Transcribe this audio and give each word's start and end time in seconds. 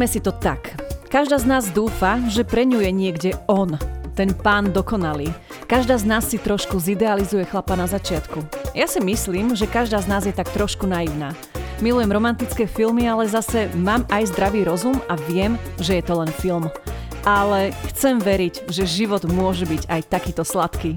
Povedzme 0.00 0.16
si 0.16 0.24
to 0.24 0.32
tak. 0.32 0.80
Každá 1.12 1.36
z 1.36 1.44
nás 1.44 1.68
dúfa, 1.76 2.24
že 2.24 2.40
pre 2.40 2.64
ňu 2.64 2.80
je 2.80 2.88
niekde 2.88 3.30
on, 3.44 3.76
ten 4.16 4.32
pán 4.32 4.72
dokonalý. 4.72 5.28
Každá 5.68 6.00
z 6.00 6.08
nás 6.08 6.24
si 6.24 6.40
trošku 6.40 6.80
zidealizuje 6.80 7.44
chlapa 7.44 7.76
na 7.76 7.84
začiatku. 7.84 8.40
Ja 8.72 8.88
si 8.88 8.96
myslím, 9.04 9.52
že 9.52 9.68
každá 9.68 10.00
z 10.00 10.08
nás 10.08 10.24
je 10.24 10.32
tak 10.32 10.48
trošku 10.56 10.88
naivná. 10.88 11.36
Milujem 11.84 12.08
romantické 12.16 12.64
filmy, 12.64 13.12
ale 13.12 13.28
zase 13.28 13.68
mám 13.76 14.08
aj 14.08 14.32
zdravý 14.32 14.64
rozum 14.64 14.96
a 15.04 15.20
viem, 15.28 15.60
že 15.76 16.00
je 16.00 16.04
to 16.08 16.16
len 16.16 16.32
film. 16.32 16.72
Ale 17.28 17.68
chcem 17.92 18.16
veriť, 18.24 18.72
že 18.72 18.88
život 18.88 19.28
môže 19.28 19.68
byť 19.68 19.84
aj 19.84 20.00
takýto 20.08 20.48
sladký. 20.48 20.96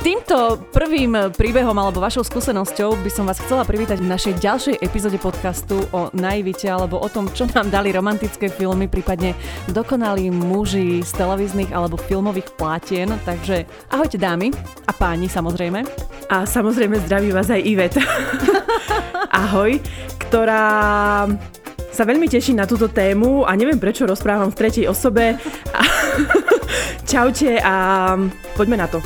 Týmto 0.00 0.56
prvým 0.72 1.12
príbehom 1.36 1.76
alebo 1.76 2.00
vašou 2.00 2.24
skúsenosťou 2.24 3.04
by 3.04 3.10
som 3.12 3.28
vás 3.28 3.36
chcela 3.36 3.68
privítať 3.68 4.00
v 4.00 4.08
našej 4.08 4.34
ďalšej 4.40 4.74
epizóde 4.80 5.20
podcastu 5.20 5.76
o 5.92 6.08
naivite 6.16 6.72
alebo 6.72 6.96
o 6.96 7.08
tom, 7.12 7.28
čo 7.36 7.44
nám 7.52 7.68
dali 7.68 7.92
romantické 7.92 8.48
filmy, 8.48 8.88
prípadne 8.88 9.36
dokonalí 9.68 10.32
muži 10.32 11.04
z 11.04 11.12
televíznych 11.20 11.76
alebo 11.76 12.00
filmových 12.00 12.48
plátien. 12.56 13.12
Takže 13.28 13.68
ahojte 13.92 14.16
dámy 14.16 14.48
a 14.88 14.92
páni 14.96 15.28
samozrejme. 15.28 15.84
A 16.32 16.48
samozrejme 16.48 16.96
zdraví 17.04 17.28
vás 17.28 17.52
aj 17.52 17.60
Ivet. 17.60 18.00
Ahoj, 19.44 19.84
ktorá 20.16 21.28
sa 21.92 22.08
veľmi 22.08 22.24
teší 22.24 22.56
na 22.56 22.64
túto 22.64 22.88
tému 22.88 23.44
a 23.44 23.52
neviem 23.52 23.76
prečo 23.76 24.08
rozprávam 24.08 24.48
v 24.48 24.58
tretej 24.64 24.88
osobe. 24.88 25.36
Čaute 27.06 27.58
a 27.62 28.14
poďme 28.54 28.76
na 28.76 28.86
to. 28.86 29.02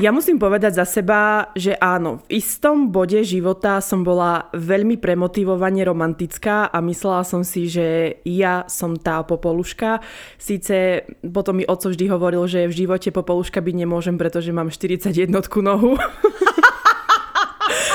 Ja 0.00 0.16
musím 0.16 0.40
povedať 0.40 0.80
za 0.80 0.88
seba, 0.88 1.52
že 1.52 1.76
áno, 1.76 2.24
v 2.24 2.40
istom 2.40 2.88
bode 2.88 3.20
života 3.20 3.84
som 3.84 4.00
bola 4.00 4.48
veľmi 4.56 4.96
premotivovane 4.96 5.84
romantická 5.84 6.72
a 6.72 6.80
myslela 6.80 7.20
som 7.20 7.44
si, 7.44 7.68
že 7.68 8.16
ja 8.24 8.64
som 8.64 8.96
tá 8.96 9.20
popoluška. 9.20 10.00
Síce 10.40 11.04
potom 11.20 11.60
mi 11.60 11.68
oco 11.68 11.92
vždy 11.92 12.08
hovoril, 12.08 12.48
že 12.48 12.64
v 12.64 12.88
živote 12.88 13.12
popoluška 13.12 13.60
byť 13.60 13.74
nemôžem, 13.76 14.16
pretože 14.16 14.56
mám 14.56 14.72
41 14.72 15.36
nohu. 15.60 16.00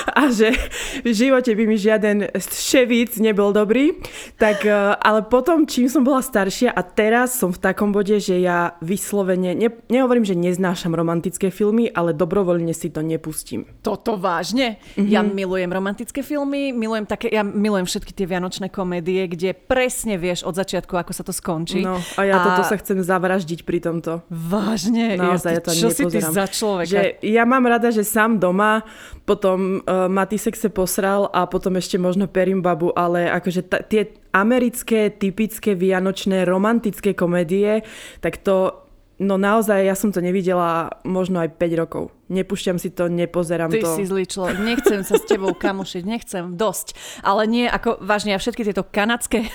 a 0.20 0.30
že 0.30 0.54
v 1.02 1.10
živote 1.12 1.52
by 1.58 1.64
mi 1.66 1.78
žiaden 1.78 2.30
ševíc 2.38 3.18
nebol 3.18 3.50
dobrý. 3.50 3.98
Tak, 4.38 4.66
e, 4.66 4.72
ale 5.02 5.26
potom, 5.26 5.66
čím 5.66 5.90
som 5.90 6.06
bola 6.06 6.22
staršia 6.22 6.70
a 6.70 6.82
teraz 6.86 7.38
som 7.38 7.50
v 7.50 7.60
takom 7.60 7.90
bode, 7.90 8.18
že 8.22 8.38
ja 8.38 8.78
vyslovene, 8.86 9.58
ne, 9.58 9.70
nehovorím, 9.90 10.26
že 10.26 10.38
neznášam 10.38 10.94
romantické 10.94 11.50
filmy, 11.50 11.90
ale 11.90 12.14
dobrovoľne 12.14 12.72
si 12.76 12.94
to 12.94 13.02
nepustím. 13.02 13.66
Toto 13.82 14.18
vážne? 14.20 14.78
Mm-hmm. 14.96 15.10
Ja 15.10 15.22
milujem 15.26 15.72
romantické 15.74 16.22
filmy, 16.22 16.70
milujem 16.70 17.10
také, 17.10 17.32
ja 17.34 17.42
milujem 17.42 17.90
všetky 17.90 18.14
tie 18.14 18.26
vianočné 18.30 18.70
komédie, 18.70 19.26
kde 19.26 19.58
presne 19.58 20.22
vieš 20.22 20.46
od 20.46 20.54
začiatku, 20.54 20.94
ako 20.94 21.12
sa 21.14 21.24
to 21.26 21.34
skončí. 21.34 21.82
No 21.82 21.98
a 22.18 22.22
ja 22.24 22.42
a... 22.42 22.44
toto 22.46 22.62
sa 22.68 22.76
chcem 22.78 23.02
zavraždiť 23.02 23.66
pri 23.66 23.80
tomto. 23.82 24.22
Vážne? 24.30 25.18
Naozaj, 25.18 25.52
ja, 25.52 25.58
ja 25.58 25.64
to 25.64 25.72
čo 25.74 25.90
nepozerám. 25.90 26.12
si 26.12 26.14
ty 26.14 26.20
za 26.22 26.46
človeka? 26.50 26.92
Že 26.92 27.02
ja 27.26 27.44
mám 27.48 27.64
rada, 27.66 27.90
že 27.90 28.04
sám 28.06 28.38
doma 28.38 28.86
potom 29.26 29.82
uh, 29.96 30.12
Matisek 30.12 30.56
se 30.56 30.70
posral 30.70 31.32
a 31.32 31.48
potom 31.48 31.80
ešte 31.80 31.96
možno 31.96 32.28
Perimbabu, 32.28 32.92
ale 32.92 33.32
akože 33.32 33.62
ta, 33.72 33.80
tie 33.80 34.12
americké, 34.36 35.08
typické 35.10 35.72
vianočné, 35.80 36.44
romantické 36.44 37.16
komédie, 37.16 37.88
tak 38.20 38.44
to 38.44 38.85
No 39.16 39.40
naozaj, 39.40 39.80
ja 39.88 39.96
som 39.96 40.12
to 40.12 40.20
nevidela 40.20 40.92
možno 41.08 41.40
aj 41.40 41.56
5 41.56 41.80
rokov. 41.80 42.12
Nepúšťam 42.28 42.76
si 42.76 42.92
to, 42.92 43.08
nepozerám 43.08 43.72
Ty 43.72 43.80
to. 43.80 43.88
Ty 43.88 43.96
si 43.96 44.04
zlý 44.04 44.28
človek, 44.28 44.58
nechcem 44.60 45.08
sa 45.08 45.16
s 45.16 45.24
tebou 45.24 45.56
kamošiť, 45.56 46.04
nechcem, 46.04 46.44
dosť. 46.60 47.00
Ale 47.24 47.48
nie, 47.48 47.64
ako 47.64 48.04
vážne, 48.04 48.36
ja 48.36 48.40
všetky 48.42 48.68
tieto 48.68 48.84
kanadské 48.84 49.48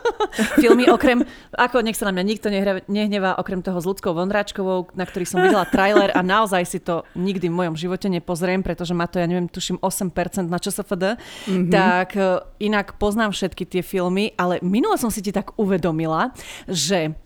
filmy, 0.60 0.84
okrem, 0.92 1.24
ako 1.56 1.80
nech 1.80 1.96
sa 1.96 2.10
na 2.10 2.12
mňa 2.12 2.24
nikto 2.28 2.52
nehnevá, 2.92 3.40
okrem 3.40 3.64
toho 3.64 3.80
s 3.80 3.88
ľudskou 3.88 4.12
Vondráčkovou, 4.12 4.92
na 4.92 5.08
ktorý 5.08 5.24
som 5.24 5.40
videla 5.40 5.64
trailer 5.64 6.12
a 6.12 6.20
naozaj 6.20 6.62
si 6.68 6.78
to 6.84 7.08
nikdy 7.16 7.48
v 7.48 7.56
mojom 7.56 7.74
živote 7.78 8.12
nepozriem, 8.12 8.60
pretože 8.60 8.92
má 8.92 9.08
to, 9.08 9.16
ja 9.16 9.24
neviem, 9.24 9.48
tuším 9.48 9.80
8% 9.80 10.44
na 10.44 10.60
ČSFD, 10.60 11.16
mm-hmm. 11.16 11.70
tak 11.72 12.20
e, 12.20 12.44
inak 12.60 13.00
poznám 13.00 13.32
všetky 13.32 13.64
tie 13.64 13.80
filmy, 13.80 14.36
ale 14.36 14.60
minule 14.60 15.00
som 15.00 15.08
si 15.08 15.24
ti 15.24 15.32
tak 15.32 15.56
uvedomila, 15.56 16.36
že 16.68 17.16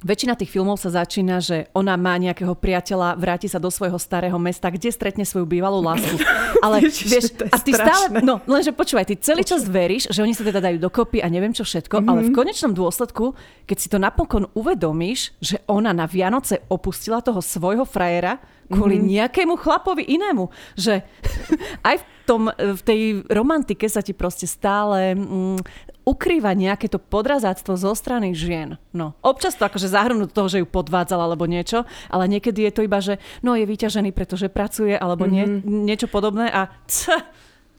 Väčšina 0.00 0.32
tých 0.32 0.48
filmov 0.48 0.80
sa 0.80 0.88
začína, 0.88 1.44
že 1.44 1.68
ona 1.76 1.92
má 2.00 2.16
nejakého 2.16 2.56
priateľa, 2.56 3.20
vráti 3.20 3.52
sa 3.52 3.60
do 3.60 3.68
svojho 3.68 4.00
starého 4.00 4.36
mesta, 4.40 4.72
kde 4.72 4.88
stretne 4.88 5.28
svoju 5.28 5.44
bývalú 5.44 5.84
lásku. 5.84 6.16
Ale 6.64 6.88
Ježiš, 6.88 7.08
vieš, 7.08 7.26
a 7.52 7.56
ty 7.60 7.76
strašné. 7.76 7.84
stále, 7.84 8.06
no 8.24 8.40
lenže 8.48 8.72
počúvaj, 8.72 9.12
ty 9.12 9.20
celý 9.20 9.44
čas 9.44 9.68
veríš, 9.68 10.08
že 10.08 10.24
oni 10.24 10.32
sa 10.32 10.40
teda 10.40 10.64
dajú 10.64 10.80
dokopy 10.80 11.20
a 11.20 11.28
neviem 11.28 11.52
čo 11.52 11.68
všetko, 11.68 12.00
mm-hmm. 12.00 12.10
ale 12.10 12.20
v 12.28 12.30
konečnom 12.32 12.72
dôsledku, 12.72 13.36
keď 13.68 13.76
si 13.76 13.88
to 13.92 14.00
napokon 14.00 14.48
uvedomíš, 14.56 15.36
že 15.36 15.60
ona 15.68 15.92
na 15.92 16.08
Vianoce 16.08 16.64
opustila 16.72 17.20
toho 17.20 17.44
svojho 17.44 17.84
frajera 17.84 18.40
kvôli 18.70 19.02
mm-hmm. 19.02 19.12
nejakému 19.20 19.54
chlapovi 19.58 20.06
inému, 20.06 20.48
že 20.78 21.02
aj 21.88 22.00
v, 22.00 22.04
tom, 22.24 22.42
v 22.48 22.80
tej 22.86 23.00
romantike 23.26 23.84
sa 23.90 24.00
ti 24.00 24.14
proste 24.14 24.46
stále 24.46 25.12
mm, 25.18 25.89
ukrýva 26.04 26.56
nejaké 26.56 26.88
to 26.88 26.98
podrazáctvo 26.98 27.76
zo 27.76 27.92
strany 27.92 28.32
žien. 28.32 28.80
No, 28.90 29.14
občas 29.20 29.56
to 29.56 29.66
akože 29.68 29.90
zahrnú 29.90 30.26
do 30.26 30.32
toho, 30.32 30.48
že 30.48 30.60
ju 30.62 30.66
podvádzala 30.66 31.28
alebo 31.28 31.44
niečo, 31.44 31.84
ale 32.08 32.30
niekedy 32.30 32.66
je 32.68 32.72
to 32.72 32.84
iba, 32.86 32.98
že 32.98 33.20
no 33.44 33.54
je 33.54 33.68
vyťažený, 33.68 34.10
pretože 34.16 34.52
pracuje 34.52 34.96
alebo 34.96 35.28
mm-hmm. 35.28 35.64
nie, 35.66 35.88
niečo 35.94 36.08
podobné 36.08 36.48
a 36.48 36.72
c- 36.88 37.12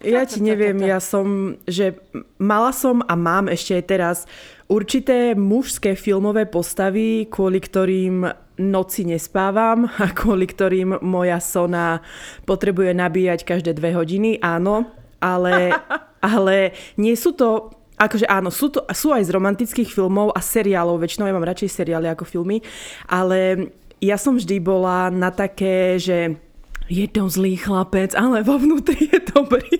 ja 0.01 0.25
ti 0.25 0.41
neviem, 0.41 0.81
ja 0.81 0.97
som, 0.97 1.57
že 1.69 1.93
mala 2.41 2.73
som 2.73 3.05
a 3.05 3.13
mám 3.13 3.45
ešte 3.45 3.77
aj 3.77 3.83
teraz 3.85 4.17
určité 4.65 5.37
mužské 5.37 5.93
filmové 5.93 6.49
postavy, 6.49 7.29
kvôli 7.29 7.61
ktorým 7.61 8.25
noci 8.61 9.05
nespávam 9.05 9.85
a 10.03 10.09
kvôli 10.09 10.49
ktorým 10.49 11.01
moja 11.05 11.37
sona 11.37 12.01
potrebuje 12.49 12.97
nabíjať 12.97 13.45
každé 13.45 13.77
dve 13.77 13.93
hodiny, 13.93 14.41
áno, 14.41 14.89
ale, 15.21 15.77
ale 16.33 16.73
nie 16.97 17.13
sú 17.13 17.37
to 17.37 17.80
akože 18.01 18.25
áno, 18.25 18.49
sú, 18.49 18.73
to, 18.73 18.81
sú 18.89 19.13
aj 19.13 19.29
z 19.29 19.33
romantických 19.37 19.93
filmov 19.93 20.33
a 20.33 20.41
seriálov, 20.41 20.97
väčšinou 20.97 21.29
ja 21.29 21.37
mám 21.37 21.45
radšej 21.45 21.69
seriály 21.69 22.09
ako 22.09 22.25
filmy, 22.25 22.65
ale 23.05 23.69
ja 24.01 24.17
som 24.17 24.33
vždy 24.33 24.57
bola 24.57 25.13
na 25.13 25.29
také, 25.29 26.01
že 26.01 26.33
je 26.89 27.05
to 27.07 27.29
zlý 27.29 27.61
chlapec, 27.61 28.17
ale 28.17 28.41
vo 28.41 28.57
vnútri 28.57 29.07
je 29.07 29.19
dobrý. 29.31 29.77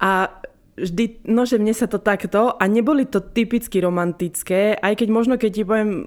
A 0.00 0.30
vždy, 0.76 1.24
no 1.32 1.48
že 1.48 1.56
mne 1.56 1.72
sa 1.72 1.88
to 1.88 1.96
takto 1.96 2.52
a 2.52 2.64
neboli 2.68 3.08
to 3.08 3.24
typicky 3.24 3.80
romantické, 3.80 4.76
aj 4.76 5.00
keď 5.00 5.08
možno 5.08 5.34
keď 5.40 5.50
ti 5.50 5.62
poviem 5.64 5.90
um, 5.90 6.04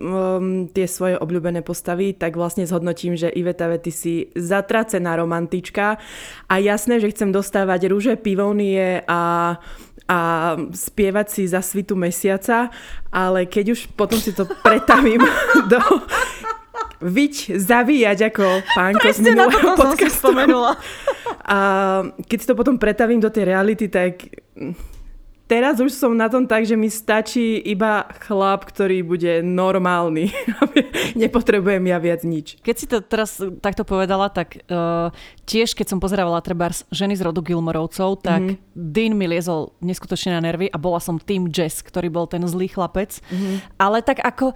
tie 0.69 0.85
svoje 0.85 1.18
obľúbené 1.18 1.66
postavy, 1.66 2.13
tak 2.13 2.38
vlastne 2.38 2.69
zhodnotím, 2.69 3.18
že 3.18 3.34
Iveta 3.34 3.66
Vety 3.66 3.91
si 3.91 4.13
zatracená 4.38 5.18
romantička 5.18 5.97
a 6.46 6.53
jasné, 6.62 7.02
že 7.02 7.09
chcem 7.09 7.34
dostávať 7.34 7.90
rúže, 7.90 8.13
pivónie 8.22 9.02
a 9.09 9.58
a 10.09 10.58
spievať 10.74 11.28
si 11.30 11.46
za 11.46 11.62
svitu 11.62 11.94
mesiaca, 11.94 12.74
ale 13.14 13.46
keď 13.46 13.78
už 13.78 13.94
potom 13.94 14.18
si 14.18 14.34
to 14.34 14.50
pretavím 14.66 15.22
do 15.72 15.78
viť, 17.00 17.56
zavíjať 17.56 18.34
ako 18.34 18.46
pánko 18.75 19.08
z 19.14 19.20
minulého 19.24 19.70
podcastu. 19.78 20.34
A 21.46 21.58
keď 22.28 22.38
si 22.42 22.47
to 22.50 22.58
potom 22.58 22.75
pretavím 22.75 23.22
do 23.22 23.31
tej 23.31 23.53
reality, 23.53 23.88
tak 23.88 24.34
teraz 25.49 25.81
už 25.81 25.89
som 25.89 26.13
na 26.13 26.29
tom 26.29 26.45
tak, 26.45 26.69
že 26.69 26.77
mi 26.77 26.93
stačí 26.93 27.57
iba 27.65 28.05
chlap, 28.21 28.69
ktorý 28.69 29.01
bude 29.01 29.41
normálny. 29.41 30.29
Nepotrebujem 31.19 31.81
ja 31.89 31.97
viac 31.97 32.21
nič. 32.21 32.61
Keď 32.61 32.75
si 32.77 32.85
to 32.85 33.01
teraz 33.01 33.41
takto 33.57 33.81
povedala, 33.81 34.29
tak 34.29 34.61
uh, 34.69 35.09
tiež 35.49 35.73
keď 35.73 35.90
som 35.90 35.99
pozerávala 35.99 36.46
treba 36.46 36.69
ženy 36.93 37.17
z 37.17 37.25
rodu 37.25 37.41
Gilmorovcov, 37.41 38.22
tak 38.22 38.46
mm-hmm. 38.46 38.78
Dean 38.78 39.17
mi 39.17 39.25
liezol 39.25 39.73
neskutočne 39.81 40.37
na 40.37 40.46
nervy 40.46 40.69
a 40.69 40.78
bola 40.78 41.01
som 41.01 41.17
tým 41.17 41.49
Jess, 41.49 41.81
ktorý 41.81 42.13
bol 42.13 42.29
ten 42.29 42.45
zlý 42.45 42.69
chlapec. 42.69 43.17
Mm-hmm. 43.17 43.81
Ale 43.81 44.05
tak 44.05 44.22
ako 44.22 44.53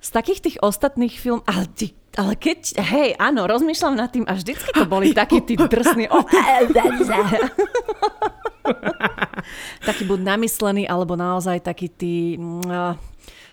z 0.00 0.08
takých 0.12 0.40
tých 0.40 0.56
ostatných 0.62 1.16
film, 1.16 1.42
ale, 1.48 1.66
ty, 1.72 1.94
ale 2.14 2.36
keď, 2.36 2.78
hej, 2.80 3.16
áno, 3.18 3.46
rozmýšľam 3.48 3.96
nad 3.96 4.12
tým 4.12 4.24
a 4.28 4.34
vždycky 4.36 4.70
to 4.72 4.84
boli 4.86 5.14
takí 5.16 5.40
tí 5.42 5.56
drsní. 5.56 6.08
Oh, 6.12 6.22
taký 9.88 10.04
buď 10.06 10.20
namyslený, 10.22 10.86
alebo 10.86 11.16
naozaj 11.18 11.60
taký 11.64 11.88
tí... 11.90 12.38
Uh, 12.40 12.94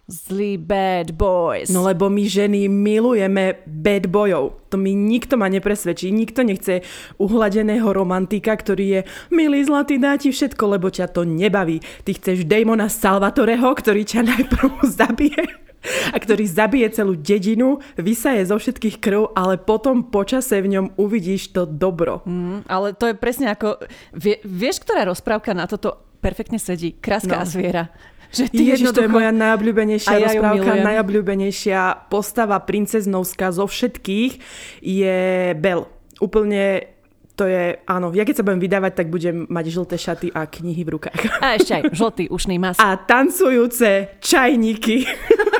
zlí 0.08 0.60
bad 0.60 1.16
boys. 1.16 1.72
No 1.72 1.88
lebo 1.88 2.12
my 2.12 2.28
ženy 2.28 2.68
milujeme 2.68 3.64
bad 3.64 4.12
boyov. 4.12 4.68
To 4.68 4.76
mi 4.76 4.92
nikto 4.92 5.40
ma 5.40 5.48
nepresvedčí. 5.48 6.12
Nikto 6.12 6.44
nechce 6.44 6.84
uhladeného 7.24 7.88
romantika, 7.88 8.52
ktorý 8.52 9.00
je 9.00 9.02
milý 9.32 9.64
zlatý, 9.64 9.96
dá 9.96 10.20
ti 10.20 10.36
všetko, 10.36 10.76
lebo 10.76 10.92
ťa 10.92 11.08
to 11.08 11.24
nebaví. 11.24 11.80
Ty 12.04 12.20
chceš 12.20 12.44
Damona 12.44 12.92
Salvatoreho, 12.92 13.72
ktorý 13.72 14.04
ťa 14.04 14.28
najprv 14.28 14.84
zabije 15.00 15.64
a 16.12 16.18
ktorý 16.18 16.48
zabije 16.48 16.88
celú 16.96 17.14
dedinu, 17.20 17.84
vysaje 18.00 18.48
zo 18.48 18.56
všetkých 18.56 19.00
krv, 19.04 19.36
ale 19.36 19.60
potom 19.60 20.08
počase 20.08 20.60
v 20.64 20.80
ňom 20.80 20.86
uvidíš 20.96 21.52
to 21.52 21.68
dobro. 21.68 22.24
Mm, 22.24 22.64
ale 22.68 22.96
to 22.96 23.12
je 23.12 23.16
presne 23.16 23.52
ako... 23.52 23.84
Vie, 24.16 24.40
vieš, 24.48 24.84
ktorá 24.84 25.04
rozprávka 25.08 25.52
na 25.52 25.68
toto 25.68 26.04
perfektne 26.24 26.58
sedí. 26.58 26.96
Kráska 26.96 27.36
no. 27.36 27.42
a 27.44 27.46
zviera. 27.46 27.84
Že 28.34 28.50
ty 28.50 28.64
jednoducho... 28.66 28.98
to 28.98 29.06
je 29.06 29.12
moja 29.14 29.30
najobľúbenejšia 29.30 30.18
ja 30.18 30.26
rozprávka, 30.26 30.74
najobľúbenejšia 30.82 32.10
postava 32.10 32.58
princeznovská 32.66 33.54
zo 33.54 33.70
všetkých 33.70 34.42
je 34.82 35.22
Bel. 35.54 35.86
Úplne 36.18 36.94
to 37.34 37.50
je, 37.50 37.82
áno, 37.90 38.14
ja 38.14 38.26
keď 38.26 38.42
sa 38.42 38.46
budem 38.46 38.62
vydávať, 38.62 38.94
tak 38.94 39.08
budem 39.10 39.50
mať 39.50 39.66
žlté 39.74 39.96
šaty 39.98 40.28
a 40.34 40.46
knihy 40.46 40.86
v 40.86 40.90
rukách. 40.98 41.22
A 41.42 41.58
ešte 41.58 41.82
aj 41.82 41.84
žltý 41.94 42.24
ušný 42.30 42.62
mas. 42.62 42.78
A 42.78 42.94
tancujúce 42.98 44.18
čajníky. 44.22 45.06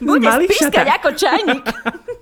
Budeš 0.08 0.34
pískať 0.48 0.88
ako 1.00 1.08
čajník. 1.14 1.66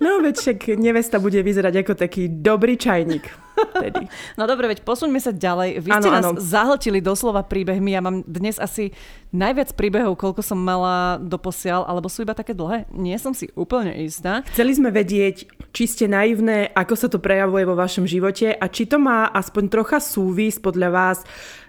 No 0.00 0.24
veď 0.24 0.40
však 0.40 0.80
nevesta 0.80 1.20
bude 1.20 1.36
vyzerať 1.44 1.84
ako 1.84 1.92
taký 1.92 2.32
dobrý 2.32 2.80
čajník. 2.80 3.28
Tedy. 3.60 4.08
No 4.40 4.48
dobre, 4.48 4.72
veď 4.72 4.80
posuňme 4.80 5.20
sa 5.20 5.36
ďalej. 5.36 5.84
Vy 5.84 5.90
ste 5.92 6.08
ano, 6.08 6.16
nás 6.16 6.26
ano. 6.32 6.40
zahltili 6.40 7.04
doslova 7.04 7.44
príbehmi. 7.44 7.92
Ja 7.92 8.00
mám 8.00 8.24
dnes 8.24 8.56
asi 8.56 8.96
najviac 9.36 9.76
príbehov, 9.76 10.16
koľko 10.16 10.40
som 10.40 10.56
mala 10.56 11.20
doposiaľ, 11.20 11.84
alebo 11.84 12.08
sú 12.08 12.24
iba 12.24 12.32
také 12.32 12.56
dlhé? 12.56 12.88
Nie 12.96 13.20
som 13.20 13.36
si 13.36 13.52
úplne 13.52 13.92
istá. 14.00 14.40
Chceli 14.56 14.80
sme 14.80 14.88
vedieť, 14.88 15.44
či 15.76 15.84
ste 15.84 16.08
naivné, 16.08 16.72
ako 16.72 16.94
sa 16.96 17.12
to 17.12 17.20
prejavuje 17.20 17.68
vo 17.68 17.76
vašom 17.76 18.08
živote 18.08 18.56
a 18.56 18.64
či 18.72 18.88
to 18.88 18.96
má 18.96 19.28
aspoň 19.28 19.68
trocha 19.68 20.00
súvis 20.00 20.56
podľa 20.56 20.88
vás 20.88 21.18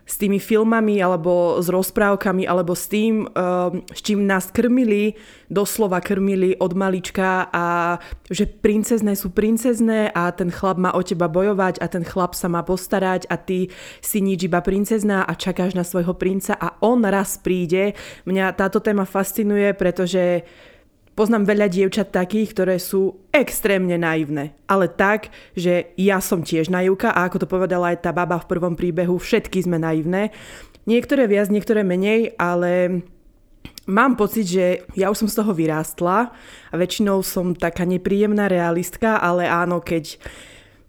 s 0.05 0.15
tými 0.17 0.41
filmami 0.41 0.99
alebo 0.99 1.61
s 1.61 1.71
rozprávkami 1.71 2.43
alebo 2.49 2.75
s 2.75 2.91
tým, 2.91 3.25
ehm, 3.27 3.85
s 3.87 3.99
čím 4.01 4.27
nás 4.27 4.51
krmili, 4.51 5.15
doslova 5.51 5.99
krmili 6.03 6.55
od 6.59 6.73
malička 6.75 7.47
a 7.51 7.97
že 8.27 8.47
princezné 8.47 9.15
sú 9.15 9.31
princezné 9.31 10.11
a 10.11 10.31
ten 10.31 10.51
chlap 10.51 10.79
má 10.79 10.91
o 10.95 11.01
teba 11.03 11.27
bojovať 11.27 11.79
a 11.79 11.85
ten 11.87 12.03
chlap 12.07 12.33
sa 12.35 12.47
má 12.47 12.63
postarať 12.63 13.27
a 13.27 13.35
ty 13.35 13.71
si 13.99 14.19
nič 14.23 14.47
iba 14.47 14.63
princezná 14.63 15.23
a 15.23 15.33
čakáš 15.35 15.75
na 15.75 15.83
svojho 15.83 16.15
princa 16.15 16.55
a 16.55 16.79
on 16.83 17.03
raz 17.03 17.39
príde. 17.39 17.93
Mňa 18.23 18.55
táto 18.55 18.79
téma 18.79 19.03
fascinuje, 19.03 19.71
pretože 19.75 20.43
Poznám 21.11 21.43
veľa 21.43 21.67
dievčat 21.67 22.15
takých, 22.15 22.55
ktoré 22.55 22.75
sú 22.79 23.19
extrémne 23.35 23.99
naivné. 23.99 24.55
Ale 24.63 24.87
tak, 24.87 25.27
že 25.59 25.91
ja 25.99 26.23
som 26.23 26.39
tiež 26.39 26.71
naivka 26.71 27.11
a 27.11 27.27
ako 27.27 27.43
to 27.43 27.47
povedala 27.51 27.91
aj 27.91 28.07
tá 28.07 28.15
baba 28.15 28.39
v 28.39 28.47
prvom 28.47 28.79
príbehu, 28.79 29.19
všetky 29.19 29.59
sme 29.67 29.75
naivné. 29.75 30.31
Niektoré 30.87 31.27
viac, 31.27 31.51
niektoré 31.51 31.83
menej, 31.83 32.33
ale 32.39 33.03
mám 33.85 34.15
pocit, 34.15 34.47
že 34.47 34.87
ja 34.95 35.11
už 35.11 35.27
som 35.27 35.29
z 35.29 35.37
toho 35.43 35.51
vyrástla 35.51 36.31
a 36.71 36.75
väčšinou 36.79 37.19
som 37.27 37.53
taká 37.53 37.83
nepríjemná 37.83 38.47
realistka, 38.47 39.19
ale 39.19 39.51
áno, 39.51 39.83
keď 39.83 40.15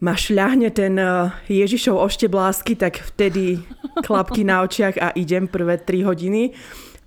ma 0.02 0.18
šľahne 0.18 0.70
ten 0.74 0.98
eh, 0.98 1.30
Ježišov 1.46 1.98
ošteblásky, 1.98 2.74
tak 2.74 3.02
vtedy 3.14 3.62
klapky 4.06 4.42
na 4.42 4.66
očiach 4.66 4.98
a 4.98 5.08
idem 5.14 5.46
prvé 5.46 5.78
3 5.78 6.08
hodiny. 6.08 6.54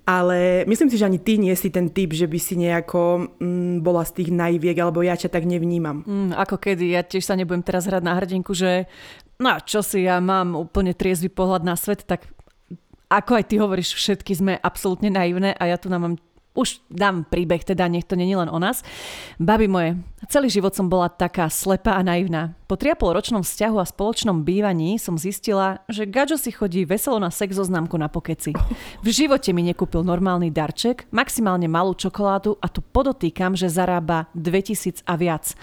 Ale 0.06 0.70
myslím 0.70 0.90
si, 0.94 1.02
že 1.02 1.10
ani 1.10 1.18
ty 1.18 1.42
nie 1.42 1.54
si 1.58 1.74
ten 1.74 1.90
typ, 1.90 2.14
že 2.14 2.30
by 2.30 2.38
si 2.38 2.54
nejako 2.54 3.34
mm, 3.42 3.82
bola 3.82 4.06
z 4.06 4.22
tých 4.22 4.30
najviek, 4.30 4.78
alebo 4.78 5.02
ja 5.02 5.18
ťa 5.18 5.34
tak 5.34 5.50
nevnímam. 5.50 6.06
Mm, 6.06 6.38
ako 6.38 6.62
kedy, 6.62 6.94
ja 6.94 7.02
tiež 7.02 7.26
sa 7.26 7.34
nebudem 7.34 7.66
teraz 7.66 7.90
hrať 7.90 8.06
na 8.06 8.14
hrdinku, 8.14 8.54
že 8.54 8.86
no 9.42 9.58
čo 9.66 9.82
si, 9.82 10.06
ja 10.06 10.22
mám 10.22 10.54
úplne 10.54 10.94
triezvy 10.94 11.34
pohľad 11.34 11.66
na 11.66 11.74
svet, 11.74 12.06
tak 12.06 12.30
ako 13.10 13.32
aj 13.34 13.46
ty 13.50 13.56
hovoríš, 13.58 13.98
všetky 13.98 14.32
sme 14.38 14.54
absolútne 14.62 15.10
naivné 15.10 15.58
a 15.58 15.74
ja 15.74 15.78
tu 15.82 15.90
nám 15.90 16.02
mám 16.06 16.16
už 16.56 16.80
dám 16.88 17.28
príbeh, 17.28 17.62
teda 17.62 17.86
nech 17.92 18.08
to 18.08 18.16
není 18.16 18.34
len 18.34 18.48
o 18.48 18.58
nás. 18.58 18.82
Babi 19.38 19.68
moje, 19.68 20.00
celý 20.32 20.48
život 20.48 20.72
som 20.72 20.88
bola 20.88 21.12
taká 21.12 21.52
slepá 21.52 22.00
a 22.00 22.02
naivná. 22.02 22.56
Po 22.66 22.80
3,5 22.80 23.14
ročnom 23.14 23.44
vzťahu 23.46 23.78
a 23.78 23.86
spoločnom 23.86 24.42
bývaní 24.42 24.98
som 24.98 25.20
zistila, 25.20 25.84
že 25.86 26.10
Gajo 26.10 26.40
si 26.40 26.50
chodí 26.50 26.88
veselo 26.88 27.22
na 27.22 27.30
sex 27.30 27.60
známku 27.60 28.00
na 28.00 28.10
pokeci. 28.10 28.56
V 29.06 29.08
živote 29.12 29.54
mi 29.54 29.62
nekúpil 29.68 30.02
normálny 30.02 30.50
darček, 30.50 31.06
maximálne 31.14 31.70
malú 31.70 31.94
čokoládu 31.94 32.58
a 32.64 32.72
tu 32.72 32.82
podotýkam, 32.82 33.54
že 33.54 33.70
zarába 33.70 34.32
2000 34.34 35.06
a 35.06 35.14
viac. 35.20 35.54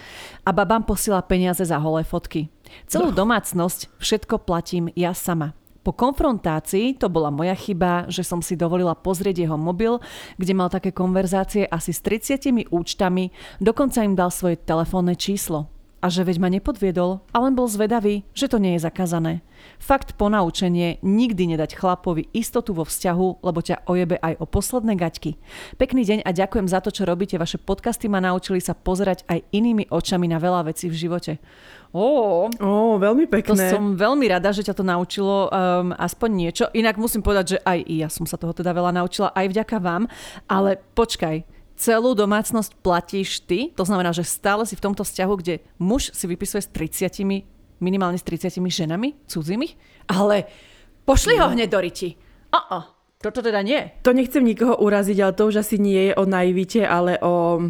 A 0.47 0.55
babám 0.55 0.85
posiela 0.87 1.25
peniaze 1.25 1.65
za 1.65 1.81
holé 1.81 2.07
fotky. 2.07 2.53
Celú 2.87 3.11
no. 3.11 3.17
domácnosť 3.25 3.99
všetko 3.99 4.45
platím 4.45 4.93
ja 4.95 5.17
sama. 5.17 5.57
Po 5.83 5.91
konfrontácii 5.91 6.95
to 6.95 7.11
bola 7.11 7.35
moja 7.35 7.59
chyba, 7.59 8.07
že 8.07 8.23
som 8.23 8.39
si 8.39 8.55
dovolila 8.55 8.95
pozrieť 8.95 9.43
jeho 9.43 9.59
mobil, 9.59 9.99
kde 10.39 10.55
mal 10.55 10.71
také 10.71 10.95
konverzácie 10.95 11.67
asi 11.67 11.91
s 11.91 12.01
30 12.07 12.71
účtami, 12.71 13.35
dokonca 13.59 14.07
im 14.07 14.15
dal 14.15 14.31
svoje 14.31 14.63
telefónne 14.63 15.19
číslo. 15.19 15.82
A 16.03 16.11
že 16.11 16.27
veď 16.27 16.43
ma 16.43 16.51
nepodviedol, 16.51 17.23
ale 17.31 17.55
bol 17.55 17.71
zvedavý, 17.71 18.27
že 18.35 18.51
to 18.51 18.59
nie 18.59 18.75
je 18.75 18.83
zakázané. 18.83 19.39
Fakt 19.79 20.19
ponaučenie 20.19 20.99
nikdy 20.99 21.55
nedať 21.55 21.79
chlapovi 21.79 22.27
istotu 22.35 22.75
vo 22.75 22.83
vzťahu, 22.83 23.47
lebo 23.47 23.63
ťa 23.63 23.87
ojebe 23.87 24.19
aj 24.19 24.43
o 24.43 24.47
posledné 24.51 24.99
gaťky. 24.99 25.39
Pekný 25.79 26.03
deň 26.03 26.19
a 26.27 26.35
ďakujem 26.35 26.67
za 26.67 26.83
to, 26.83 26.91
čo 26.91 27.07
robíte. 27.07 27.39
Vaše 27.39 27.63
podcasty 27.63 28.11
ma 28.11 28.19
naučili 28.19 28.59
sa 28.59 28.75
pozerať 28.75 29.23
aj 29.31 29.47
inými 29.55 29.87
očami 29.95 30.27
na 30.27 30.43
veľa 30.43 30.75
vecí 30.75 30.91
v 30.91 30.99
živote. 30.99 31.39
Ó, 31.95 32.51
Ó, 32.51 32.99
veľmi 32.99 33.31
pekné. 33.31 33.71
To 33.71 33.79
som 33.79 33.95
veľmi 33.95 34.27
rada, 34.27 34.51
že 34.51 34.67
ťa 34.67 34.75
to 34.75 34.83
naučilo 34.83 35.47
um, 35.47 35.95
aspoň 35.95 36.31
niečo. 36.35 36.65
Inak 36.75 36.99
musím 36.99 37.23
povedať, 37.23 37.55
že 37.55 37.59
aj 37.63 37.79
ja 37.87 38.09
som 38.11 38.27
sa 38.27 38.35
toho 38.35 38.51
teda 38.51 38.75
veľa 38.75 38.91
naučila, 38.91 39.31
aj 39.31 39.47
vďaka 39.47 39.77
vám. 39.79 40.11
Ale 40.51 40.83
počkaj, 40.99 41.62
celú 41.83 42.15
domácnosť 42.15 42.79
platíš 42.79 43.43
ty, 43.43 43.75
to 43.75 43.83
znamená, 43.83 44.15
že 44.15 44.23
stále 44.23 44.63
si 44.63 44.79
v 44.79 44.85
tomto 44.87 45.03
vzťahu, 45.03 45.35
kde 45.43 45.55
muž 45.83 46.15
si 46.15 46.31
vypisuje 46.31 46.63
s 46.63 46.71
30, 46.71 47.83
minimálne 47.83 48.23
s 48.23 48.23
30 48.23 48.63
ženami, 48.63 49.19
cudzimi, 49.27 49.75
ale 50.07 50.47
pošli 51.03 51.43
ho 51.43 51.51
hneď 51.51 51.69
do 51.75 51.81
riti. 51.83 52.15
Uh-uh. 52.55 52.87
Toto 53.19 53.43
teda 53.43 53.63
nie. 53.63 53.99
To 54.03 54.11
nechcem 54.11 54.43
nikoho 54.43 54.79
uraziť, 54.83 55.19
ale 55.23 55.35
to 55.35 55.47
už 55.47 55.63
asi 55.63 55.79
nie 55.79 56.11
je 56.11 56.13
o 56.19 56.27
naivite, 56.27 56.83
ale 56.83 57.19
o 57.23 57.63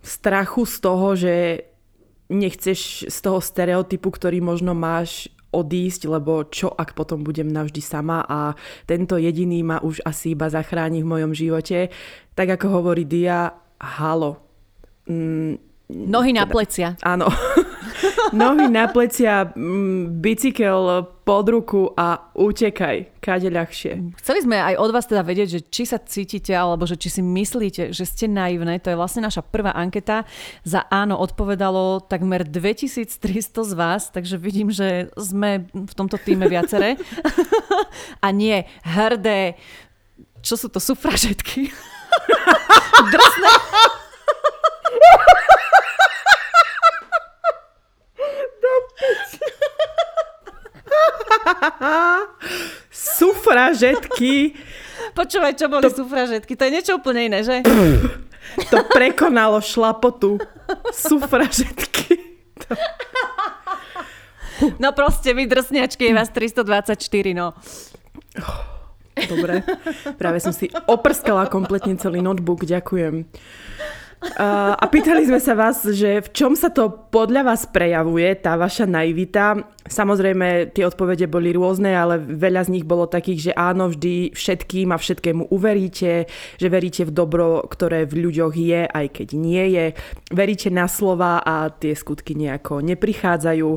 strachu 0.00 0.64
z 0.68 0.76
toho, 0.80 1.08
že 1.16 1.34
nechceš 2.28 3.08
z 3.08 3.18
toho 3.20 3.40
stereotypu, 3.40 4.08
ktorý 4.12 4.44
možno 4.44 4.76
máš 4.76 5.32
odísť, 5.50 6.06
lebo 6.06 6.46
čo 6.46 6.70
ak 6.70 6.94
potom 6.94 7.26
budem 7.26 7.50
navždy 7.50 7.82
sama 7.82 8.22
a 8.26 8.54
tento 8.86 9.18
jediný 9.18 9.66
ma 9.66 9.78
už 9.82 10.02
asi 10.06 10.34
iba 10.38 10.46
zachráni 10.50 11.02
v 11.02 11.10
mojom 11.10 11.32
živote. 11.34 11.90
Tak 12.34 12.58
ako 12.58 12.80
hovorí 12.80 13.06
Dia, 13.06 13.50
halo. 13.78 14.38
Mm, 15.10 15.58
Nohy 15.90 16.30
na 16.30 16.46
teda, 16.46 16.52
plecia. 16.54 16.88
Áno. 17.02 17.26
Nohy 18.32 18.70
na 18.70 18.86
plecia, 18.88 19.50
mm, 19.52 20.22
bicykel 20.22 21.06
pod 21.24 21.46
ruku 21.46 21.90
a 21.94 22.30
utekaj, 22.34 23.22
kade 23.22 23.50
ľahšie. 23.50 24.16
Chceli 24.18 24.40
sme 24.42 24.58
aj 24.58 24.74
od 24.82 24.90
vás 24.90 25.06
teda 25.06 25.22
vedieť, 25.22 25.48
že 25.48 25.60
či 25.70 25.86
sa 25.86 26.02
cítite, 26.02 26.50
alebo 26.50 26.86
že 26.86 26.98
či 26.98 27.06
si 27.06 27.22
myslíte, 27.22 27.94
že 27.94 28.04
ste 28.06 28.26
naivné. 28.26 28.82
To 28.82 28.90
je 28.90 28.98
vlastne 28.98 29.22
naša 29.22 29.46
prvá 29.46 29.70
anketa. 29.74 30.26
Za 30.66 30.86
áno 30.90 31.18
odpovedalo 31.22 32.02
takmer 32.06 32.42
2300 32.42 33.20
z 33.62 33.72
vás, 33.78 34.10
takže 34.10 34.40
vidím, 34.40 34.74
že 34.74 35.14
sme 35.14 35.70
v 35.70 35.94
tomto 35.94 36.18
týme 36.18 36.50
viaceré. 36.50 36.98
a 38.24 38.28
nie 38.34 38.66
hrdé, 38.82 39.54
čo 40.40 40.56
sú 40.56 40.72
to 40.72 40.80
sufražetky? 40.80 41.70
Drsné. 43.12 43.50
Sufražetky. 52.90 54.54
Počúvaj, 55.16 55.52
čo 55.56 55.66
boli 55.66 55.84
to... 55.86 55.90
sufražetky? 56.04 56.54
To 56.54 56.62
je 56.68 56.70
niečo 56.70 56.92
úplne 56.98 57.30
iné, 57.30 57.40
že? 57.42 57.64
To 58.70 58.82
prekonalo 58.90 59.62
šlapotu. 59.62 60.38
Sufražetky. 60.90 62.18
To... 62.66 62.74
No 64.76 64.92
proste, 64.92 65.32
vy 65.32 65.48
drsňačky 65.48 66.10
je 66.10 66.14
vás 66.14 66.28
324, 66.28 67.00
no. 67.32 67.56
Dobre. 69.16 69.64
Práve 70.20 70.38
som 70.40 70.52
si 70.52 70.68
oprskala 70.88 71.48
kompletne 71.48 71.96
celý 71.96 72.20
notebook. 72.20 72.64
Ďakujem. 72.64 73.24
Uh, 74.20 74.76
a 74.76 74.84
pýtali 74.84 75.24
sme 75.24 75.40
sa 75.40 75.56
vás, 75.56 75.80
že 75.80 76.20
v 76.20 76.28
čom 76.36 76.52
sa 76.52 76.68
to 76.68 76.92
podľa 77.08 77.40
vás 77.40 77.64
prejavuje, 77.64 78.36
tá 78.36 78.52
vaša 78.52 78.84
naivita. 78.84 79.64
Samozrejme, 79.88 80.76
tie 80.76 80.84
odpovede 80.84 81.24
boli 81.24 81.56
rôzne, 81.56 81.96
ale 81.96 82.20
veľa 82.20 82.68
z 82.68 82.72
nich 82.76 82.84
bolo 82.84 83.08
takých, 83.08 83.50
že 83.50 83.52
áno, 83.56 83.88
vždy 83.88 84.36
všetkým 84.36 84.92
a 84.92 85.00
všetkému 85.00 85.48
uveríte, 85.48 86.28
že 86.60 86.68
veríte 86.68 87.08
v 87.08 87.16
dobro, 87.16 87.64
ktoré 87.64 88.04
v 88.04 88.28
ľuďoch 88.28 88.54
je, 88.60 88.84
aj 88.84 89.06
keď 89.08 89.28
nie 89.40 89.64
je. 89.72 89.86
Veríte 90.28 90.68
na 90.68 90.84
slova 90.84 91.40
a 91.40 91.72
tie 91.72 91.96
skutky 91.96 92.36
nejako 92.36 92.84
neprichádzajú. 92.84 93.70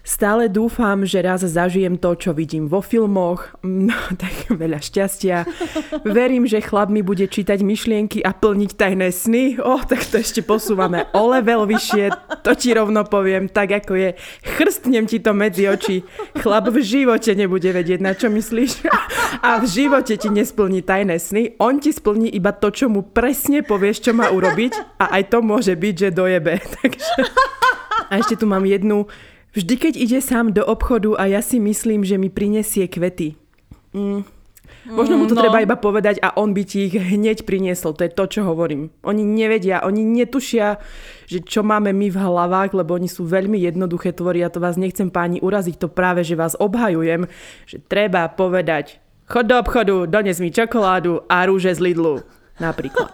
Stále 0.00 0.48
dúfam, 0.48 1.04
že 1.04 1.20
raz 1.20 1.44
zažijem 1.44 2.00
to, 2.00 2.16
čo 2.16 2.32
vidím 2.32 2.72
vo 2.72 2.80
filmoch. 2.80 3.52
No, 3.60 3.94
tak 4.22 4.48
veľa 4.48 4.80
šťastia. 4.80 5.44
Verím, 6.08 6.48
že 6.48 6.64
chlap 6.64 6.88
mi 6.88 7.04
bude 7.04 7.28
čítať 7.28 7.60
myšlienky 7.60 8.24
a 8.24 8.32
plniť 8.32 8.70
tajné 8.80 9.12
sny. 9.12 9.60
O, 9.60 9.89
tak 9.90 10.06
to 10.06 10.22
ešte 10.22 10.46
posúvame 10.46 11.10
o 11.10 11.34
level 11.34 11.66
vyššie, 11.66 12.14
to 12.46 12.54
ti 12.54 12.70
rovno 12.70 13.02
poviem, 13.02 13.50
tak 13.50 13.74
ako 13.74 13.98
je. 13.98 14.10
Chrstnem 14.54 15.10
ti 15.10 15.18
to 15.18 15.34
medzi 15.34 15.66
oči. 15.66 16.06
Chlap 16.38 16.70
v 16.70 16.78
živote 16.78 17.34
nebude 17.34 17.66
vedieť, 17.74 17.98
na 17.98 18.14
čo 18.14 18.30
myslíš. 18.30 18.86
A 19.42 19.58
v 19.58 19.66
živote 19.66 20.14
ti 20.14 20.30
nesplní 20.30 20.86
tajné 20.86 21.18
sny. 21.18 21.58
On 21.58 21.82
ti 21.82 21.90
splní 21.90 22.30
iba 22.30 22.54
to, 22.54 22.70
čo 22.70 22.86
mu 22.86 23.02
presne 23.02 23.66
povieš, 23.66 24.06
čo 24.06 24.12
má 24.14 24.30
urobiť. 24.30 25.02
A 25.02 25.18
aj 25.18 25.34
to 25.34 25.42
môže 25.42 25.74
byť, 25.74 25.94
že 25.98 26.08
dojebe. 26.14 26.62
Takže... 26.78 27.14
A 28.10 28.22
ešte 28.22 28.38
tu 28.38 28.46
mám 28.46 28.62
jednu. 28.62 29.10
Vždy, 29.58 29.74
keď 29.74 29.94
ide 29.98 30.18
sám 30.22 30.54
do 30.54 30.62
obchodu 30.62 31.18
a 31.18 31.26
ja 31.26 31.42
si 31.42 31.58
myslím, 31.58 32.06
že 32.06 32.14
mi 32.14 32.30
prinesie 32.30 32.86
kvety. 32.86 33.34
Mm, 33.90 34.22
Možno 34.88 35.20
mu 35.20 35.28
to 35.28 35.36
no. 35.36 35.44
treba 35.44 35.60
iba 35.60 35.76
povedať 35.76 36.24
a 36.24 36.32
on 36.40 36.56
by 36.56 36.62
ti 36.64 36.88
ich 36.88 36.96
hneď 36.96 37.44
priniesol. 37.44 37.92
To 37.92 38.08
je 38.08 38.12
to, 38.12 38.24
čo 38.24 38.40
hovorím. 38.48 38.88
Oni 39.04 39.20
nevedia, 39.20 39.84
oni 39.84 40.00
netušia, 40.00 40.80
že 41.28 41.44
čo 41.44 41.60
máme 41.60 41.92
my 41.92 42.08
v 42.08 42.16
hlavách, 42.16 42.72
lebo 42.72 42.96
oni 42.96 43.08
sú 43.10 43.28
veľmi 43.28 43.60
jednoduché 43.60 44.16
tvory 44.16 44.40
a 44.40 44.48
to 44.48 44.56
vás 44.56 44.80
nechcem 44.80 45.12
páni 45.12 45.36
uraziť, 45.44 45.76
to 45.76 45.88
práve, 45.92 46.24
že 46.24 46.38
vás 46.38 46.56
obhajujem, 46.56 47.28
že 47.68 47.76
treba 47.84 48.24
povedať 48.32 49.04
chod 49.30 49.46
do 49.46 49.54
obchodu, 49.62 50.10
dones 50.10 50.42
mi 50.42 50.50
čokoládu 50.50 51.22
a 51.30 51.46
rúže 51.46 51.70
z 51.70 51.80
Lidlu. 51.80 52.26
Napríklad. 52.60 53.08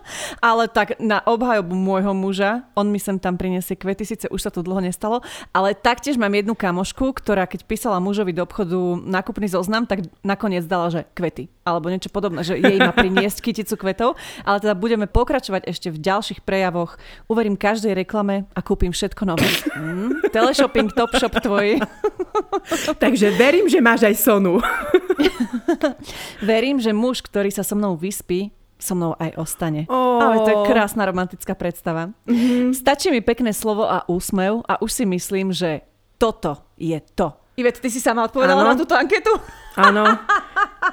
ale 0.48 0.68
tak 0.68 1.00
na 1.00 1.20
obhajobu 1.24 1.72
môjho 1.72 2.12
muža, 2.12 2.64
on 2.76 2.88
mi 2.88 3.00
sem 3.00 3.16
tam 3.16 3.36
priniesie 3.36 3.76
kvety, 3.76 4.04
síce 4.04 4.26
už 4.28 4.40
sa 4.40 4.50
to 4.52 4.64
dlho 4.64 4.84
nestalo, 4.84 5.24
ale 5.52 5.72
taktiež 5.76 6.16
mám 6.16 6.32
jednu 6.32 6.52
kamošku, 6.56 7.16
ktorá 7.16 7.48
keď 7.48 7.64
písala 7.64 7.98
mužovi 7.98 8.36
do 8.36 8.44
obchodu 8.44 9.00
nákupný 9.00 9.48
zoznam, 9.48 9.88
tak 9.88 10.06
nakoniec 10.24 10.64
dala, 10.68 10.92
že 10.92 11.08
kvety. 11.16 11.48
Alebo 11.62 11.94
niečo 11.94 12.10
podobné, 12.10 12.42
že 12.42 12.58
jej 12.58 12.74
má 12.74 12.90
priniesť 12.90 13.38
kyticu 13.46 13.78
kvetov. 13.78 14.18
Ale 14.42 14.58
teda 14.58 14.74
budeme 14.74 15.06
pokračovať 15.06 15.70
ešte 15.70 15.94
v 15.94 16.02
ďalších 16.02 16.42
prejavoch. 16.42 16.98
Uverím 17.30 17.54
každej 17.54 17.94
reklame 17.94 18.50
a 18.50 18.60
kúpim 18.66 18.90
všetko 18.90 19.22
nové. 19.22 19.46
Mm, 19.78 20.26
teleshopping, 20.34 20.90
top 20.90 21.14
shop 21.14 21.38
tvoj. 21.38 21.78
Takže 23.02 23.30
verím, 23.38 23.70
že 23.70 23.78
máš 23.78 24.10
aj 24.10 24.14
sonu. 24.18 24.58
verím, 26.42 26.82
že 26.82 26.90
muž, 26.90 27.22
ktorý 27.22 27.54
sa 27.54 27.62
so 27.62 27.78
mnou 27.78 27.94
vyspí, 27.94 28.50
so 28.82 28.98
mnou 28.98 29.14
aj 29.14 29.38
ostane. 29.38 29.86
Oh. 29.86 30.18
Ale 30.18 30.42
to 30.42 30.50
je 30.50 30.58
krásna 30.66 31.06
romantická 31.06 31.54
predstava. 31.54 32.10
Mm-hmm. 32.26 32.74
Stačí 32.74 33.14
mi 33.14 33.22
pekné 33.22 33.54
slovo 33.54 33.86
a 33.86 34.02
úsmev 34.10 34.66
a 34.66 34.82
už 34.82 34.90
si 34.90 35.04
myslím, 35.06 35.54
že 35.54 35.86
toto 36.18 36.66
je 36.74 36.98
to. 37.14 37.38
Ivet, 37.54 37.78
ty 37.78 37.92
si 37.92 38.00
sama 38.02 38.26
odpovedala 38.26 38.64
ano. 38.64 38.72
na 38.74 38.76
túto 38.76 38.98
anketu? 38.98 39.30
Áno. 39.78 40.04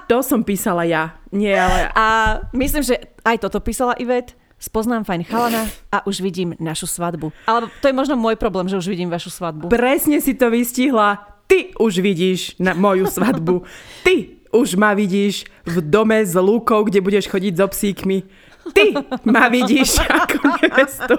To 0.10 0.22
som 0.22 0.46
písala 0.46 0.86
ja. 0.86 1.18
Nie, 1.34 1.58
ale... 1.58 1.90
A 1.94 2.06
myslím, 2.54 2.82
že 2.82 3.14
aj 3.26 3.42
toto 3.46 3.62
písala 3.62 3.98
Ivet. 3.98 4.38
Spoznám 4.58 5.06
fajn 5.06 5.22
chalana 5.26 5.66
a 5.90 6.02
už 6.06 6.22
vidím 6.22 6.54
našu 6.62 6.90
svadbu. 6.90 7.34
Ale 7.46 7.70
to 7.82 7.90
je 7.90 7.96
možno 7.96 8.18
môj 8.18 8.36
problém, 8.36 8.70
že 8.70 8.78
už 8.78 8.90
vidím 8.90 9.10
vašu 9.10 9.32
svadbu. 9.34 9.70
Presne 9.70 10.22
si 10.22 10.34
to 10.34 10.50
vystihla. 10.50 11.26
Ty 11.50 11.74
už 11.78 12.06
vidíš 12.06 12.58
na 12.62 12.78
moju 12.78 13.10
svadbu. 13.10 13.66
Ty 14.06 14.39
už 14.50 14.76
ma 14.76 14.98
vidíš 14.98 15.46
v 15.66 15.76
dome 15.86 16.22
s 16.26 16.34
lúkou, 16.34 16.86
kde 16.86 17.02
budeš 17.02 17.30
chodiť 17.30 17.54
so 17.58 17.68
psíkmi. 17.70 18.26
Ty 18.70 19.02
ma 19.26 19.50
vidíš 19.50 19.98
ako 20.06 20.38
nevestu. 20.62 21.16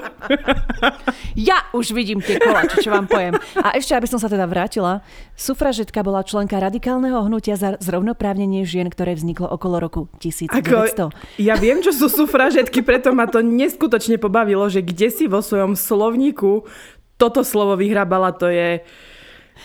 Ja 1.35 1.67
už 1.75 1.91
vidím 1.91 2.23
tie 2.23 2.39
koláče, 2.39 2.79
čo 2.79 2.95
vám 2.95 3.11
poviem. 3.11 3.35
A 3.59 3.75
ešte, 3.75 3.97
aby 3.99 4.07
som 4.07 4.23
sa 4.23 4.31
teda 4.31 4.47
vrátila, 4.47 5.03
sufražetka 5.35 6.05
bola 6.07 6.23
členka 6.23 6.63
radikálneho 6.63 7.19
hnutia 7.27 7.59
za 7.59 7.75
zrovnoprávnenie 7.83 8.63
žien, 8.63 8.87
ktoré 8.87 9.19
vzniklo 9.19 9.51
okolo 9.51 9.83
roku 9.83 10.07
1900. 10.23 10.63
Ako, 10.63 11.11
ja 11.43 11.59
viem, 11.59 11.83
čo 11.83 11.91
sú 11.91 12.07
sufražetky, 12.07 12.87
preto 12.87 13.11
ma 13.11 13.27
to 13.27 13.43
neskutočne 13.43 14.21
pobavilo, 14.23 14.71
že 14.71 14.87
kde 14.87 15.09
si 15.11 15.25
vo 15.27 15.43
svojom 15.43 15.75
slovníku 15.75 16.71
toto 17.19 17.45
slovo 17.45 17.77
vyhrabala, 17.77 18.33
to 18.33 18.49
je 18.49 18.81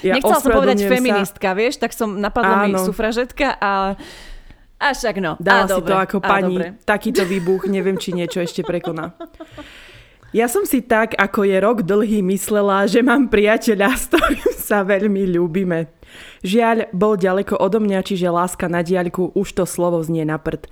ja 0.03 0.17
Nechcela 0.17 0.41
som 0.41 0.51
povedať 0.51 0.83
sa. 0.83 0.89
feministka, 0.91 1.47
vieš, 1.55 1.79
tak 1.79 1.95
som 1.95 2.19
napadla 2.19 2.67
mi 2.67 2.75
sufražetka 2.75 3.55
a... 3.59 3.95
A 4.75 4.91
však 4.91 5.23
no. 5.23 5.39
Dala 5.39 5.63
a 5.63 5.71
si 5.71 5.79
dobre, 5.79 5.87
to 5.87 5.95
ako 5.95 6.17
pani. 6.19 6.55
Dobre. 6.59 6.67
Takýto 6.83 7.23
výbuch, 7.23 7.71
neviem, 7.71 7.95
či 7.95 8.11
niečo 8.11 8.43
ešte 8.43 8.59
prekoná. 8.59 9.15
Ja 10.35 10.51
som 10.51 10.67
si 10.67 10.83
tak, 10.83 11.15
ako 11.15 11.47
je 11.47 11.57
rok 11.63 11.87
dlhý, 11.87 12.19
myslela, 12.27 12.91
že 12.91 12.99
mám 12.99 13.31
priateľa, 13.31 13.95
s 13.95 14.11
ktorým 14.11 14.51
sa 14.51 14.83
veľmi 14.83 15.31
ľúbime. 15.31 15.95
Žiaľ, 16.45 16.91
bol 16.91 17.15
ďaleko 17.15 17.57
odo 17.57 17.81
mňa, 17.81 18.05
čiže 18.05 18.31
láska 18.31 18.67
na 18.67 18.85
diaľku, 18.85 19.33
už 19.33 19.47
to 19.55 19.63
slovo 19.63 20.03
znie 20.03 20.23
na 20.23 20.37
prd. 20.41 20.67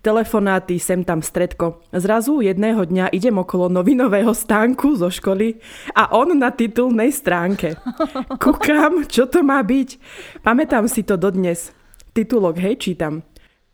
Telefonáty, 0.00 0.80
sem 0.80 1.02
tam 1.02 1.20
stredko. 1.20 1.82
Zrazu 1.92 2.40
jedného 2.40 2.84
dňa 2.84 3.12
idem 3.12 3.36
okolo 3.38 3.68
novinového 3.68 4.32
stánku 4.32 4.96
zo 4.98 5.10
školy 5.10 5.58
a 5.94 6.14
on 6.14 6.38
na 6.38 6.54
titulnej 6.54 7.10
stránke. 7.10 7.76
Kúkam, 8.42 9.04
čo 9.06 9.26
to 9.26 9.44
má 9.44 9.60
byť? 9.64 9.98
Pamätám 10.42 10.86
si 10.86 11.04
to 11.04 11.20
dodnes. 11.20 11.74
Titulok, 12.14 12.58
hej, 12.58 12.80
čítam. 12.80 13.22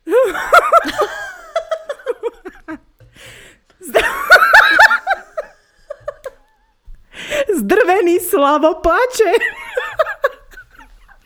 Zdrvený 7.58 8.20
Slavo 8.20 8.74
plače. 8.80 9.32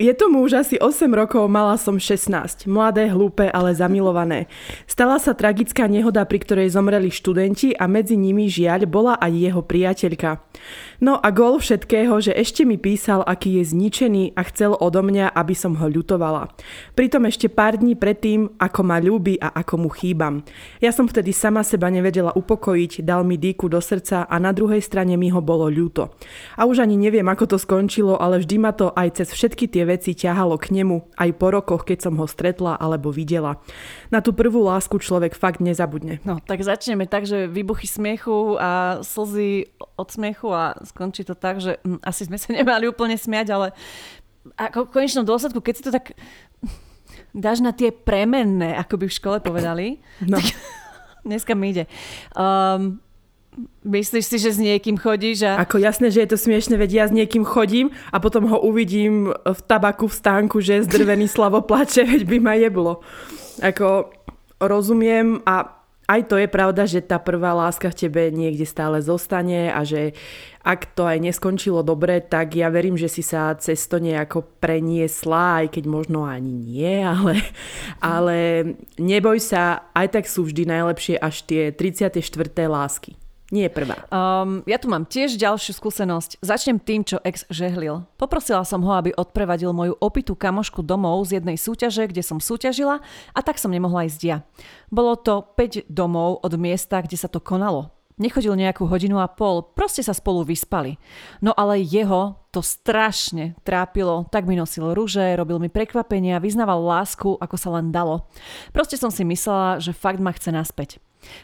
Je 0.00 0.16
tomu 0.16 0.40
už 0.40 0.64
asi 0.64 0.80
8 0.80 1.12
rokov, 1.12 1.44
mala 1.52 1.76
som 1.76 2.00
16. 2.00 2.64
Mladé, 2.64 3.12
hlúpe, 3.12 3.52
ale 3.52 3.76
zamilované. 3.76 4.48
Stala 4.88 5.20
sa 5.20 5.36
tragická 5.36 5.92
nehoda, 5.92 6.24
pri 6.24 6.40
ktorej 6.40 6.72
zomreli 6.72 7.12
študenti 7.12 7.76
a 7.76 7.84
medzi 7.84 8.16
nimi 8.16 8.48
žiaľ 8.48 8.88
bola 8.88 9.20
aj 9.20 9.28
jeho 9.28 9.60
priateľka. 9.60 10.40
No 11.04 11.20
a 11.20 11.28
gol 11.28 11.60
všetkého, 11.60 12.16
že 12.16 12.32
ešte 12.32 12.64
mi 12.64 12.80
písal, 12.80 13.20
aký 13.28 13.60
je 13.60 13.76
zničený 13.76 14.40
a 14.40 14.48
chcel 14.48 14.72
odo 14.72 15.04
mňa, 15.04 15.36
aby 15.36 15.52
som 15.52 15.76
ho 15.76 15.84
ľutovala. 15.84 16.48
Pritom 16.96 17.28
ešte 17.28 17.52
pár 17.52 17.76
dní 17.76 17.92
predtým, 17.92 18.56
ako 18.56 18.80
ma 18.80 19.04
ľúbi 19.04 19.36
a 19.36 19.52
ako 19.52 19.84
mu 19.84 19.90
chýbam. 19.92 20.40
Ja 20.80 20.96
som 20.96 21.12
vtedy 21.12 21.36
sama 21.36 21.60
seba 21.60 21.92
nevedela 21.92 22.32
upokojiť, 22.32 23.04
dal 23.04 23.20
mi 23.28 23.36
dýku 23.36 23.68
do 23.68 23.84
srdca 23.84 24.24
a 24.24 24.36
na 24.40 24.56
druhej 24.56 24.80
strane 24.80 25.20
mi 25.20 25.28
ho 25.28 25.44
bolo 25.44 25.68
ľúto. 25.68 26.16
A 26.56 26.64
už 26.64 26.88
ani 26.88 26.96
neviem, 26.96 27.28
ako 27.28 27.52
to 27.52 27.56
skončilo, 27.60 28.16
ale 28.16 28.40
vždy 28.40 28.56
ma 28.56 28.72
to 28.72 28.96
aj 28.96 29.20
cez 29.20 29.28
všetky 29.36 29.68
tie 29.68 29.89
veci 29.90 30.14
ťahalo 30.14 30.54
k 30.54 30.70
nemu, 30.70 31.10
aj 31.18 31.30
po 31.34 31.50
rokoch, 31.50 31.82
keď 31.82 32.06
som 32.06 32.14
ho 32.22 32.26
stretla 32.30 32.78
alebo 32.78 33.10
videla. 33.10 33.58
Na 34.14 34.22
tú 34.22 34.30
prvú 34.30 34.62
lásku 34.62 34.94
človek 35.02 35.34
fakt 35.34 35.58
nezabudne. 35.58 36.22
No, 36.22 36.38
tak 36.38 36.62
začneme 36.62 37.10
tak, 37.10 37.26
že 37.26 37.50
výbuchy 37.50 37.90
smiechu 37.90 38.54
a 38.62 39.02
slzy 39.02 39.66
od 39.98 40.08
smiechu 40.08 40.48
a 40.54 40.78
skončí 40.86 41.26
to 41.26 41.34
tak, 41.34 41.58
že 41.58 41.82
hm, 41.82 41.98
asi 42.06 42.30
sme 42.30 42.38
sa 42.38 42.54
nemali 42.58 42.86
úplne 42.86 43.18
smiať, 43.18 43.46
ale 43.50 43.66
ako 44.56 44.88
v 44.88 44.92
konečnom 44.94 45.26
dôsledku, 45.26 45.60
keď 45.60 45.74
si 45.74 45.84
to 45.84 45.92
tak 45.92 46.14
dáš 47.34 47.58
na 47.58 47.74
tie 47.74 47.90
premenné, 47.90 48.78
ako 48.78 49.02
by 49.02 49.06
v 49.10 49.16
škole 49.18 49.38
povedali, 49.42 49.98
no. 50.22 50.38
tak 50.38 50.46
dneska 51.26 51.52
mi 51.58 51.74
ide. 51.74 51.84
Um, 52.38 53.02
Myslíš 53.80 54.24
si, 54.26 54.36
že 54.36 54.50
s 54.52 54.60
niekým 54.60 55.00
chodíš? 55.00 55.48
A... 55.48 55.60
Ako 55.64 55.80
jasné, 55.80 56.12
že 56.12 56.22
je 56.22 56.30
to 56.30 56.38
smiešne, 56.38 56.76
veď 56.76 56.90
ja 56.92 57.04
s 57.08 57.16
niekým 57.16 57.48
chodím 57.48 57.90
a 58.12 58.20
potom 58.20 58.44
ho 58.48 58.60
uvidím 58.60 59.32
v 59.32 59.60
tabaku 59.64 60.06
v 60.06 60.18
stánku, 60.20 60.60
že 60.60 60.80
je 60.80 60.86
zdrvený 60.86 61.26
slavo 61.34 61.64
plače, 61.64 62.04
veď 62.04 62.22
by 62.28 62.38
ma 62.38 62.54
jeblo. 62.60 63.00
Ako 63.60 64.12
rozumiem 64.60 65.40
a 65.48 65.80
aj 66.10 66.26
to 66.26 66.42
je 66.42 66.50
pravda, 66.50 66.90
že 66.90 67.06
tá 67.06 67.22
prvá 67.22 67.54
láska 67.54 67.86
v 67.86 67.98
tebe 68.06 68.22
niekde 68.34 68.66
stále 68.66 68.98
zostane 68.98 69.70
a 69.70 69.86
že 69.86 70.10
ak 70.66 70.98
to 70.98 71.06
aj 71.06 71.22
neskončilo 71.22 71.86
dobre, 71.86 72.18
tak 72.18 72.58
ja 72.58 72.66
verím, 72.66 72.98
že 72.98 73.06
si 73.06 73.22
sa 73.22 73.54
cez 73.54 73.86
to 73.86 74.02
nejako 74.02 74.42
preniesla, 74.58 75.64
aj 75.64 75.78
keď 75.78 75.84
možno 75.86 76.26
ani 76.26 76.50
nie, 76.50 77.06
ale, 77.14 77.46
ale 78.02 78.38
neboj 78.98 79.38
sa, 79.38 79.86
aj 79.94 80.18
tak 80.18 80.24
sú 80.26 80.50
vždy 80.50 80.66
najlepšie 80.66 81.14
až 81.14 81.46
tie 81.46 81.62
34. 81.70 82.18
lásky. 82.66 83.19
Nie 83.50 83.66
je 83.66 83.72
prvá. 83.74 84.06
Um, 84.14 84.62
ja 84.62 84.78
tu 84.78 84.86
mám 84.86 85.02
tiež 85.02 85.34
ďalšiu 85.34 85.74
skúsenosť. 85.74 86.38
Začnem 86.38 86.78
tým, 86.78 87.02
čo 87.02 87.18
ex 87.26 87.42
žehlil. 87.50 88.06
Poprosila 88.14 88.62
som 88.62 88.78
ho, 88.86 88.94
aby 88.94 89.10
odprevadil 89.10 89.74
moju 89.74 89.98
opitú 89.98 90.38
kamošku 90.38 90.86
domov 90.86 91.26
z 91.26 91.42
jednej 91.42 91.58
súťaže, 91.58 92.06
kde 92.06 92.22
som 92.22 92.38
súťažila 92.38 93.02
a 93.34 93.40
tak 93.42 93.58
som 93.58 93.74
nemohla 93.74 94.06
ísť 94.06 94.20
ja. 94.22 94.46
Bolo 94.86 95.18
to 95.18 95.42
5 95.58 95.90
domov 95.90 96.38
od 96.46 96.54
miesta, 96.54 97.02
kde 97.02 97.18
sa 97.18 97.26
to 97.26 97.42
konalo. 97.42 97.90
Nechodil 98.22 98.54
nejakú 98.54 98.86
hodinu 98.86 99.18
a 99.18 99.26
pol, 99.26 99.64
proste 99.64 100.04
sa 100.04 100.14
spolu 100.14 100.46
vyspali. 100.46 101.00
No 101.42 101.50
ale 101.56 101.82
jeho 101.82 102.38
to 102.54 102.62
strašne 102.62 103.58
trápilo, 103.66 104.28
tak 104.30 104.46
mi 104.46 104.54
nosil 104.54 104.94
rúže, 104.94 105.34
robil 105.34 105.58
mi 105.58 105.72
prekvapenia, 105.72 106.38
vyznával 106.38 106.84
lásku, 106.84 107.34
ako 107.40 107.56
sa 107.58 107.72
len 107.80 107.90
dalo. 107.90 108.28
Proste 108.70 108.94
som 108.94 109.10
si 109.10 109.26
myslela, 109.26 109.80
že 109.82 109.96
fakt 109.96 110.20
ma 110.22 110.30
chce 110.36 110.52
naspäť. 110.54 111.00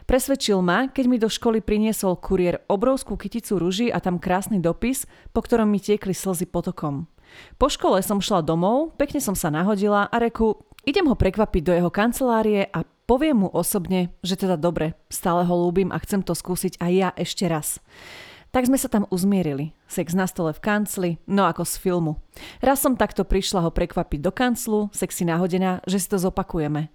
Presvedčil 0.09 0.59
ma, 0.65 0.89
keď 0.89 1.05
mi 1.09 1.17
do 1.21 1.29
školy 1.29 1.61
priniesol 1.61 2.17
kuriér 2.17 2.65
obrovskú 2.67 3.15
kyticu 3.15 3.61
ruží 3.61 3.87
a 3.93 4.01
tam 4.01 4.17
krásny 4.21 4.61
dopis, 4.61 5.05
po 5.37 5.45
ktorom 5.45 5.69
mi 5.69 5.81
tiekli 5.81 6.17
slzy 6.17 6.49
potokom. 6.49 7.09
Po 7.61 7.67
škole 7.69 8.01
som 8.01 8.23
šla 8.23 8.41
domov, 8.41 8.97
pekne 8.97 9.21
som 9.21 9.37
sa 9.37 9.53
nahodila 9.53 10.09
a 10.09 10.17
reku, 10.17 10.67
Idem 10.87 11.11
ho 11.11 11.19
prekvapiť 11.19 11.63
do 11.67 11.75
jeho 11.75 11.91
kancelárie 11.91 12.71
a 12.71 12.87
poviem 13.11 13.43
mu 13.43 13.49
osobne, 13.51 14.15
že 14.23 14.39
teda 14.39 14.55
dobre, 14.55 14.95
stále 15.11 15.43
ho 15.43 15.55
ľúbim 15.67 15.91
a 15.91 15.99
chcem 15.99 16.23
to 16.23 16.31
skúsiť 16.31 16.79
aj 16.79 16.93
ja 16.95 17.11
ešte 17.19 17.51
raz. 17.51 17.83
Tak 18.55 18.71
sme 18.71 18.79
sa 18.79 18.87
tam 18.87 19.03
uzmierili. 19.11 19.75
Sex 19.91 20.15
na 20.15 20.31
stole 20.31 20.55
v 20.55 20.63
kancli, 20.63 21.11
no 21.27 21.43
ako 21.43 21.67
z 21.67 21.75
filmu. 21.83 22.23
Raz 22.63 22.87
som 22.87 22.95
takto 22.95 23.27
prišla 23.27 23.67
ho 23.67 23.75
prekvapiť 23.75 24.23
do 24.23 24.31
kanclu, 24.31 24.87
sexy 24.95 25.27
nahodená, 25.27 25.83
že 25.91 25.99
si 25.99 26.07
to 26.07 26.23
zopakujeme. 26.23 26.87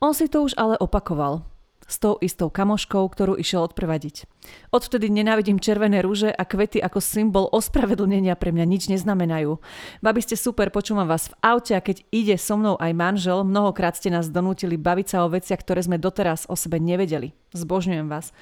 On 0.00 0.16
si 0.16 0.24
to 0.24 0.48
už 0.48 0.56
ale 0.56 0.80
opakoval. 0.80 1.44
S 1.84 1.96
tou 2.00 2.16
istou 2.24 2.48
kamoškou, 2.48 3.04
ktorú 3.06 3.36
išiel 3.36 3.64
odprevadiť. 3.68 4.24
Odvtedy 4.72 5.12
nenávidím 5.12 5.60
červené 5.60 6.00
rúže 6.00 6.32
a 6.32 6.42
kvety 6.44 6.80
ako 6.80 6.98
symbol 7.00 7.46
ospravedlnenia 7.52 8.36
pre 8.36 8.52
mňa 8.52 8.64
nič 8.64 8.88
neznamenajú. 8.88 9.60
Babi 10.00 10.20
ste 10.24 10.36
super, 10.36 10.72
počúvam 10.72 11.08
vás 11.08 11.28
v 11.28 11.36
aute 11.44 11.72
a 11.76 11.84
keď 11.84 12.04
ide 12.08 12.36
so 12.40 12.56
mnou 12.56 12.80
aj 12.80 12.92
manžel, 12.96 13.44
mnohokrát 13.44 13.96
ste 13.96 14.08
nás 14.08 14.32
donútili 14.32 14.80
baviť 14.80 15.06
sa 15.12 15.18
o 15.24 15.32
veciach, 15.32 15.60
ktoré 15.60 15.84
sme 15.84 16.00
doteraz 16.00 16.48
o 16.48 16.56
sebe 16.56 16.80
nevedeli. 16.80 17.36
Zbožňujem 17.52 18.08
vás. 18.08 18.32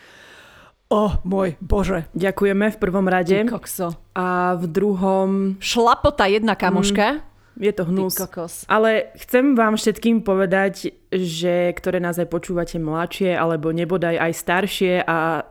O 0.92 1.08
oh, 1.08 1.12
môj 1.25 1.56
Bože. 1.56 2.04
Ďakujeme 2.12 2.68
v 2.68 2.76
prvom 2.76 3.08
rade. 3.08 3.32
Ty 3.32 3.49
kokso. 3.49 3.96
A 4.12 4.61
v 4.61 4.68
druhom... 4.68 5.56
Šlapota 5.56 6.28
jedna 6.28 6.52
kamoška. 6.52 7.16
Mm. 7.16 7.31
Je 7.56 7.73
to 7.73 7.85
hnus. 7.85 8.16
Ale 8.68 9.12
chcem 9.21 9.52
vám 9.52 9.76
všetkým 9.76 10.25
povedať, 10.25 10.92
že 11.12 11.73
ktoré 11.76 12.00
nás 12.00 12.16
aj 12.16 12.32
počúvate 12.32 12.80
mladšie, 12.80 13.37
alebo 13.37 13.73
nebodaj 13.73 14.16
aj 14.16 14.32
staršie 14.32 14.94
a 15.04 15.44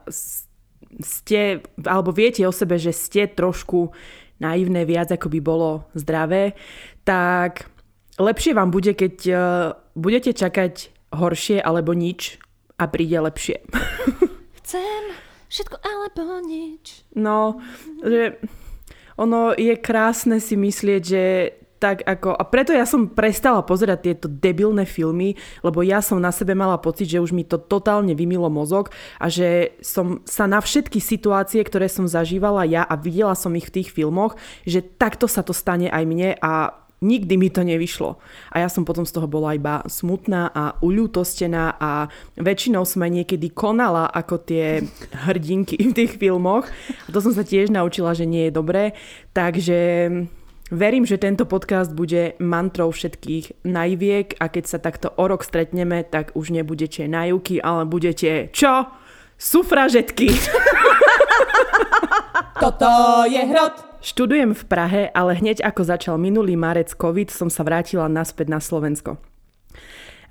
ste, 1.00 1.62
alebo 1.86 2.10
viete 2.12 2.42
o 2.44 2.54
sebe, 2.54 2.82
že 2.82 2.92
ste 2.92 3.30
trošku 3.30 3.94
naivné 4.42 4.84
viac, 4.90 5.14
ako 5.14 5.30
by 5.30 5.40
bolo 5.40 5.70
zdravé, 5.94 6.58
tak 7.06 7.70
lepšie 8.18 8.58
vám 8.58 8.74
bude, 8.74 8.98
keď 8.98 9.16
uh, 9.30 9.40
budete 9.94 10.34
čakať 10.34 10.90
horšie 11.14 11.62
alebo 11.62 11.94
nič 11.94 12.42
a 12.82 12.90
príde 12.90 13.22
lepšie. 13.22 13.62
Chcem 14.62 15.14
Všetko 15.52 15.84
alebo 15.84 16.40
nič. 16.48 17.04
No, 17.12 17.60
že 18.00 18.40
ono 19.20 19.52
je 19.52 19.76
krásne 19.76 20.40
si 20.40 20.56
myslieť, 20.56 21.02
že 21.04 21.24
tak 21.82 22.06
ako, 22.06 22.38
a 22.38 22.46
preto 22.46 22.70
ja 22.78 22.86
som 22.86 23.10
prestala 23.10 23.66
pozerať 23.66 24.00
tieto 24.06 24.28
debilné 24.30 24.86
filmy, 24.86 25.34
lebo 25.66 25.82
ja 25.82 25.98
som 26.06 26.22
na 26.22 26.30
sebe 26.30 26.54
mala 26.54 26.78
pocit, 26.78 27.10
že 27.10 27.18
už 27.18 27.34
mi 27.34 27.42
to 27.42 27.58
totálne 27.58 28.14
vymilo 28.14 28.54
mozog 28.54 28.94
a 29.18 29.26
že 29.34 29.74
som 29.82 30.22
sa 30.30 30.46
na 30.46 30.62
všetky 30.62 31.02
situácie, 31.02 31.58
ktoré 31.66 31.90
som 31.90 32.06
zažívala 32.06 32.70
ja 32.70 32.86
a 32.86 32.94
videla 32.94 33.34
som 33.34 33.58
ich 33.58 33.66
v 33.74 33.82
tých 33.82 33.90
filmoch, 33.90 34.38
že 34.62 34.86
takto 34.86 35.26
sa 35.26 35.42
to 35.42 35.58
stane 35.58 35.90
aj 35.90 36.04
mne 36.06 36.38
a 36.38 36.78
nikdy 37.02 37.34
mi 37.34 37.50
to 37.50 37.66
nevyšlo. 37.66 38.22
A 38.54 38.62
ja 38.62 38.70
som 38.70 38.86
potom 38.86 39.10
z 39.10 39.18
toho 39.18 39.26
bola 39.26 39.58
iba 39.58 39.82
smutná 39.90 40.54
a 40.54 40.78
uľútostená 40.86 41.82
a 41.82 42.14
väčšinou 42.38 42.86
som 42.86 43.02
niekedy 43.02 43.50
konala 43.50 44.06
ako 44.06 44.38
tie 44.38 44.86
hrdinky 45.26 45.82
v 45.82 45.98
tých 45.98 46.22
filmoch. 46.22 46.70
A 46.70 47.10
to 47.10 47.20
som 47.26 47.34
sa 47.34 47.42
tiež 47.42 47.74
naučila, 47.74 48.14
že 48.14 48.30
nie 48.30 48.48
je 48.48 48.54
dobré. 48.54 48.94
Takže 49.34 49.80
verím, 50.72 51.04
že 51.04 51.20
tento 51.20 51.44
podcast 51.44 51.92
bude 51.92 52.40
mantrou 52.40 52.90
všetkých 52.90 53.68
najviek 53.68 54.40
a 54.40 54.48
keď 54.48 54.64
sa 54.66 54.80
takto 54.80 55.12
o 55.14 55.26
rok 55.28 55.44
stretneme, 55.44 56.08
tak 56.08 56.32
už 56.34 56.56
nebudete 56.56 57.06
najúky, 57.06 57.60
ale 57.60 57.86
budete 57.86 58.50
čo? 58.56 58.88
Sufražetky! 59.36 60.32
Toto 62.64 62.90
je 63.28 63.42
hrot! 63.46 63.92
Študujem 64.02 64.58
v 64.58 64.64
Prahe, 64.66 65.04
ale 65.14 65.38
hneď 65.38 65.62
ako 65.62 65.86
začal 65.86 66.16
minulý 66.18 66.58
marec 66.58 66.98
COVID, 66.98 67.30
som 67.30 67.54
sa 67.54 67.62
vrátila 67.62 68.10
naspäť 68.10 68.50
na 68.50 68.58
Slovensko. 68.58 69.22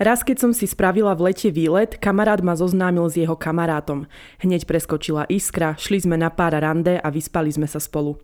Raz, 0.00 0.24
keď 0.24 0.48
som 0.48 0.52
si 0.56 0.64
spravila 0.64 1.12
v 1.12 1.28
lete 1.28 1.52
výlet, 1.52 2.00
kamarát 2.00 2.40
ma 2.40 2.56
zoznámil 2.56 3.04
s 3.12 3.20
jeho 3.20 3.36
kamarátom. 3.36 4.08
Hneď 4.40 4.64
preskočila 4.64 5.28
iskra, 5.28 5.76
šli 5.76 6.00
sme 6.00 6.16
na 6.16 6.32
pár 6.32 6.56
rande 6.56 6.96
a 6.96 7.08
vyspali 7.12 7.52
sme 7.52 7.68
sa 7.68 7.76
spolu. 7.76 8.16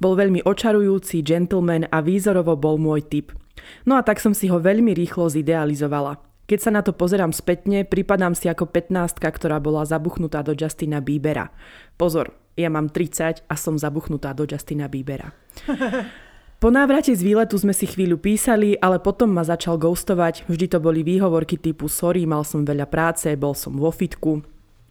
Bol 0.00 0.16
veľmi 0.16 0.40
očarujúci, 0.48 1.20
gentleman 1.20 1.84
a 1.92 2.00
výzorovo 2.00 2.56
bol 2.56 2.80
môj 2.80 3.04
typ. 3.12 3.36
No 3.84 4.00
a 4.00 4.02
tak 4.08 4.24
som 4.24 4.32
si 4.32 4.48
ho 4.48 4.56
veľmi 4.56 4.96
rýchlo 4.96 5.28
zidealizovala. 5.28 6.16
Keď 6.48 6.58
sa 6.64 6.72
na 6.72 6.80
to 6.80 6.96
pozerám 6.96 7.36
spätne, 7.36 7.84
pripadám 7.84 8.32
si 8.32 8.48
ako 8.48 8.64
15 8.64 9.20
ktorá 9.20 9.60
bola 9.60 9.84
zabuchnutá 9.84 10.40
do 10.40 10.56
Justina 10.56 11.04
Biebera. 11.04 11.52
Pozor, 12.00 12.32
ja 12.56 12.72
mám 12.72 12.88
30 12.88 13.44
a 13.44 13.54
som 13.60 13.76
zabuchnutá 13.76 14.32
do 14.32 14.48
Justina 14.48 14.88
Biebera. 14.88 15.36
Po 16.58 16.74
návrate 16.74 17.14
z 17.14 17.22
výletu 17.22 17.54
sme 17.54 17.70
si 17.70 17.86
chvíľu 17.86 18.18
písali, 18.18 18.74
ale 18.82 18.98
potom 18.98 19.30
ma 19.30 19.46
začal 19.46 19.78
ghostovať. 19.78 20.42
Vždy 20.50 20.66
to 20.74 20.82
boli 20.82 21.06
výhovorky 21.06 21.54
typu 21.54 21.86
sorry, 21.86 22.26
mal 22.26 22.42
som 22.42 22.66
veľa 22.66 22.90
práce, 22.90 23.30
bol 23.38 23.54
som 23.54 23.78
vo 23.78 23.94
fitku. 23.94 24.42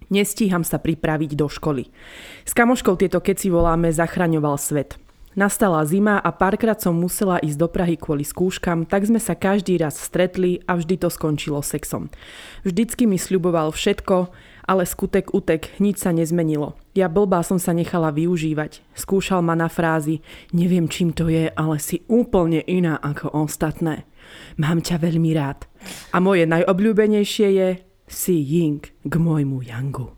Nestíham 0.08 0.64
sa 0.64 0.80
pripraviť 0.80 1.36
do 1.36 1.52
školy. 1.52 1.92
S 2.48 2.56
kamoškou 2.56 2.96
tieto 2.96 3.20
keci 3.20 3.52
voláme 3.52 3.92
zachraňoval 3.92 4.56
svet. 4.56 4.96
Nastala 5.36 5.84
zima 5.84 6.24
a 6.24 6.32
párkrát 6.32 6.80
som 6.80 6.96
musela 6.96 7.36
ísť 7.44 7.60
do 7.60 7.68
Prahy 7.68 8.00
kvôli 8.00 8.24
skúškam, 8.24 8.88
tak 8.88 9.04
sme 9.04 9.20
sa 9.20 9.36
každý 9.36 9.76
raz 9.76 10.00
stretli 10.00 10.64
a 10.72 10.80
vždy 10.80 11.04
to 11.04 11.12
skončilo 11.12 11.60
sexom. 11.60 12.08
Vždycky 12.64 13.04
mi 13.12 13.20
sľuboval 13.20 13.76
všetko, 13.76 14.32
ale 14.72 14.88
skutek 14.88 15.36
utek, 15.36 15.76
nič 15.84 16.00
sa 16.00 16.16
nezmenilo. 16.16 16.80
Ja 16.98 17.06
blbá 17.06 17.46
som 17.46 17.62
sa 17.62 17.78
nechala 17.78 18.10
využívať. 18.10 18.82
Skúšal 18.98 19.46
ma 19.46 19.54
na 19.54 19.70
frázy, 19.70 20.26
neviem 20.50 20.90
čím 20.90 21.14
to 21.14 21.30
je, 21.30 21.46
ale 21.54 21.78
si 21.78 22.02
úplne 22.10 22.66
iná 22.66 22.98
ako 22.98 23.38
ostatné. 23.38 24.10
Mám 24.58 24.82
ťa 24.82 25.06
veľmi 25.06 25.30
rád. 25.38 25.70
A 26.10 26.18
moje 26.18 26.50
najobľúbenejšie 26.50 27.48
je 27.54 27.70
si 28.10 28.34
Ying 28.42 28.82
k 28.82 29.14
môjmu 29.14 29.62
Yangu. 29.62 30.18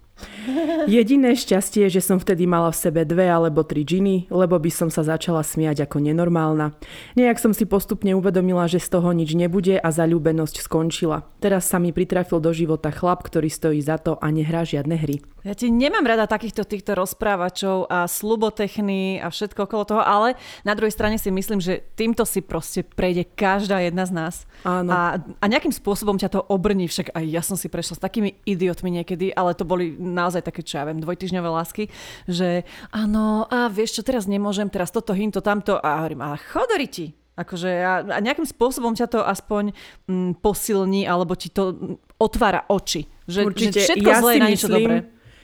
Jediné 0.87 1.35
šťastie 1.35 1.87
že 1.87 2.03
som 2.03 2.19
vtedy 2.19 2.43
mala 2.47 2.71
v 2.71 2.79
sebe 2.79 3.01
dve 3.03 3.27
alebo 3.27 3.63
tri 3.63 3.83
džiny, 3.83 4.31
lebo 4.31 4.55
by 4.59 4.71
som 4.71 4.89
sa 4.91 5.03
začala 5.03 5.43
smiať 5.43 5.83
ako 5.83 5.99
nenormálna. 6.03 6.75
Nejak 7.15 7.39
som 7.39 7.51
si 7.55 7.67
postupne 7.67 8.15
uvedomila, 8.15 8.67
že 8.67 8.83
z 8.83 8.99
toho 8.99 9.11
nič 9.11 9.35
nebude 9.35 9.79
a 9.79 9.89
zalúbenosť 9.91 10.63
skončila. 10.63 11.27
Teraz 11.43 11.67
sa 11.67 11.79
mi 11.79 11.91
pritrafil 11.91 12.39
do 12.39 12.51
života 12.55 12.91
chlap, 12.91 13.23
ktorý 13.27 13.51
stojí 13.51 13.79
za 13.79 13.99
to 13.99 14.15
a 14.19 14.27
nehrá 14.31 14.63
žiadne 14.63 14.95
hry. 14.95 15.19
Ja 15.49 15.57
ti 15.57 15.73
nemám 15.73 16.05
rada 16.05 16.29
takýchto 16.29 16.61
týchto 16.61 16.93
rozprávačov 16.93 17.89
a 17.89 18.05
slubotechny 18.05 19.17
a 19.17 19.33
všetko 19.33 19.65
okolo 19.65 19.81
toho, 19.81 20.01
ale 20.05 20.37
na 20.61 20.77
druhej 20.77 20.93
strane 20.93 21.17
si 21.17 21.33
myslím, 21.33 21.57
že 21.57 21.81
týmto 21.97 22.21
si 22.21 22.45
proste 22.45 22.85
prejde 22.85 23.25
každá 23.25 23.81
jedna 23.81 24.05
z 24.05 24.13
nás. 24.13 24.35
Áno. 24.61 24.93
A, 24.93 25.17
a 25.17 25.45
nejakým 25.49 25.73
spôsobom 25.73 26.21
ťa 26.21 26.37
to 26.37 26.45
obrní, 26.53 26.85
však 26.85 27.17
aj 27.17 27.25
ja 27.25 27.41
som 27.41 27.57
si 27.57 27.65
prešla 27.65 27.97
s 27.97 28.05
takými 28.05 28.37
idiotmi 28.45 29.01
niekedy, 29.01 29.33
ale 29.33 29.57
to 29.57 29.65
boli 29.65 29.97
naozaj 29.97 30.45
také, 30.45 30.61
čo 30.61 30.77
ja 30.77 30.85
viem, 30.85 31.01
dvojtyžňové 31.01 31.49
lásky, 31.49 31.89
že 32.29 32.61
áno, 32.93 33.49
a 33.49 33.73
vieš 33.73 33.97
čo, 33.97 34.01
teraz 34.05 34.29
nemôžem, 34.29 34.69
teraz 34.69 34.93
toto, 34.93 35.17
hinto, 35.17 35.41
tamto 35.41 35.81
a 35.81 36.05
hovorím, 36.05 36.29
a 36.29 36.37
chodori 36.37 36.85
ti, 36.85 37.07
Akože 37.39 37.71
a, 37.71 38.03
a 38.03 38.19
nejakým 38.19 38.43
spôsobom 38.43 38.91
ťa 38.99 39.07
to 39.15 39.23
aspoň 39.23 39.71
mm, 40.11 40.43
posilní 40.43 41.07
alebo 41.07 41.39
ti 41.39 41.47
to 41.47 41.71
mm, 41.71 42.19
otvára 42.19 42.67
oči. 42.67 43.07
Že, 43.31 43.39
Určite, 43.47 43.79
že 43.79 43.95
všetko 43.95 44.09
ja 44.11 44.19
zlé 44.19 44.31
je 44.35 44.41
na 44.43 44.47
niečo 44.51 44.67
myslím, 44.67 44.75
dobré 44.83 44.97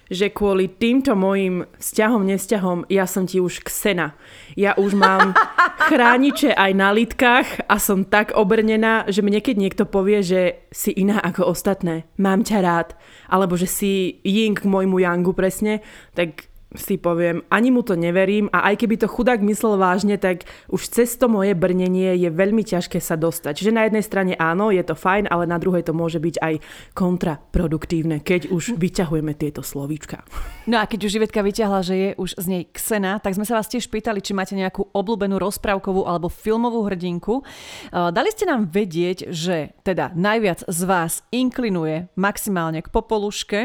že 0.10 0.30
kvôli 0.30 0.70
týmto 0.70 1.18
mojim 1.18 1.66
vzťahom, 1.82 2.24
nesťahom 2.30 2.80
ja 2.94 3.10
som 3.10 3.26
ti 3.26 3.42
už 3.42 3.66
ksena. 3.66 4.14
Ja 4.54 4.78
už 4.78 4.94
mám 4.94 5.34
chrániče 5.90 6.54
aj 6.54 6.72
na 6.78 6.90
litkách 6.94 7.66
a 7.66 7.76
som 7.82 8.06
tak 8.06 8.34
obrnená, 8.38 9.10
že 9.10 9.26
mne 9.26 9.42
keď 9.42 9.56
niekto 9.58 9.84
povie, 9.90 10.22
že 10.22 10.42
si 10.70 10.94
iná 10.94 11.18
ako 11.22 11.50
ostatné, 11.50 12.06
mám 12.22 12.46
ťa 12.46 12.60
rád, 12.62 12.90
alebo 13.30 13.58
že 13.58 13.66
si 13.66 14.22
ying 14.22 14.58
k 14.58 14.70
môjmu 14.70 15.02
yangu 15.02 15.34
presne, 15.34 15.82
tak 16.14 16.50
si 16.78 17.00
poviem, 17.00 17.42
ani 17.50 17.74
mu 17.74 17.82
to 17.82 17.98
neverím 17.98 18.48
a 18.54 18.72
aj 18.72 18.84
keby 18.84 18.96
to 19.02 19.08
chudák 19.10 19.42
myslel 19.44 19.76
vážne, 19.76 20.16
tak 20.16 20.48
už 20.72 20.92
cez 20.92 21.16
to 21.18 21.28
moje 21.28 21.58
brnenie 21.58 22.16
je 22.20 22.30
veľmi 22.30 22.62
ťažké 22.62 23.02
sa 23.02 23.18
dostať. 23.18 23.58
Čiže 23.58 23.76
na 23.76 23.88
jednej 23.88 24.04
strane 24.06 24.34
áno, 24.38 24.70
je 24.70 24.84
to 24.86 24.94
fajn, 24.94 25.28
ale 25.32 25.50
na 25.50 25.58
druhej 25.58 25.84
to 25.88 25.96
môže 25.96 26.22
byť 26.22 26.36
aj 26.40 26.54
kontraproduktívne, 26.94 28.22
keď 28.22 28.54
už 28.54 28.78
vyťahujeme 28.78 29.34
tieto 29.34 29.66
slovíčka. 29.66 30.22
No 30.70 30.80
a 30.80 30.88
keď 30.88 31.08
už 31.08 31.14
Živetka 31.16 31.40
vyťahla, 31.42 31.80
že 31.82 31.96
je 31.96 32.10
už 32.20 32.36
z 32.36 32.46
nej 32.52 32.64
ksena, 32.68 33.24
tak 33.24 33.36
sme 33.40 33.48
sa 33.48 33.58
vás 33.58 33.72
tiež 33.72 33.88
pýtali, 33.88 34.20
či 34.20 34.36
máte 34.36 34.58
nejakú 34.58 34.92
obľúbenú 34.92 35.40
rozprávkovú 35.40 36.04
alebo 36.04 36.28
filmovú 36.28 36.84
hrdinku. 36.86 37.46
Dali 37.92 38.30
ste 38.36 38.50
nám 38.50 38.68
vedieť, 38.68 39.32
že 39.32 39.72
teda 39.88 40.12
najviac 40.18 40.68
z 40.68 40.82
vás 40.84 41.24
inklinuje 41.32 42.12
maximálne 42.20 42.84
k 42.84 42.92
Popoluške, 42.92 43.60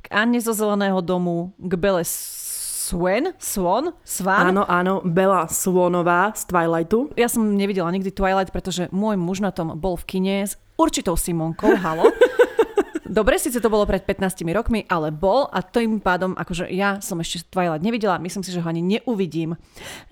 k 0.00 0.06
Anne 0.08 0.40
zo 0.40 0.56
Zeleného 0.56 1.04
domu, 1.04 1.52
k 1.60 1.76
Bele 1.76 2.02
Swan? 2.90 3.30
Swan? 3.38 3.94
Swan? 4.02 4.50
Áno, 4.50 4.66
áno, 4.66 4.98
Bela 5.06 5.46
Swanová 5.46 6.34
z 6.34 6.42
Twilightu. 6.50 7.14
Ja 7.14 7.30
som 7.30 7.46
nevidela 7.54 7.86
nikdy 7.94 8.10
Twilight, 8.10 8.50
pretože 8.50 8.90
môj 8.90 9.14
muž 9.14 9.38
na 9.38 9.54
tom 9.54 9.78
bol 9.78 9.94
v 9.94 10.04
kine 10.10 10.42
s 10.42 10.58
určitou 10.74 11.14
Simonkou, 11.14 11.70
halo. 11.78 12.10
Dobre, 13.06 13.38
síce 13.38 13.62
to 13.62 13.70
bolo 13.70 13.86
pred 13.86 14.02
15 14.02 14.42
rokmi, 14.50 14.86
ale 14.90 15.14
bol 15.14 15.46
a 15.54 15.62
tým 15.62 16.02
pádom, 16.02 16.34
akože 16.34 16.66
ja 16.74 16.98
som 16.98 17.22
ešte 17.22 17.46
Twilight 17.46 17.82
nevidela, 17.82 18.18
myslím 18.18 18.42
si, 18.42 18.50
že 18.50 18.58
ho 18.58 18.66
ani 18.66 18.82
neuvidím. 18.82 19.54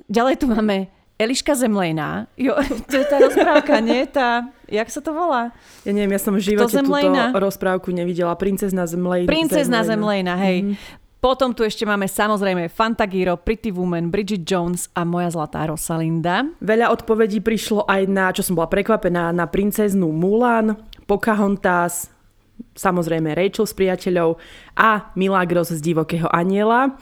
Ďalej 0.07 0.35
tu 0.39 0.47
máme 0.47 0.91
Eliška 1.19 1.59
Zemlejná. 1.59 2.31
Jo, 2.39 2.55
to 2.87 2.95
je 2.95 3.07
tá 3.11 3.19
rozprávka, 3.19 3.83
nie? 3.83 4.07
Tá, 4.07 4.55
jak 4.71 4.87
sa 4.87 5.03
to 5.03 5.11
volá? 5.11 5.51
Ja 5.83 5.91
neviem, 5.91 6.15
ja 6.15 6.23
som 6.23 6.31
v 6.31 6.55
živote 6.55 6.79
túto 6.79 7.11
rozprávku 7.35 7.91
nevidela. 7.91 8.39
Princezna 8.39 8.87
Zemlejná. 8.87 9.27
Princezna 9.27 9.83
Zemlejná, 9.83 10.39
hej. 10.39 10.63
Mm-hmm. 10.63 11.08
Potom 11.19 11.51
tu 11.51 11.67
ešte 11.67 11.83
máme 11.83 12.07
samozrejme 12.07 12.71
Fantagiro, 12.71 13.35
Pretty 13.35 13.75
Woman, 13.75 14.07
Bridget 14.07 14.47
Jones 14.47 14.87
a 14.95 15.03
moja 15.03 15.35
zlatá 15.35 15.67
Rosalinda. 15.67 16.47
Veľa 16.63 16.95
odpovedí 16.95 17.43
prišlo 17.43 17.91
aj 17.91 18.03
na, 18.07 18.31
čo 18.31 18.47
som 18.47 18.55
bola 18.55 18.71
prekvapená, 18.71 19.35
na 19.35 19.51
princeznú 19.51 20.15
Mulan, 20.15 20.79
Pocahontas, 21.11 22.15
samozrejme 22.79 23.35
Rachel 23.35 23.67
s 23.67 23.75
priateľov 23.75 24.39
a 24.79 25.11
Milagros 25.19 25.75
z 25.75 25.83
divokého 25.83 26.31
aniela. 26.31 26.95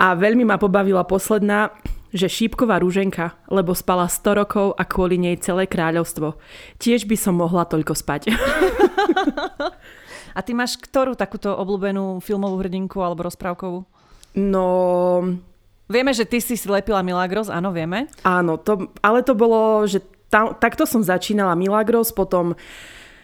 A 0.00 0.16
veľmi 0.16 0.48
ma 0.48 0.56
pobavila 0.56 1.04
posledná, 1.04 1.68
že 2.08 2.24
šípková 2.24 2.80
rúženka, 2.80 3.36
lebo 3.52 3.76
spala 3.76 4.08
100 4.08 4.40
rokov 4.40 4.66
a 4.80 4.88
kvôli 4.88 5.20
nej 5.20 5.36
celé 5.44 5.68
kráľovstvo. 5.68 6.40
Tiež 6.80 7.04
by 7.04 7.16
som 7.20 7.36
mohla 7.36 7.68
toľko 7.68 7.92
spať. 7.92 8.32
A 10.38 10.46
ty 10.46 10.54
máš 10.54 10.78
ktorú 10.78 11.18
takúto 11.18 11.50
obľúbenú 11.50 12.22
filmovú 12.22 12.62
hrdinku 12.62 13.02
alebo 13.02 13.26
rozprávkovú? 13.26 13.82
No... 14.38 14.66
Vieme, 15.90 16.14
že 16.14 16.28
ty 16.28 16.38
si 16.38 16.54
si 16.54 16.68
lepila 16.70 17.02
Milagros, 17.02 17.50
áno, 17.50 17.74
vieme. 17.74 18.06
Áno, 18.22 18.54
to, 18.60 18.92
ale 19.02 19.26
to 19.26 19.34
bolo, 19.34 19.82
že 19.88 20.04
tam, 20.28 20.54
takto 20.54 20.84
som 20.84 21.00
začínala 21.00 21.58
Milagros, 21.58 22.12
potom 22.14 22.54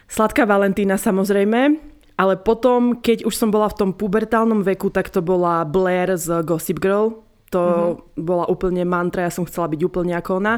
Sladká 0.09 0.49
Valentína 0.49 0.97
samozrejme, 0.97 1.77
ale 2.17 2.33
potom, 2.41 2.99
keď 2.99 3.23
už 3.23 3.37
som 3.37 3.53
bola 3.53 3.69
v 3.69 3.77
tom 3.79 3.89
pubertálnom 3.93 4.65
veku, 4.65 4.89
tak 4.89 5.13
to 5.13 5.21
bola 5.21 5.61
Blair 5.63 6.17
z 6.17 6.41
Gossip 6.41 6.81
Girl. 6.81 7.21
To 7.53 7.61
mm-hmm. 7.61 8.25
bola 8.25 8.49
úplne 8.49 8.81
mantra, 8.83 9.29
ja 9.29 9.31
som 9.31 9.45
chcela 9.45 9.69
byť 9.69 9.81
úplne 9.85 10.17
ako 10.17 10.41
ona. 10.41 10.57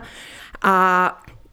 A 0.64 0.76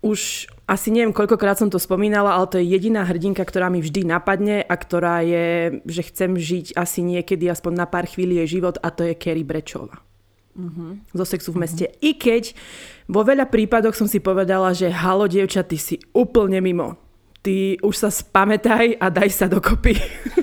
už 0.07 0.47
asi 0.65 0.89
neviem, 0.89 1.13
koľkokrát 1.13 1.61
som 1.61 1.69
to 1.69 1.77
spomínala, 1.77 2.33
ale 2.33 2.49
to 2.49 2.57
je 2.57 2.73
jediná 2.73 3.05
hrdinka, 3.05 3.45
ktorá 3.45 3.69
mi 3.69 3.85
vždy 3.85 4.09
napadne 4.09 4.65
a 4.65 4.75
ktorá 4.75 5.21
je, 5.21 5.79
že 5.85 6.03
chcem 6.09 6.41
žiť 6.41 6.73
asi 6.73 7.05
niekedy 7.05 7.45
aspoň 7.53 7.85
na 7.85 7.87
pár 7.89 8.09
chvíli 8.09 8.41
jej 8.41 8.59
život 8.61 8.81
a 8.81 8.89
to 8.89 9.05
je 9.05 9.13
Kerry 9.13 9.45
Brečová. 9.45 10.01
Uh-huh. 10.55 10.97
Zo 11.13 11.25
sexu 11.29 11.53
v 11.53 11.69
meste. 11.69 11.85
Uh-huh. 11.91 12.09
I 12.09 12.11
keď 12.17 12.57
vo 13.13 13.21
veľa 13.27 13.45
prípadoch 13.53 13.93
som 13.93 14.09
si 14.09 14.25
povedala, 14.25 14.73
že 14.73 14.89
halo, 14.89 15.29
dievča, 15.29 15.69
ty 15.69 15.77
si 15.77 16.01
úplne 16.17 16.65
mimo 16.65 17.04
ty 17.45 17.77
už 17.85 17.95
sa 18.01 18.09
spamätaj 18.09 18.97
a 18.97 19.13
daj 19.13 19.29
sa 19.29 19.45
dokopy. 19.45 19.93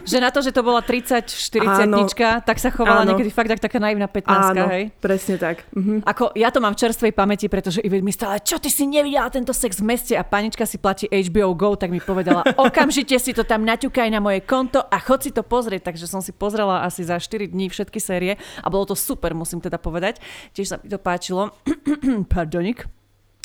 Že 0.05 0.17
na 0.21 0.29
to, 0.29 0.45
že 0.45 0.53
to 0.53 0.61
bola 0.61 0.85
30-40 0.85 2.45
tak 2.45 2.61
sa 2.61 2.69
chovala 2.69 3.01
áno. 3.01 3.17
niekedy 3.17 3.33
fakt 3.33 3.49
tak 3.49 3.57
taká 3.57 3.81
naivná 3.81 4.05
15 4.05 4.53
áno, 4.53 4.69
hej? 4.69 4.93
presne 5.01 5.41
tak. 5.41 5.65
Mhm. 5.73 6.05
Ako, 6.05 6.37
ja 6.37 6.53
to 6.53 6.61
mám 6.61 6.77
v 6.77 6.85
čerstvej 6.85 7.13
pamäti, 7.17 7.49
pretože 7.49 7.81
Ivet 7.81 8.05
mi 8.05 8.13
stále, 8.13 8.37
čo 8.45 8.61
ty 8.61 8.69
si 8.69 8.85
nevidela 8.85 9.33
tento 9.33 9.49
sex 9.49 9.81
v 9.81 9.89
meste 9.89 10.13
a 10.13 10.21
panička 10.21 10.69
si 10.69 10.77
platí 10.77 11.09
HBO 11.09 11.57
Go, 11.57 11.73
tak 11.73 11.89
mi 11.89 11.97
povedala, 11.97 12.45
okamžite 12.69 13.17
si 13.17 13.33
to 13.33 13.41
tam 13.41 13.65
naťukaj 13.65 14.05
na 14.13 14.21
moje 14.21 14.45
konto 14.45 14.85
a 14.85 15.01
chod 15.01 15.25
si 15.25 15.33
to 15.33 15.41
pozrieť. 15.41 15.89
Takže 15.89 16.05
som 16.05 16.21
si 16.21 16.29
pozrela 16.29 16.85
asi 16.85 17.01
za 17.01 17.17
4 17.17 17.49
dní 17.49 17.73
všetky 17.73 17.97
série 17.97 18.37
a 18.61 18.67
bolo 18.69 18.93
to 18.93 18.93
super, 18.93 19.33
musím 19.33 19.57
teda 19.57 19.81
povedať. 19.81 20.21
Tiež 20.53 20.67
sa 20.69 20.77
mi 20.77 20.85
to 20.85 21.01
páčilo. 21.01 21.49
Pardonik. 22.31 23.00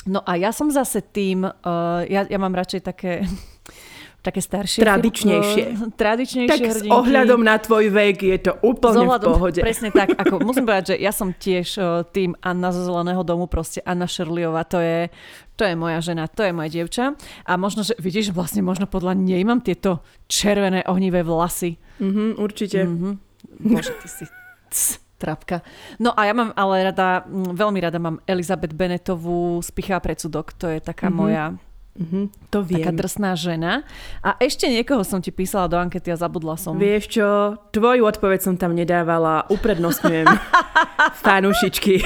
No 0.07 0.23
a 0.23 0.39
ja 0.39 0.55
som 0.55 0.71
zase 0.71 1.03
tým, 1.03 1.43
uh, 1.43 2.01
ja, 2.07 2.23
ja 2.23 2.39
mám 2.39 2.55
radšej 2.55 2.81
také 2.81 3.11
také 4.27 4.43
staršie. 4.43 4.83
Tradičnejšie. 4.83 5.63
Film, 5.71 5.91
tradičnejšie 5.95 6.51
tak 6.51 6.59
hrdinky. 6.59 6.91
s 6.91 6.99
ohľadom 6.99 7.39
na 7.39 7.55
tvoj 7.55 7.85
vek 7.87 8.17
je 8.19 8.37
to 8.43 8.53
úplne 8.59 9.07
ohľadom, 9.07 9.23
v 9.23 9.33
pohode. 9.39 9.59
Presne 9.63 9.89
tak. 9.93 10.19
Ako, 10.19 10.41
musím 10.47 10.67
povedať, 10.67 10.93
že 10.93 10.95
ja 10.99 11.15
som 11.15 11.31
tiež 11.31 11.67
uh, 11.79 12.03
tým 12.11 12.35
Anna 12.43 12.75
zo 12.75 12.83
Zeleného 12.83 13.23
domu, 13.23 13.47
proste 13.47 13.79
Anna 13.87 14.03
Šerliová, 14.03 14.67
to 14.67 14.83
je, 14.83 15.07
to 15.55 15.63
je 15.63 15.73
moja 15.79 16.03
žena, 16.03 16.27
to 16.27 16.43
je 16.43 16.51
moja 16.51 16.67
dievča. 16.67 17.15
A 17.47 17.51
možno, 17.55 17.87
že 17.87 17.95
vidíš, 18.03 18.35
vlastne 18.35 18.59
možno 18.59 18.83
podľa 18.83 19.15
nej 19.15 19.39
mám 19.47 19.63
tieto 19.63 20.03
červené 20.27 20.83
ohnivé 20.91 21.23
vlasy. 21.23 21.79
Mm-hmm, 22.03 22.29
určite. 22.35 22.83
Mm-hmm. 22.83 23.13
Bože, 23.63 23.95
ty 24.03 24.07
si... 24.11 24.23
Trapka. 25.17 25.65
No 25.97 26.13
a 26.13 26.29
ja 26.29 26.33
mám 26.37 26.53
ale 26.53 26.93
rada, 26.93 27.25
veľmi 27.31 27.81
rada 27.81 27.97
mám 27.97 28.21
Elizabeth 28.29 28.77
Benetovú 28.77 29.57
z 29.65 29.69
Pichá 29.73 29.97
predsudok. 29.97 30.53
To 30.61 30.69
je 30.69 30.77
taká 30.77 31.09
mm-hmm. 31.09 31.17
moja 31.17 31.57
Mm-hmm, 31.97 32.53
to 32.53 32.61
viem. 32.61 32.85
Taká 32.85 32.93
drsná 32.93 33.33
žena. 33.33 33.81
A 34.21 34.37
ešte 34.37 34.69
niekoho 34.69 35.01
som 35.01 35.17
ti 35.17 35.33
písala 35.33 35.65
do 35.65 35.81
ankety 35.81 36.13
a 36.13 36.17
zabudla 36.17 36.53
som. 36.53 36.77
Vieš 36.77 37.09
čo, 37.09 37.57
tvoju 37.73 38.05
odpoveď 38.05 38.39
som 38.45 38.53
tam 38.53 38.77
nedávala, 38.77 39.49
uprednostňujem 39.49 40.29
fanúšičky. 41.25 42.05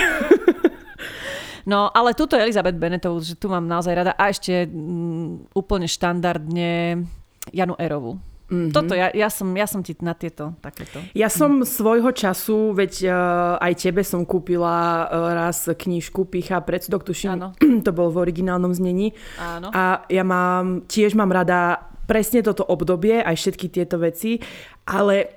no, 1.67 1.91
ale 1.91 2.15
túto 2.15 2.39
Elizabeth 2.39 2.79
Benetovú, 2.79 3.19
že 3.19 3.35
tu 3.35 3.51
mám 3.51 3.67
naozaj 3.67 3.91
rada. 3.91 4.13
A 4.15 4.31
ešte 4.31 4.63
mm, 4.63 5.51
úplne 5.51 5.91
štandardne 5.91 7.03
Janu 7.51 7.75
Erovu. 7.75 8.30
Mm-hmm. 8.51 8.75
Toto, 8.75 8.91
ja, 8.91 9.07
ja, 9.15 9.31
som, 9.31 9.47
ja 9.55 9.63
som 9.63 9.79
ti 9.79 9.95
na 10.03 10.11
tieto 10.11 10.59
takéto. 10.59 10.99
Ja 11.15 11.31
som 11.31 11.63
mm. 11.63 11.71
svojho 11.71 12.11
času, 12.11 12.75
veď 12.75 12.93
uh, 13.07 13.15
aj 13.63 13.73
tebe 13.79 14.03
som 14.03 14.27
kúpila 14.27 15.07
uh, 15.07 15.31
raz 15.31 15.71
knižku 15.71 16.27
Picha 16.27 16.59
predsudok, 16.59 17.07
tuším, 17.07 17.39
Áno. 17.39 17.47
to 17.87 17.95
bol 17.95 18.11
v 18.11 18.27
originálnom 18.27 18.75
znení. 18.75 19.15
Áno. 19.39 19.71
A 19.71 20.03
ja 20.11 20.27
mám, 20.27 20.83
tiež 20.83 21.15
mám 21.15 21.31
rada 21.31 21.87
presne 22.11 22.43
toto 22.43 22.67
obdobie, 22.67 23.23
aj 23.23 23.39
všetky 23.39 23.71
tieto 23.71 23.95
veci, 23.95 24.43
ale 24.83 25.31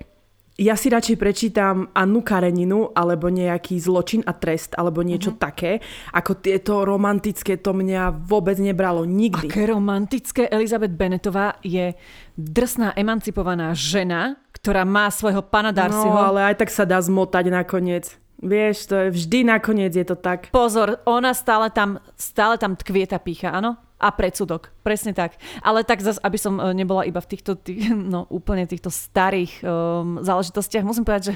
ja 0.55 0.79
si 0.79 0.87
radšej 0.87 1.17
prečítam 1.19 1.91
Annu 1.91 2.23
Kareninu 2.23 2.95
alebo 2.95 3.27
nejaký 3.27 3.75
zločin 3.83 4.23
a 4.23 4.31
trest 4.39 4.79
alebo 4.79 5.03
niečo 5.03 5.35
uh-huh. 5.35 5.43
také, 5.43 5.83
ako 6.15 6.39
tieto 6.39 6.87
romantické, 6.87 7.59
to 7.59 7.75
mňa 7.75 8.23
vôbec 8.23 8.55
nebralo 8.63 9.03
nikdy. 9.03 9.51
Aké 9.51 9.67
romantické? 9.67 10.47
Elizabeth 10.47 10.95
Benetová 10.95 11.59
je 11.67 11.99
drsná, 12.39 12.95
emancipovaná 12.95 13.75
žena, 13.75 14.39
ktorá 14.55 14.87
má 14.87 15.11
svojho 15.11 15.43
pana 15.43 15.75
Darcyho. 15.75 16.15
No, 16.15 16.31
ale 16.35 16.55
aj 16.55 16.63
tak 16.63 16.71
sa 16.71 16.87
dá 16.87 17.03
zmotať 17.03 17.51
nakoniec. 17.51 18.15
Vieš, 18.39 18.77
to 18.91 18.95
je 18.95 19.09
vždy 19.11 19.39
nakoniec 19.51 19.91
je 19.91 20.07
to 20.07 20.15
tak. 20.15 20.55
Pozor, 20.55 21.03
ona 21.09 21.35
stále 21.35 21.73
tam, 21.75 21.99
stále 22.15 22.61
tam 22.63 22.79
tkvie 22.79 23.11
tá 23.11 23.19
pícha, 23.19 23.51
áno? 23.51 23.75
A 24.05 24.13
predsudok. 24.13 24.69
Presne 24.85 25.17
tak. 25.17 25.41
Ale 25.65 25.81
tak 25.81 26.05
zase, 26.05 26.21
aby 26.21 26.37
som 26.37 26.61
e, 26.61 26.77
nebola 26.77 27.09
iba 27.09 27.25
v 27.25 27.29
týchto, 27.33 27.57
tých, 27.57 27.89
no 28.15 28.29
úplne 28.29 28.69
týchto 28.69 28.93
starých 28.93 29.65
um, 29.65 30.21
záležitostiach, 30.21 30.85
musím 30.85 31.09
povedať, 31.09 31.33
že 31.33 31.35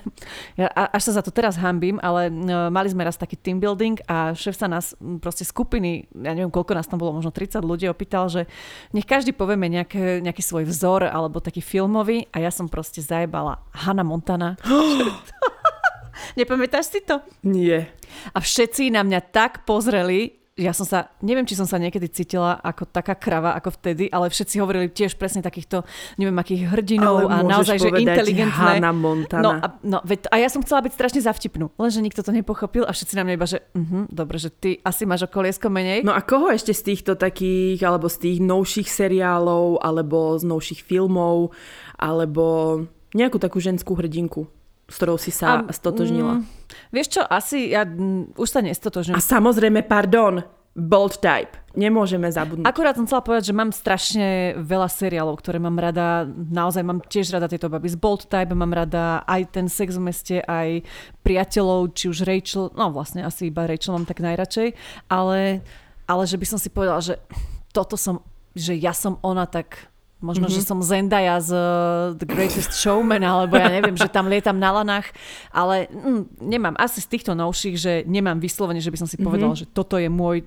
ja 0.60 0.68
až 0.68 1.08
sa 1.08 1.16
za 1.16 1.22
to 1.24 1.32
teraz 1.32 1.56
hambím, 1.56 1.96
ale 2.04 2.28
uh, 2.28 2.68
mali 2.68 2.92
sme 2.92 3.08
raz 3.08 3.16
taký 3.16 3.40
team 3.40 3.56
building 3.56 3.96
a 4.04 4.36
šéf 4.36 4.60
sa 4.60 4.68
nás 4.68 4.92
proste 5.24 5.48
skupiny, 5.48 6.04
ja 6.12 6.36
neviem 6.36 6.52
koľko 6.52 6.76
nás 6.76 6.84
tam 6.84 7.00
bolo, 7.00 7.16
možno 7.16 7.32
30 7.32 7.64
ľudí 7.64 7.88
opýtal, 7.88 8.28
že 8.28 8.44
nech 8.92 9.08
každý 9.08 9.32
povieme 9.32 9.72
nejaké, 9.72 10.20
nejaký 10.20 10.44
svoj 10.44 10.68
vzor 10.68 11.08
alebo 11.08 11.40
taký 11.40 11.64
filmový 11.64 12.28
a 12.36 12.44
ja 12.44 12.52
som 12.52 12.68
proste 12.68 13.00
zajebala 13.00 13.64
Hannah 13.72 14.04
Montana. 14.04 14.60
Nepamätáš 16.38 16.92
si 16.92 17.00
to? 17.02 17.22
Nie. 17.46 17.90
A 18.34 18.38
všetci 18.42 18.90
na 18.90 19.06
mňa 19.06 19.20
tak 19.30 19.62
pozreli, 19.64 20.37
ja 20.58 20.74
som 20.74 20.82
sa, 20.82 21.14
neviem, 21.22 21.46
či 21.46 21.54
som 21.54 21.64
sa 21.64 21.78
niekedy 21.78 22.10
cítila 22.10 22.58
ako 22.58 22.90
taká 22.90 23.14
krava 23.14 23.54
ako 23.54 23.78
vtedy, 23.78 24.10
ale 24.10 24.26
všetci 24.26 24.58
hovorili 24.58 24.90
tiež 24.90 25.14
presne 25.14 25.38
takýchto, 25.40 25.86
neviem, 26.18 26.34
akých 26.34 26.66
hrdinov 26.66 27.30
ale 27.30 27.30
a 27.30 27.36
naozaj, 27.46 27.78
že 27.78 27.94
inteligentné. 27.94 28.82
Montana. 28.90 29.42
No, 29.44 29.50
a, 29.54 29.66
no, 29.86 29.98
a 30.02 30.36
ja 30.36 30.48
som 30.50 30.60
chcela 30.66 30.82
byť 30.82 30.92
strašne 30.98 31.20
zavtipnú, 31.22 31.70
lenže 31.78 32.02
nikto 32.02 32.26
to 32.26 32.34
nepochopil 32.34 32.82
a 32.82 32.90
všetci 32.90 33.14
na 33.14 33.22
mňa 33.22 33.34
iba, 33.38 33.46
že 33.46 33.58
uh-huh, 33.62 34.10
dobre, 34.10 34.36
že 34.42 34.50
ty 34.50 34.70
asi 34.82 35.06
máš 35.06 35.30
okoliesko 35.30 35.70
menej. 35.70 36.02
No 36.02 36.10
a 36.10 36.20
koho 36.26 36.50
ešte 36.50 36.74
z 36.74 36.82
týchto 36.92 37.14
takých, 37.14 37.78
alebo 37.86 38.10
z 38.10 38.16
tých 38.18 38.38
novších 38.42 38.90
seriálov, 38.90 39.78
alebo 39.78 40.34
z 40.34 40.44
novších 40.44 40.82
filmov, 40.82 41.54
alebo 41.94 42.82
nejakú 43.14 43.38
takú 43.38 43.62
ženskú 43.62 43.94
hrdinku? 43.94 44.50
S 44.88 44.94
ktorou 44.96 45.20
si 45.20 45.28
sa 45.28 45.68
a, 45.68 45.72
stotožnila? 45.72 46.40
Mm, 46.40 46.44
vieš 46.88 47.20
čo, 47.20 47.22
asi 47.28 47.76
ja 47.76 47.84
m, 47.84 48.32
už 48.34 48.48
sa 48.48 48.64
nestotožňujem. 48.64 49.16
A 49.16 49.22
samozrejme, 49.22 49.84
pardon, 49.84 50.40
bold 50.78 51.18
type. 51.18 51.58
Nemôžeme 51.74 52.30
zabudnúť. 52.30 52.66
Akurát 52.66 52.94
som 52.94 53.06
chcela 53.06 53.22
povedať, 53.22 53.50
že 53.50 53.58
mám 53.58 53.74
strašne 53.74 54.54
veľa 54.62 54.86
seriálov, 54.86 55.34
ktoré 55.42 55.58
mám 55.58 55.74
rada. 55.74 56.26
Naozaj 56.30 56.82
mám 56.86 57.02
tiež 57.02 57.34
rada 57.34 57.50
tieto 57.50 57.66
baby 57.66 57.90
z 57.90 57.98
bold 57.98 58.30
type. 58.30 58.54
Mám 58.54 58.70
rada 58.70 59.26
aj 59.26 59.58
ten 59.58 59.66
sex 59.66 59.98
v 59.98 60.06
meste, 60.06 60.36
aj 60.46 60.86
priateľov, 61.26 61.94
či 61.98 62.10
už 62.10 62.22
Rachel. 62.22 62.70
No 62.78 62.94
vlastne 62.94 63.26
asi 63.26 63.50
iba 63.50 63.66
Rachel 63.66 63.98
mám 63.98 64.06
tak 64.06 64.22
najradšej. 64.22 64.78
Ale, 65.10 65.66
ale 66.06 66.22
že 66.30 66.38
by 66.38 66.46
som 66.46 66.58
si 66.62 66.70
povedala, 66.70 67.02
že 67.02 67.18
toto 67.74 67.98
som, 67.98 68.22
že 68.54 68.78
ja 68.78 68.94
som 68.94 69.18
ona, 69.26 69.50
tak 69.50 69.90
Možno, 70.18 70.50
mm-hmm. 70.50 70.58
že 70.58 70.66
som 70.66 70.82
Zendaya 70.82 71.38
z 71.38 71.54
uh, 71.54 72.10
The 72.18 72.26
Greatest 72.26 72.74
Showman, 72.74 73.22
alebo 73.22 73.54
ja 73.54 73.70
neviem, 73.70 73.94
že 73.94 74.10
tam 74.10 74.26
lietam 74.26 74.58
na 74.58 74.74
lanách, 74.74 75.14
ale 75.54 75.86
mm, 75.86 76.42
nemám 76.42 76.74
asi 76.74 76.98
z 76.98 77.06
týchto 77.06 77.38
novších, 77.38 77.76
že 77.78 77.92
nemám 78.02 78.42
vyslovene, 78.42 78.82
že 78.82 78.90
by 78.90 78.98
som 78.98 79.06
si 79.06 79.14
povedala, 79.14 79.54
mm-hmm. 79.54 79.70
že 79.70 79.74
toto 79.74 79.94
je 79.94 80.10
môj 80.10 80.42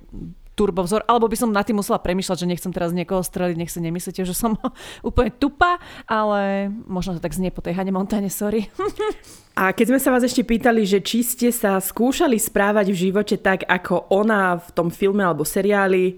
turbovzor, 0.52 1.08
alebo 1.08 1.24
by 1.28 1.36
som 1.40 1.48
na 1.48 1.64
tým 1.64 1.80
musela 1.80 1.96
premýšľať, 1.96 2.44
že 2.44 2.50
nechcem 2.50 2.72
teraz 2.72 2.92
niekoho 2.92 3.24
streliť, 3.24 3.56
nech 3.56 3.72
si 3.72 3.80
nemyslíte, 3.80 4.28
že 4.28 4.36
som 4.36 4.60
úplne 5.08 5.32
tupa, 5.32 5.80
ale 6.04 6.68
možno 6.84 7.16
to 7.16 7.24
tak 7.24 7.32
znie 7.32 7.48
po 7.48 7.64
tej 7.64 7.72
Hane 7.72 7.92
Montane, 7.92 8.28
sorry. 8.28 8.68
A 9.52 9.76
keď 9.76 9.92
sme 9.92 10.00
sa 10.00 10.12
vás 10.12 10.24
ešte 10.24 10.48
pýtali, 10.48 10.88
že 10.88 11.04
či 11.04 11.20
ste 11.20 11.52
sa 11.52 11.76
skúšali 11.76 12.40
správať 12.40 12.88
v 12.88 13.00
živote 13.08 13.36
tak, 13.36 13.68
ako 13.68 14.08
ona 14.08 14.56
v 14.56 14.68
tom 14.72 14.88
filme 14.88 15.20
alebo 15.20 15.44
seriáli, 15.44 16.16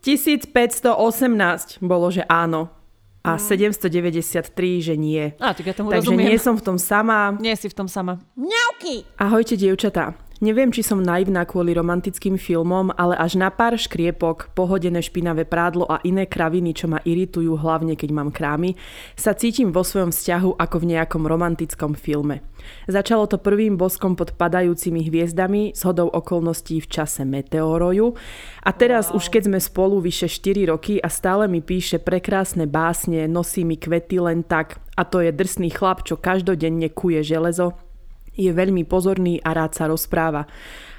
1518 0.00 1.84
bolo, 1.84 2.08
že 2.08 2.24
áno 2.24 2.72
a 3.20 3.36
793, 3.36 4.48
mm. 4.48 4.80
že 4.80 4.94
nie. 4.96 5.24
A, 5.36 5.52
tak 5.52 5.68
ja 5.68 5.74
tomu 5.76 5.92
Takže 5.92 6.08
rozumiem. 6.08 6.32
nie 6.32 6.38
som 6.40 6.56
v 6.56 6.62
tom 6.64 6.76
sama. 6.80 7.36
Nie 7.36 7.52
si 7.52 7.68
v 7.68 7.76
tom 7.76 7.84
sama. 7.84 8.16
Mňauky! 8.32 9.04
Ahojte, 9.20 9.60
dievčatá. 9.60 10.16
Neviem, 10.40 10.72
či 10.72 10.80
som 10.80 11.04
naivná 11.04 11.44
kvôli 11.44 11.76
romantickým 11.76 12.40
filmom, 12.40 12.96
ale 12.96 13.12
až 13.12 13.36
na 13.36 13.52
pár 13.52 13.76
škriepok, 13.76 14.56
pohodené 14.56 15.04
špinavé 15.04 15.44
prádlo 15.44 15.84
a 15.84 16.00
iné 16.00 16.24
kraviny, 16.24 16.72
čo 16.72 16.88
ma 16.88 16.96
iritujú 17.04 17.60
hlavne 17.60 17.92
keď 17.92 18.08
mám 18.08 18.32
krámy, 18.32 18.72
sa 19.20 19.36
cítim 19.36 19.68
vo 19.68 19.84
svojom 19.84 20.08
vzťahu 20.08 20.56
ako 20.56 20.76
v 20.80 20.88
nejakom 20.96 21.28
romantickom 21.28 21.92
filme. 21.92 22.40
Začalo 22.88 23.28
to 23.28 23.36
prvým 23.36 23.76
boskom 23.76 24.16
pod 24.16 24.32
padajúcimi 24.32 25.04
hviezdami, 25.12 25.76
s 25.76 25.84
hodou 25.84 26.08
okolností 26.08 26.80
v 26.80 26.88
čase 26.88 27.28
meteoroju 27.28 28.16
a 28.64 28.70
teraz 28.72 29.12
wow. 29.12 29.20
už 29.20 29.28
keď 29.28 29.42
sme 29.44 29.60
spolu 29.60 30.00
vyše 30.00 30.24
4 30.24 30.72
roky 30.72 30.96
a 31.04 31.12
stále 31.12 31.52
mi 31.52 31.60
píše 31.60 32.00
prekrásne 32.00 32.64
básne, 32.64 33.28
nosí 33.28 33.60
mi 33.60 33.76
kvety 33.76 34.16
len 34.24 34.40
tak 34.40 34.80
a 34.96 35.04
to 35.04 35.20
je 35.20 35.36
drsný 35.36 35.68
chlap, 35.68 36.00
čo 36.00 36.16
každodenne 36.16 36.88
kuje 36.88 37.20
železo, 37.20 37.76
je 38.40 38.50
veľmi 38.56 38.88
pozorný 38.88 39.36
a 39.44 39.52
rád 39.52 39.76
sa 39.76 39.84
rozpráva. 39.84 40.48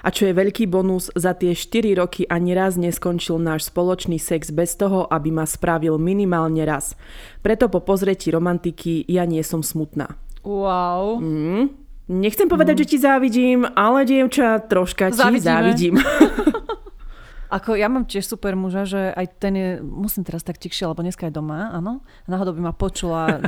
A 0.05 0.09
čo 0.13 0.29
je 0.29 0.37
veľký 0.37 0.69
bonus, 0.69 1.09
za 1.17 1.33
tie 1.33 1.57
4 1.57 1.97
roky 1.97 2.25
ani 2.29 2.53
raz 2.53 2.77
neskončil 2.77 3.41
náš 3.41 3.73
spoločný 3.73 4.21
sex 4.21 4.53
bez 4.53 4.77
toho, 4.77 5.09
aby 5.09 5.33
ma 5.33 5.49
spravil 5.49 5.97
minimálne 5.97 6.61
raz. 6.65 6.93
Preto 7.41 7.69
po 7.69 7.81
pozretí 7.81 8.29
romantiky 8.29 9.05
ja 9.09 9.25
nie 9.25 9.41
som 9.41 9.65
smutná. 9.65 10.17
Wow. 10.45 11.21
Mm. 11.21 11.81
Nechcem 12.11 12.49
povedať, 12.49 12.75
mm. 12.75 12.81
že 12.81 12.89
ti 12.89 12.97
závidím, 12.97 13.59
ale 13.77 14.03
dievča, 14.03 14.65
troška 14.65 15.13
ti 15.13 15.21
Zavidíme. 15.21 15.45
závidím. 15.45 15.95
Ako 17.55 17.75
ja 17.75 17.91
mám 17.91 18.07
tiež 18.07 18.31
super 18.31 18.55
muža, 18.55 18.87
že 18.87 19.01
aj 19.11 19.27
ten 19.35 19.53
je, 19.59 19.69
musím 19.83 20.23
teraz 20.23 20.39
tak 20.39 20.55
tichšie, 20.55 20.87
lebo 20.87 21.03
dneska 21.03 21.27
je 21.27 21.35
doma, 21.35 21.67
áno. 21.75 21.99
Náhodou 22.23 22.55
by 22.55 22.61
ma 22.63 22.71
počula 22.71 23.43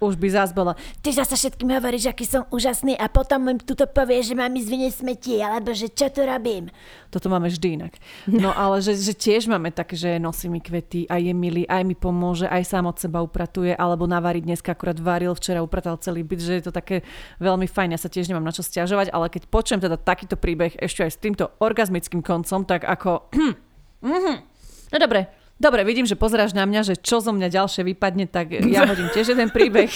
už 0.00 0.16
by 0.20 0.28
zás 0.32 0.50
bola, 0.52 0.76
ty 1.00 1.12
zase 1.12 1.36
všetkým 1.36 1.70
hovoríš, 1.72 2.10
aký 2.10 2.24
som 2.28 2.44
úžasný 2.52 2.96
a 2.96 3.08
potom 3.08 3.44
mi 3.46 3.56
tuto 3.60 3.88
povie, 3.88 4.20
že 4.22 4.36
mám 4.36 4.52
ísť 4.52 4.68
vynieť 4.68 4.92
smeti, 4.94 5.34
alebo 5.40 5.72
že 5.72 5.92
čo 5.92 6.12
tu 6.12 6.24
robím. 6.24 6.68
Toto 7.08 7.32
máme 7.32 7.48
vždy 7.48 7.80
inak. 7.80 7.96
No 8.28 8.52
ale 8.62 8.84
že, 8.84 8.96
že 8.96 9.16
tiež 9.16 9.48
máme 9.48 9.72
tak, 9.72 9.94
že 9.96 10.20
nosí 10.20 10.50
mi 10.52 10.60
kvety, 10.60 11.08
aj 11.08 11.20
je 11.20 11.34
milý, 11.34 11.62
aj 11.66 11.82
mi 11.84 11.96
pomôže, 11.96 12.48
aj 12.48 12.62
sám 12.66 12.90
od 12.90 12.96
seba 13.00 13.24
upratuje, 13.24 13.72
alebo 13.72 14.04
navarí 14.04 14.44
dneska 14.44 14.76
akurát 14.76 14.98
varil, 15.00 15.32
včera 15.32 15.64
upratal 15.64 15.96
celý 16.00 16.22
byt, 16.26 16.40
že 16.40 16.52
je 16.60 16.64
to 16.68 16.72
také 16.74 17.06
veľmi 17.40 17.64
fajn. 17.64 17.96
Ja 17.96 18.00
sa 18.00 18.12
tiež 18.12 18.28
nemám 18.28 18.44
na 18.44 18.54
čo 18.54 18.66
stiažovať, 18.66 19.10
ale 19.14 19.32
keď 19.32 19.48
počujem 19.48 19.80
teda 19.80 19.96
takýto 19.96 20.36
príbeh 20.36 20.76
ešte 20.76 21.06
aj 21.06 21.10
s 21.12 21.22
týmto 21.22 21.44
orgazmickým 21.62 22.20
koncom, 22.20 22.68
tak 22.68 22.84
ako... 22.84 23.28
Mhm. 23.96 24.34
no 24.92 24.96
dobre, 25.00 25.45
Dobre, 25.56 25.88
vidím, 25.88 26.04
že 26.04 26.20
pozeráš 26.20 26.52
na 26.52 26.68
mňa, 26.68 26.80
že 26.84 26.94
čo 27.00 27.24
zo 27.24 27.32
mňa 27.32 27.48
ďalšie 27.48 27.82
vypadne, 27.96 28.28
tak 28.28 28.52
ja 28.52 28.84
hodím 28.84 29.08
tiež 29.08 29.32
jeden 29.32 29.48
príbeh. 29.48 29.88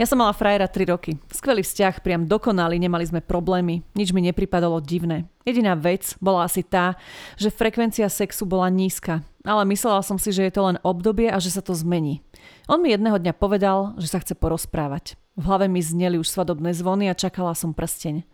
Ja 0.00 0.08
som 0.08 0.18
mala 0.18 0.32
frajera 0.32 0.64
3 0.64 0.88
roky. 0.88 1.20
Skvelý 1.28 1.60
vzťah, 1.60 2.00
priam 2.00 2.24
dokonalý, 2.24 2.80
nemali 2.80 3.04
sme 3.04 3.20
problémy, 3.20 3.84
nič 3.92 4.16
mi 4.16 4.24
nepripadalo 4.24 4.80
divné. 4.80 5.28
Jediná 5.44 5.76
vec 5.76 6.16
bola 6.24 6.48
asi 6.48 6.64
tá, 6.64 6.96
že 7.36 7.52
frekvencia 7.52 8.08
sexu 8.08 8.48
bola 8.48 8.72
nízka, 8.72 9.20
ale 9.44 9.68
myslela 9.68 10.00
som 10.00 10.16
si, 10.16 10.32
že 10.32 10.48
je 10.48 10.52
to 10.56 10.64
len 10.64 10.80
obdobie 10.80 11.28
a 11.28 11.36
že 11.36 11.52
sa 11.52 11.60
to 11.60 11.76
zmení. 11.76 12.24
On 12.64 12.80
mi 12.80 12.92
jedného 12.92 13.20
dňa 13.20 13.36
povedal, 13.36 13.92
že 14.00 14.08
sa 14.08 14.20
chce 14.24 14.32
porozprávať. 14.36 15.20
V 15.38 15.46
hlave 15.46 15.70
mi 15.70 15.84
zneli 15.84 16.18
už 16.18 16.32
svadobné 16.32 16.74
zvony 16.74 17.06
a 17.06 17.14
čakala 17.14 17.54
som 17.54 17.76
prsteň. 17.76 18.26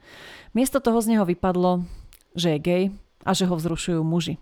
Miesto 0.57 0.79
toho 0.81 1.03
z 1.03 1.13
neho 1.19 1.27
vypadlo, 1.27 1.85
že 2.39 2.57
je 2.57 2.59
gay 2.63 2.85
a 3.27 3.31
že 3.35 3.45
ho 3.45 3.55
vzrušujú 3.59 4.01
muži. 4.07 4.39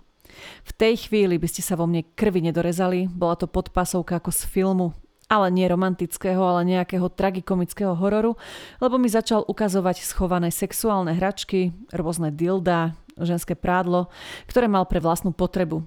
V 0.62 0.72
tej 0.76 1.08
chvíli 1.08 1.36
by 1.38 1.48
ste 1.48 1.62
sa 1.64 1.74
vo 1.74 1.88
mne 1.88 2.06
krvi 2.14 2.44
nedorezali, 2.44 3.10
bola 3.10 3.36
to 3.36 3.50
podpasovka 3.50 4.18
ako 4.18 4.30
z 4.30 4.42
filmu, 4.48 4.86
ale 5.32 5.48
nie 5.48 5.64
romantického, 5.64 6.44
ale 6.44 6.68
nejakého 6.68 7.08
tragikomického 7.08 7.96
hororu, 7.96 8.36
lebo 8.84 9.00
mi 9.00 9.08
začal 9.08 9.48
ukazovať 9.48 10.04
schované 10.04 10.52
sexuálne 10.52 11.16
hračky, 11.16 11.72
rôzne 11.88 12.28
dilda, 12.28 12.92
ženské 13.16 13.56
prádlo, 13.56 14.12
ktoré 14.44 14.68
mal 14.68 14.84
pre 14.84 15.00
vlastnú 15.00 15.32
potrebu. 15.32 15.84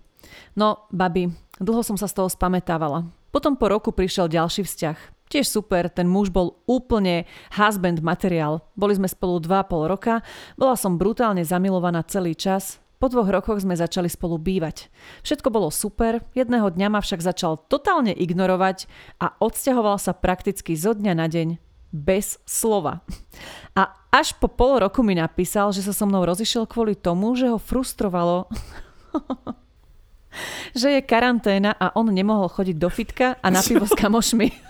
No, 0.58 0.90
babi, 0.90 1.30
dlho 1.62 1.86
som 1.86 1.94
sa 1.94 2.10
z 2.10 2.18
toho 2.18 2.30
spametávala. 2.30 3.06
Potom 3.30 3.60
po 3.60 3.68
roku 3.68 3.92
prišiel 3.92 4.32
ďalší 4.32 4.64
vzťah. 4.64 4.98
Tiež 5.26 5.50
super, 5.50 5.90
ten 5.90 6.06
muž 6.06 6.30
bol 6.30 6.62
úplne 6.70 7.26
husband 7.58 8.00
materiál. 8.00 8.62
Boli 8.78 8.94
sme 8.94 9.10
spolu 9.10 9.42
2,5 9.42 9.92
roka, 9.92 10.22
bola 10.56 10.78
som 10.78 11.02
brutálne 11.02 11.42
zamilovaná 11.42 12.06
celý 12.06 12.38
čas, 12.38 12.80
po 12.98 13.12
dvoch 13.12 13.28
rokoch 13.28 13.60
sme 13.60 13.76
začali 13.76 14.08
spolu 14.08 14.40
bývať. 14.40 14.88
Všetko 15.22 15.52
bolo 15.52 15.70
super, 15.70 16.24
jedného 16.32 16.72
dňa 16.72 16.88
ma 16.88 17.00
však 17.04 17.22
začal 17.22 17.60
totálne 17.68 18.16
ignorovať 18.16 18.88
a 19.20 19.36
odsťahoval 19.40 20.00
sa 20.00 20.16
prakticky 20.16 20.74
zo 20.80 20.96
dňa 20.96 21.14
na 21.16 21.28
deň 21.28 21.60
bez 21.96 22.40
slova. 22.44 23.04
A 23.76 23.96
až 24.12 24.36
po 24.36 24.52
pol 24.52 24.84
roku 24.84 25.04
mi 25.04 25.16
napísal, 25.16 25.72
že 25.72 25.84
sa 25.84 25.96
so 25.96 26.08
mnou 26.08 26.24
rozišiel 26.28 26.68
kvôli 26.68 26.96
tomu, 26.96 27.36
že 27.40 27.48
ho 27.52 27.60
frustrovalo, 27.60 28.48
že 30.80 31.00
je 31.00 31.02
karanténa 31.04 31.72
a 31.76 31.96
on 31.96 32.12
nemohol 32.12 32.52
chodiť 32.52 32.76
do 32.76 32.90
fitka 32.92 33.40
a 33.40 33.48
na 33.48 33.64
pivo 33.64 33.88
s 33.88 33.96
kamošmi. 33.96 34.65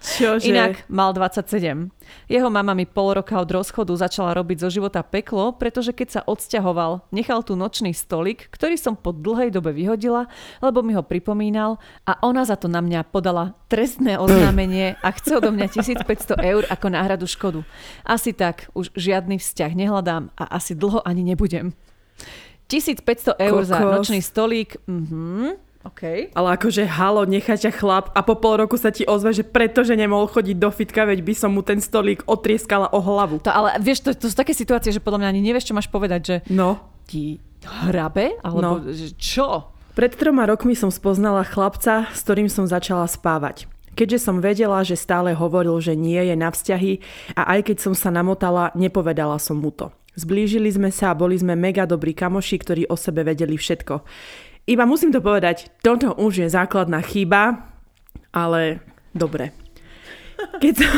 Čože? 0.00 0.48
Inak 0.48 0.88
mal 0.88 1.12
27. 1.12 1.92
Jeho 2.24 2.48
mama 2.48 2.72
mi 2.72 2.88
pol 2.88 3.20
roka 3.20 3.36
od 3.36 3.50
rozchodu 3.52 3.92
začala 3.92 4.32
robiť 4.32 4.64
zo 4.64 4.68
života 4.72 5.04
peklo, 5.04 5.52
pretože 5.52 5.92
keď 5.92 6.08
sa 6.08 6.20
odsťahoval, 6.24 7.12
nechal 7.12 7.44
tu 7.44 7.52
nočný 7.52 7.92
stolik, 7.92 8.48
ktorý 8.48 8.80
som 8.80 8.96
po 8.96 9.12
dlhej 9.12 9.52
dobe 9.52 9.76
vyhodila, 9.76 10.24
lebo 10.64 10.80
mi 10.80 10.96
ho 10.96 11.04
pripomínal 11.04 11.76
a 12.08 12.16
ona 12.24 12.48
za 12.48 12.56
to 12.56 12.64
na 12.64 12.80
mňa 12.80 13.12
podala 13.12 13.52
trestné 13.68 14.16
oznámenie 14.16 14.96
a 15.04 15.08
chce 15.12 15.36
odo 15.36 15.52
mňa 15.52 15.68
1500 15.68 16.40
eur 16.40 16.64
ako 16.72 16.86
náhradu 16.88 17.28
škodu. 17.28 17.60
Asi 18.00 18.32
tak, 18.32 18.72
už 18.72 18.96
žiadny 18.96 19.36
vzťah 19.36 19.72
nehľadám 19.76 20.32
a 20.32 20.44
asi 20.56 20.72
dlho 20.72 21.04
ani 21.04 21.28
nebudem. 21.28 21.76
1500 22.72 23.36
eur 23.36 23.62
Kokos. 23.62 23.68
za 23.68 23.78
nočný 23.84 24.20
stolík, 24.24 24.80
mhm, 24.88 25.69
Okay. 25.80 26.28
Ale 26.36 26.60
akože 26.60 26.84
halo, 26.84 27.24
nechá 27.24 27.56
ťa 27.56 27.72
chlap 27.72 28.12
a 28.12 28.20
po 28.20 28.36
pol 28.36 28.60
roku 28.60 28.76
sa 28.76 28.92
ti 28.92 29.08
ozve, 29.08 29.32
že 29.32 29.44
pretože 29.48 29.96
nemohol 29.96 30.28
chodiť 30.28 30.56
do 30.60 30.68
fitka, 30.68 31.08
veď 31.08 31.24
by 31.24 31.32
som 31.32 31.56
mu 31.56 31.64
ten 31.64 31.80
stolík 31.80 32.20
otrieskala 32.28 32.92
o 32.92 33.00
hlavu. 33.00 33.40
To, 33.40 33.48
ale 33.48 33.80
vieš, 33.80 34.04
to, 34.04 34.12
to 34.12 34.28
sú 34.28 34.36
také 34.36 34.52
situácie, 34.52 34.92
že 34.92 35.00
podľa 35.00 35.24
mňa 35.24 35.28
ani 35.32 35.40
nevieš, 35.40 35.72
čo 35.72 35.76
máš 35.76 35.88
povedať, 35.88 36.20
že 36.20 36.36
no. 36.52 36.76
ti 37.08 37.40
hrabe? 37.64 38.36
Alebo 38.44 38.60
no. 38.60 38.92
čo? 39.16 39.72
Pred 39.96 40.20
troma 40.20 40.44
rokmi 40.44 40.76
som 40.76 40.92
spoznala 40.92 41.48
chlapca, 41.48 42.12
s 42.12 42.20
ktorým 42.28 42.52
som 42.52 42.68
začala 42.68 43.08
spávať. 43.08 43.64
Keďže 43.96 44.20
som 44.20 44.38
vedela, 44.38 44.84
že 44.84 45.00
stále 45.00 45.32
hovoril, 45.32 45.80
že 45.80 45.96
nie 45.96 46.20
je 46.20 46.36
na 46.36 46.52
vzťahy 46.52 47.00
a 47.34 47.56
aj 47.56 47.72
keď 47.72 47.76
som 47.88 47.94
sa 47.96 48.12
namotala, 48.12 48.70
nepovedala 48.76 49.40
som 49.40 49.58
mu 49.58 49.72
to. 49.72 49.90
Zblížili 50.14 50.68
sme 50.70 50.92
sa 50.92 51.12
a 51.12 51.18
boli 51.18 51.38
sme 51.38 51.56
mega 51.56 51.88
dobrí 51.88 52.12
kamoši, 52.12 52.56
ktorí 52.60 52.82
o 52.90 52.96
sebe 52.98 53.24
vedeli 53.24 53.56
všetko. 53.56 53.94
Iba 54.66 54.84
musím 54.84 55.12
to 55.12 55.24
povedať, 55.24 55.72
toto 55.80 56.14
už 56.14 56.44
je 56.44 56.48
základná 56.52 57.00
chyba, 57.00 57.70
ale 58.34 58.84
dobre. 59.14 59.52
Keď 60.60 60.76
som, 60.76 60.92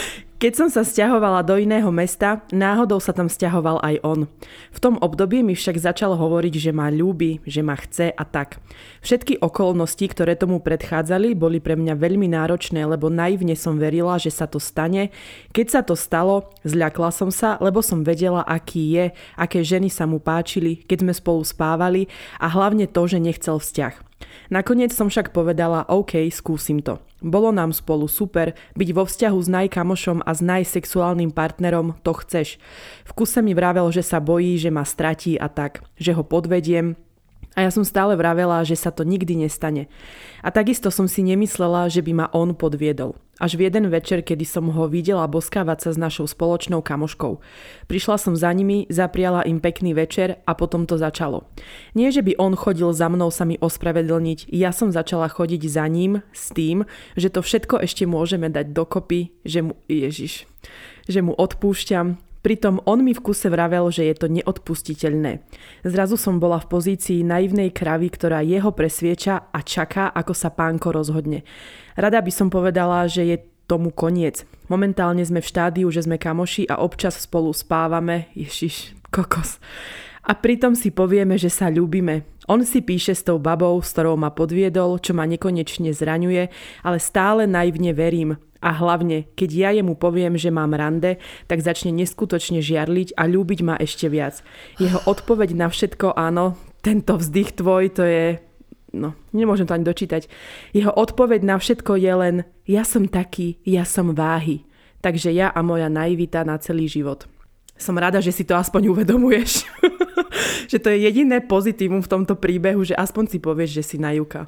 keď 0.42 0.52
som 0.56 0.68
sa 0.72 0.82
stiahovala 0.88 1.44
do 1.44 1.60
iného 1.60 1.92
mesta, 1.92 2.40
náhodou 2.48 2.96
sa 2.96 3.12
tam 3.12 3.28
stiahoval 3.28 3.76
aj 3.84 4.00
on. 4.00 4.24
V 4.72 4.78
tom 4.80 4.96
období 5.04 5.44
mi 5.44 5.52
však 5.52 5.76
začal 5.76 6.16
hovoriť, 6.16 6.54
že 6.56 6.72
ma 6.72 6.88
ľúbi, 6.88 7.44
že 7.44 7.60
ma 7.60 7.76
chce 7.76 8.08
a 8.08 8.24
tak. 8.24 8.56
Všetky 9.04 9.44
okolnosti, 9.44 10.00
ktoré 10.08 10.32
tomu 10.32 10.64
predchádzali, 10.64 11.36
boli 11.36 11.60
pre 11.60 11.76
mňa 11.76 11.92
veľmi 11.92 12.32
náročné, 12.32 12.88
lebo 12.88 13.12
naivne 13.12 13.52
som 13.52 13.76
verila, 13.76 14.16
že 14.16 14.32
sa 14.32 14.48
to 14.48 14.56
stane. 14.56 15.12
Keď 15.52 15.66
sa 15.68 15.80
to 15.84 15.92
stalo, 15.92 16.48
zľakla 16.64 17.12
som 17.12 17.28
sa, 17.28 17.60
lebo 17.60 17.84
som 17.84 18.00
vedela, 18.00 18.40
aký 18.48 18.96
je, 18.96 19.04
aké 19.36 19.60
ženy 19.60 19.92
sa 19.92 20.08
mu 20.08 20.24
páčili, 20.24 20.80
keď 20.88 21.04
sme 21.04 21.12
spolu 21.12 21.44
spávali 21.44 22.08
a 22.40 22.48
hlavne 22.48 22.88
to, 22.88 23.04
že 23.04 23.20
nechcel 23.20 23.60
vzťah. 23.60 24.08
Nakoniec 24.48 24.96
som 24.96 25.12
však 25.12 25.36
povedala, 25.36 25.84
OK, 25.92 26.16
skúsim 26.32 26.80
to. 26.80 26.96
Bolo 27.22 27.54
nám 27.54 27.70
spolu 27.70 28.10
super, 28.10 28.52
byť 28.74 28.88
vo 28.90 29.06
vzťahu 29.06 29.38
s 29.38 29.48
najkamošom 29.48 30.18
a 30.26 30.30
s 30.34 30.42
najsexuálnym 30.42 31.30
partnerom, 31.30 31.94
to 32.02 32.12
chceš. 32.18 32.58
V 33.06 33.12
kuse 33.14 33.38
mi 33.40 33.54
vravel, 33.54 33.86
že 33.94 34.02
sa 34.02 34.18
bojí, 34.18 34.58
že 34.58 34.74
ma 34.74 34.82
stratí 34.82 35.38
a 35.38 35.46
tak, 35.46 35.86
že 35.94 36.12
ho 36.12 36.26
podvediem, 36.26 36.98
A 37.52 37.68
ja 37.68 37.70
som 37.70 37.84
stále 37.84 38.16
vravela, 38.16 38.64
že 38.64 38.80
sa 38.80 38.88
to 38.88 39.04
nikdy 39.04 39.36
nestane. 39.36 39.92
A 40.40 40.48
takisto 40.48 40.88
som 40.88 41.04
si 41.04 41.20
nemyslela, 41.20 41.92
že 41.92 42.00
by 42.00 42.12
ma 42.16 42.26
on 42.32 42.56
podviedol. 42.56 43.12
Až 43.42 43.60
v 43.60 43.68
jeden 43.68 43.90
večer, 43.92 44.24
kedy 44.24 44.46
som 44.46 44.70
ho 44.72 44.88
videla 44.88 45.26
boskávať 45.28 45.78
sa 45.84 45.90
s 45.92 45.98
našou 46.00 46.24
spoločnou 46.24 46.80
kamoškou. 46.80 47.42
Prišla 47.90 48.16
som 48.16 48.32
za 48.38 48.48
nimi, 48.54 48.88
zapriala 48.88 49.44
im 49.44 49.60
pekný 49.60 49.92
večer 49.92 50.40
a 50.48 50.52
potom 50.56 50.88
to 50.88 50.96
začalo. 50.96 51.44
Nie, 51.92 52.08
že 52.14 52.24
by 52.24 52.38
on 52.40 52.56
chodil 52.56 52.88
za 52.94 53.10
mnou 53.12 53.28
sa 53.28 53.44
mi 53.44 53.60
ospravedlniť, 53.60 54.48
ja 54.52 54.70
som 54.70 54.94
začala 54.94 55.28
chodiť 55.28 55.62
za 55.68 55.84
ním 55.90 56.24
s 56.32 56.54
tým, 56.54 56.88
že 57.18 57.28
to 57.28 57.44
všetko 57.44 57.82
ešte 57.82 58.08
môžeme 58.08 58.48
dať 58.48 58.72
dokopy, 58.72 59.34
že 59.44 59.60
mu, 59.60 59.74
Ježiš, 59.90 60.46
že 61.10 61.20
mu 61.20 61.34
odpúšťam, 61.34 62.16
Pritom 62.42 62.82
on 62.90 63.06
mi 63.06 63.14
v 63.14 63.22
kuse 63.22 63.46
vravel, 63.46 63.86
že 63.94 64.02
je 64.10 64.14
to 64.18 64.26
neodpustiteľné. 64.26 65.46
Zrazu 65.86 66.18
som 66.18 66.42
bola 66.42 66.58
v 66.58 66.70
pozícii 66.74 67.22
naivnej 67.22 67.70
kravy, 67.70 68.10
ktorá 68.10 68.42
jeho 68.42 68.74
presvieča 68.74 69.54
a 69.54 69.58
čaká, 69.62 70.10
ako 70.10 70.34
sa 70.34 70.50
pánko 70.50 70.90
rozhodne. 70.90 71.46
Rada 71.94 72.18
by 72.18 72.32
som 72.34 72.50
povedala, 72.50 73.06
že 73.06 73.22
je 73.22 73.36
tomu 73.70 73.94
koniec. 73.94 74.42
Momentálne 74.66 75.22
sme 75.22 75.38
v 75.38 75.48
štádiu, 75.48 75.86
že 75.94 76.02
sme 76.02 76.18
kamoši 76.18 76.66
a 76.66 76.82
občas 76.82 77.14
spolu 77.22 77.54
spávame. 77.54 78.26
Ježiš, 78.34 78.98
kokos. 79.14 79.62
A 80.22 80.34
pritom 80.34 80.74
si 80.74 80.94
povieme, 80.94 81.34
že 81.38 81.50
sa 81.50 81.70
ľúbime. 81.70 82.26
On 82.50 82.58
si 82.66 82.82
píše 82.82 83.14
s 83.14 83.22
tou 83.22 83.38
babou, 83.38 83.78
s 83.82 83.94
ktorou 83.94 84.18
ma 84.18 84.34
podviedol, 84.34 84.98
čo 84.98 85.14
ma 85.14 85.26
nekonečne 85.30 85.94
zraňuje, 85.94 86.50
ale 86.82 86.98
stále 86.98 87.46
naivne 87.46 87.94
verím. 87.94 88.38
A 88.62 88.70
hlavne, 88.70 89.26
keď 89.34 89.50
ja 89.50 89.70
jemu 89.74 89.98
poviem, 89.98 90.38
že 90.38 90.54
mám 90.54 90.72
rande, 90.72 91.18
tak 91.50 91.60
začne 91.66 91.90
neskutočne 91.90 92.62
žiarliť 92.62 93.18
a 93.18 93.26
ľúbiť 93.26 93.60
ma 93.66 93.74
ešte 93.74 94.06
viac. 94.06 94.46
Jeho 94.78 95.02
odpoveď 95.02 95.58
na 95.58 95.66
všetko 95.66 96.14
áno, 96.14 96.54
tento 96.80 97.18
vzdych 97.18 97.58
tvoj, 97.58 97.90
to 97.90 98.06
je... 98.06 98.38
No, 98.92 99.18
nemôžem 99.34 99.66
to 99.66 99.74
ani 99.74 99.88
dočítať. 99.88 100.30
Jeho 100.70 100.92
odpoveď 100.94 101.42
na 101.42 101.56
všetko 101.58 101.96
je 101.96 102.12
len 102.12 102.36
ja 102.68 102.86
som 102.86 103.08
taký, 103.10 103.58
ja 103.66 103.82
som 103.82 104.14
váhy. 104.14 104.62
Takže 105.02 105.34
ja 105.34 105.50
a 105.50 105.60
moja 105.66 105.90
naivita 105.90 106.46
na 106.46 106.54
celý 106.62 106.86
život. 106.86 107.26
Som 107.74 107.98
rada, 107.98 108.22
že 108.22 108.30
si 108.30 108.46
to 108.46 108.54
aspoň 108.54 108.94
uvedomuješ. 108.94 109.66
že 110.70 110.78
to 110.78 110.92
je 110.94 111.02
jediné 111.02 111.42
pozitívum 111.42 111.98
v 111.98 112.12
tomto 112.12 112.38
príbehu, 112.38 112.86
že 112.86 112.94
aspoň 112.94 113.24
si 113.26 113.38
povieš, 113.42 113.70
že 113.80 113.82
si 113.82 113.96
na 113.98 114.14
juka. 114.14 114.46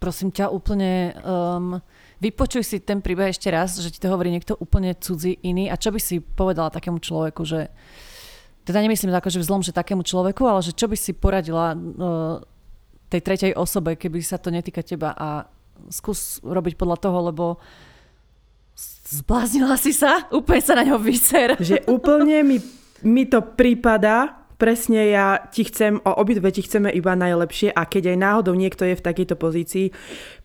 Prosím 0.00 0.32
ťa, 0.32 0.48
úplne 0.48 1.12
um, 1.20 1.76
vypočuj 2.20 2.62
si 2.62 2.76
ten 2.84 3.00
príbeh 3.00 3.32
ešte 3.32 3.48
raz, 3.48 3.80
že 3.80 3.88
ti 3.88 3.98
to 3.98 4.12
hovorí 4.12 4.28
niekto 4.28 4.54
úplne 4.60 4.92
cudzí 4.94 5.40
iný 5.40 5.72
a 5.72 5.80
čo 5.80 5.90
by 5.90 6.00
si 6.00 6.20
povedala 6.20 6.68
takému 6.68 7.00
človeku, 7.00 7.42
že 7.48 7.72
teda 8.68 8.84
nemyslím 8.84 9.10
ako, 9.16 9.32
že 9.32 9.42
vzlom, 9.42 9.64
že 9.64 9.72
takému 9.72 10.04
človeku, 10.04 10.44
ale 10.44 10.60
že 10.60 10.76
čo 10.76 10.86
by 10.86 10.94
si 10.94 11.16
poradila 11.16 11.72
uh, 11.72 12.44
tej 13.10 13.20
tretej 13.24 13.52
osobe, 13.56 13.96
keby 13.96 14.20
sa 14.20 14.36
to 14.36 14.52
netýka 14.52 14.84
teba 14.84 15.16
a 15.16 15.48
skús 15.88 16.44
robiť 16.44 16.76
podľa 16.76 16.96
toho, 17.00 17.18
lebo 17.32 17.44
zbláznila 19.10 19.74
si 19.80 19.96
sa, 19.96 20.24
úplne 20.38 20.62
sa 20.62 20.76
na 20.76 20.84
ňo 20.86 21.00
vyser. 21.00 21.56
Že 21.56 21.88
úplne 21.88 22.44
mi, 22.44 22.56
mi 23.02 23.24
to 23.26 23.40
prípada, 23.42 24.39
presne 24.60 25.08
ja 25.08 25.40
ti 25.48 25.64
chcem, 25.64 25.96
o 26.04 26.12
obidve 26.20 26.52
ti 26.52 26.60
chceme 26.60 26.92
iba 26.92 27.16
najlepšie 27.16 27.72
a 27.72 27.88
keď 27.88 28.12
aj 28.12 28.18
náhodou 28.20 28.52
niekto 28.52 28.84
je 28.84 29.00
v 29.00 29.06
takejto 29.08 29.40
pozícii, 29.40 29.86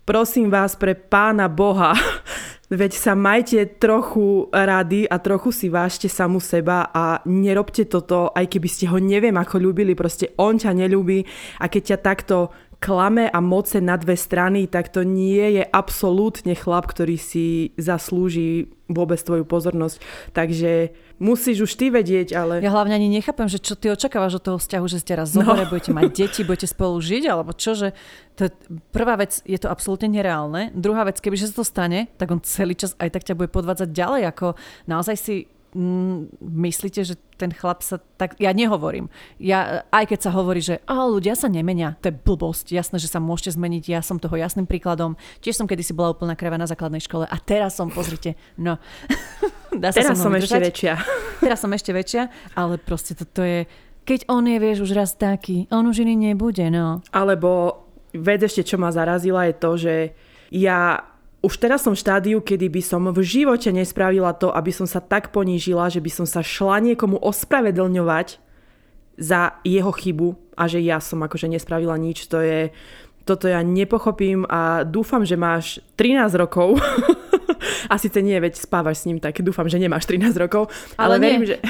prosím 0.07 0.47
vás 0.47 0.79
pre 0.79 0.95
pána 0.95 1.51
Boha, 1.51 1.91
veď 2.71 2.95
sa 2.95 3.13
majte 3.13 3.75
trochu 3.75 4.47
rady 4.55 5.03
a 5.11 5.19
trochu 5.19 5.51
si 5.51 5.67
vážte 5.67 6.07
samu 6.07 6.39
seba 6.39 6.87
a 6.95 7.19
nerobte 7.27 7.83
toto, 7.83 8.31
aj 8.31 8.47
keby 8.47 8.69
ste 8.71 8.87
ho 8.87 8.97
neviem 8.97 9.35
ako 9.35 9.59
ľúbili, 9.59 9.91
proste 9.93 10.31
on 10.39 10.55
ťa 10.55 10.71
nelúbi 10.71 11.27
a 11.59 11.67
keď 11.67 11.83
ťa 11.93 11.97
takto 11.99 12.37
klame 12.79 13.25
a 13.31 13.39
moce 13.41 13.81
na 13.81 13.97
dve 13.97 14.13
strany, 14.13 14.67
tak 14.69 14.93
to 14.93 15.01
nie 15.01 15.57
je 15.57 15.63
absolútne 15.65 16.53
chlap, 16.53 16.85
ktorý 16.85 17.17
si 17.17 17.73
zaslúži 17.81 18.69
vôbec 18.85 19.17
tvoju 19.17 19.41
pozornosť. 19.47 19.97
Takže 20.37 20.93
musíš 21.19 21.67
už 21.67 21.71
ty 21.79 21.87
vedieť, 21.87 22.35
ale... 22.35 22.53
Ja 22.59 22.71
hlavne 22.75 22.95
ani 22.95 23.07
nechápem, 23.07 23.47
že 23.47 23.63
čo 23.63 23.79
ty 23.79 23.87
očakávaš 23.87 24.39
od 24.39 24.43
toho 24.43 24.57
vzťahu, 24.59 24.85
že 24.91 24.99
ste 24.99 25.15
raz 25.15 25.31
zohore, 25.31 25.63
no. 25.63 25.71
budete 25.71 25.95
mať 25.95 26.05
deti, 26.11 26.41
budete 26.43 26.67
spolu 26.67 26.99
žiť, 26.99 27.23
alebo 27.31 27.55
čo, 27.55 27.75
že 27.75 27.95
to, 28.35 28.51
prvá 28.91 29.15
vec, 29.15 29.39
je 29.47 29.55
to 29.55 29.71
absolútne 29.71 30.11
nereálne. 30.11 30.75
Druhá 30.75 31.07
vec, 31.07 31.23
keby 31.23 31.39
sa 31.39 31.51
to 31.55 31.63
stane, 31.63 32.11
tak 32.19 32.31
on 32.35 32.43
celý 32.43 32.75
čas 32.75 32.93
aj 32.99 33.15
tak 33.15 33.23
ťa 33.23 33.39
bude 33.39 33.47
podvádzať 33.47 33.89
ďalej, 33.95 34.21
ako 34.27 34.47
naozaj 34.91 35.15
si 35.15 35.35
mm, 35.75 36.39
myslíte, 36.39 37.03
že 37.03 37.19
ten 37.35 37.51
chlap 37.51 37.83
sa 37.83 37.99
tak... 38.15 38.39
Ja 38.39 38.55
nehovorím. 38.55 39.11
Ja, 39.37 39.83
aj 39.91 40.07
keď 40.07 40.19
sa 40.23 40.31
hovorí, 40.31 40.63
že 40.63 40.79
a 40.87 41.03
ľudia 41.03 41.35
sa 41.35 41.51
nemenia, 41.51 41.99
to 41.99 42.09
je 42.09 42.15
blbosť. 42.15 42.71
Jasné, 42.71 42.97
že 42.97 43.11
sa 43.11 43.19
môžete 43.19 43.59
zmeniť. 43.59 43.91
Ja 43.91 43.99
som 43.99 44.17
toho 44.17 44.39
jasným 44.39 44.65
príkladom. 44.65 45.19
Tiež 45.43 45.59
som 45.59 45.67
kedysi 45.67 45.91
bola 45.91 46.15
úplná 46.15 46.39
krava 46.39 46.55
na 46.55 46.65
základnej 46.65 47.03
škole 47.03 47.27
a 47.27 47.37
teraz 47.43 47.75
som, 47.75 47.91
pozrite, 47.91 48.39
no... 48.55 48.79
Dá 49.75 49.91
sa 49.91 50.07
teraz 50.07 50.23
som 50.23 50.31
ešte 50.31 50.55
väčšia. 50.55 50.93
Teraz 51.43 51.59
som 51.59 51.67
ešte 51.75 51.91
väčšia, 51.91 52.31
ale 52.55 52.79
proste 52.79 53.11
toto 53.11 53.43
je... 53.43 53.67
Keď 54.07 54.31
on 54.31 54.47
je, 54.47 54.55
vieš, 54.55 54.87
už 54.87 54.95
raz 54.95 55.19
taký, 55.19 55.67
on 55.67 55.83
už 55.83 56.07
iný 56.07 56.31
nebude, 56.31 56.63
no. 56.71 57.03
Alebo 57.11 57.83
vec 58.15 58.39
ešte, 58.39 58.63
čo 58.63 58.79
ma 58.79 58.95
zarazila, 58.95 59.51
je 59.51 59.55
to, 59.59 59.71
že 59.75 59.95
ja 60.55 61.03
už 61.45 61.61
teraz 61.61 61.85
som 61.85 61.93
v 61.93 62.01
štádiu, 62.01 62.41
kedy 62.41 62.73
by 62.73 62.81
som 62.81 63.05
v 63.13 63.21
živote 63.21 63.69
nespravila 63.69 64.33
to, 64.33 64.49
aby 64.49 64.73
som 64.73 64.89
sa 64.89 64.97
tak 64.97 65.29
ponížila, 65.29 65.93
že 65.93 66.01
by 66.01 66.09
som 66.09 66.25
sa 66.25 66.41
šla 66.41 66.81
niekomu 66.81 67.21
ospravedlňovať 67.21 68.41
za 69.21 69.61
jeho 69.61 69.93
chybu 69.93 70.33
a 70.57 70.65
že 70.65 70.81
ja 70.81 70.97
som 70.97 71.21
akože 71.21 71.45
nespravila 71.45 71.93
nič. 72.01 72.25
To 72.33 72.41
je, 72.41 72.73
toto 73.29 73.45
ja 73.45 73.61
nepochopím 73.61 74.49
a 74.49 74.81
dúfam, 74.81 75.21
že 75.21 75.37
máš 75.37 75.85
13 76.01 76.33
rokov. 76.33 76.81
a 77.91 77.95
síce 78.01 78.19
nie, 78.25 78.35
veď 78.41 78.57
spávaš 78.57 79.05
s 79.05 79.07
ním, 79.07 79.21
tak 79.21 79.37
dúfam, 79.45 79.69
že 79.69 79.77
nemáš 79.77 80.09
13 80.09 80.33
rokov. 80.41 80.73
Ale, 80.97 81.21
ale 81.21 81.21
verím, 81.21 81.45
že... 81.45 81.61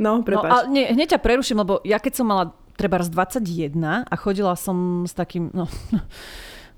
No, 0.00 0.24
prepáč. 0.24 0.48
No, 0.48 0.56
ale 0.56 0.64
nie, 0.72 0.84
hneď 0.88 1.16
ťa 1.16 1.20
preruším, 1.20 1.60
lebo 1.60 1.84
ja 1.84 2.00
keď 2.00 2.24
som 2.24 2.26
mala 2.32 2.56
treba 2.72 2.96
z 3.04 3.12
21 3.12 4.08
a 4.08 4.14
chodila 4.16 4.56
som 4.56 5.04
s 5.04 5.12
takým... 5.12 5.52
No, 5.52 5.68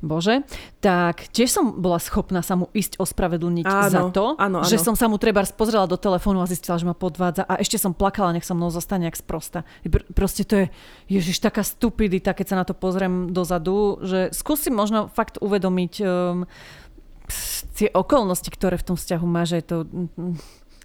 Bože, 0.02 0.42
tak 0.82 1.30
tiež 1.30 1.46
som 1.46 1.78
bola 1.78 2.02
schopná 2.02 2.42
sa 2.42 2.58
mu 2.58 2.66
ísť 2.74 2.98
ospravedlniť 2.98 3.64
áno, 3.64 3.86
za 3.86 4.02
to, 4.10 4.24
áno, 4.34 4.58
áno. 4.60 4.66
že 4.66 4.82
som 4.82 4.98
sa 4.98 5.06
mu 5.06 5.14
treba 5.14 5.46
pozrela 5.54 5.86
do 5.86 5.94
telefónu 5.94 6.42
a 6.42 6.50
zistila, 6.50 6.74
že 6.74 6.90
ma 6.90 6.98
podvádza 6.98 7.46
a 7.46 7.62
ešte 7.62 7.78
som 7.78 7.94
plakala, 7.94 8.34
nech 8.34 8.42
sa 8.42 8.58
mnou 8.58 8.74
zostane 8.74 9.06
jak 9.06 9.14
sprosta. 9.14 9.62
Pr- 9.86 10.10
proste 10.10 10.42
to 10.42 10.54
je, 10.58 10.66
ježiš, 11.06 11.38
taká 11.38 11.62
stupidita, 11.62 12.34
keď 12.34 12.46
sa 12.50 12.58
na 12.58 12.64
to 12.66 12.74
pozriem 12.74 13.30
dozadu, 13.30 14.02
že 14.02 14.34
skúsim 14.34 14.74
možno 14.74 15.06
fakt 15.06 15.38
uvedomiť 15.38 15.92
um, 16.02 16.50
tie 17.78 17.88
okolnosti, 17.94 18.50
ktoré 18.50 18.74
v 18.74 18.86
tom 18.92 18.96
vzťahu 18.98 19.26
má, 19.30 19.46
že 19.46 19.62
je 19.62 19.64
to... 19.64 19.76
Um, 20.18 20.36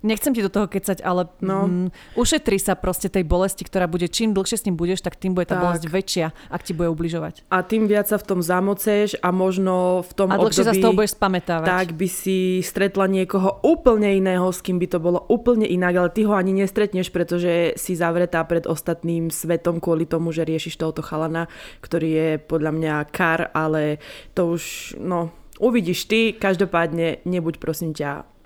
Nechcem 0.05 0.33
ti 0.33 0.45
do 0.45 0.51
toho 0.51 0.69
kecať, 0.69 1.01
ale 1.01 1.25
no. 1.41 1.65
mm, 1.65 2.17
ušetri 2.19 2.61
sa 2.61 2.77
proste 2.77 3.09
tej 3.09 3.25
bolesti, 3.25 3.65
ktorá 3.65 3.89
bude, 3.89 4.05
čím 4.05 4.33
dlhšie 4.37 4.57
s 4.61 4.65
ním 4.69 4.77
budeš, 4.77 5.01
tak 5.01 5.17
tým 5.17 5.33
bude 5.33 5.49
tá 5.49 5.57
tak. 5.57 5.63
bolesť 5.65 5.85
väčšia, 5.89 6.27
ak 6.53 6.61
ti 6.61 6.77
bude 6.77 6.93
ubližovať. 6.93 7.49
A 7.49 7.65
tým 7.65 7.89
viac 7.89 8.05
sa 8.05 8.21
v 8.21 8.25
tom 8.25 8.39
zamoceš 8.45 9.17
a 9.19 9.33
možno 9.33 10.05
v 10.05 10.11
tom 10.13 10.29
a 10.29 10.37
období... 10.37 10.61
sa 10.61 10.73
z 10.73 10.83
toho 10.83 10.93
budeš 10.93 11.17
spamätávať. 11.17 11.67
Tak 11.67 11.87
by 11.97 12.07
si 12.07 12.61
stretla 12.61 13.09
niekoho 13.09 13.57
úplne 13.65 14.13
iného, 14.13 14.45
s 14.53 14.61
kým 14.61 14.77
by 14.77 14.87
to 14.89 14.99
bolo 15.01 15.25
úplne 15.31 15.65
inak, 15.65 15.93
ale 15.97 16.09
ty 16.13 16.29
ho 16.29 16.37
ani 16.37 16.53
nestretneš, 16.53 17.09
pretože 17.09 17.73
si 17.79 17.97
zavretá 17.97 18.45
pred 18.45 18.69
ostatným 18.69 19.33
svetom 19.33 19.81
kvôli 19.81 20.05
tomu, 20.05 20.29
že 20.29 20.45
riešiš 20.45 20.77
tohoto 20.77 21.01
chalana, 21.01 21.49
ktorý 21.81 22.09
je 22.09 22.29
podľa 22.37 22.71
mňa 22.73 22.93
kar, 23.09 23.49
ale 23.51 23.97
to 24.37 24.53
už, 24.53 24.93
no, 25.01 25.33
uvidíš 25.57 26.05
ty, 26.05 26.37
každopádne 26.37 27.25
nebuď 27.25 27.57
prosím 27.57 27.97
ťa 27.97 28.36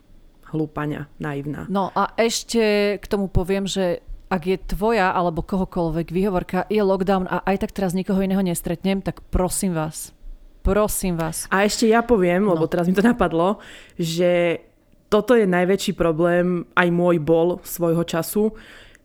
hlúpania, 0.52 1.08
naivná. 1.18 1.66
No 1.72 1.90
a 1.96 2.12
ešte 2.20 2.96
k 3.00 3.06
tomu 3.08 3.32
poviem, 3.32 3.66
že 3.66 4.04
ak 4.32 4.42
je 4.48 4.58
tvoja 4.64 5.12
alebo 5.12 5.44
kohokoľvek 5.44 6.08
výhovorka, 6.08 6.64
je 6.72 6.80
lockdown 6.80 7.28
a 7.28 7.44
aj 7.44 7.68
tak 7.68 7.72
teraz 7.76 7.92
nikoho 7.92 8.24
iného 8.24 8.40
nestretnem, 8.40 9.04
tak 9.04 9.20
prosím 9.28 9.76
vás, 9.76 10.16
prosím 10.64 11.20
vás. 11.20 11.52
A 11.52 11.68
ešte 11.68 11.92
ja 11.92 12.00
poviem, 12.00 12.48
lebo 12.48 12.64
no. 12.64 12.72
teraz 12.72 12.88
mi 12.88 12.96
to 12.96 13.04
napadlo, 13.04 13.60
že 14.00 14.64
toto 15.12 15.36
je 15.36 15.44
najväčší 15.44 15.92
problém, 16.00 16.64
aj 16.80 16.88
môj 16.96 17.20
bol 17.20 17.60
svojho 17.68 18.08
času, 18.08 18.56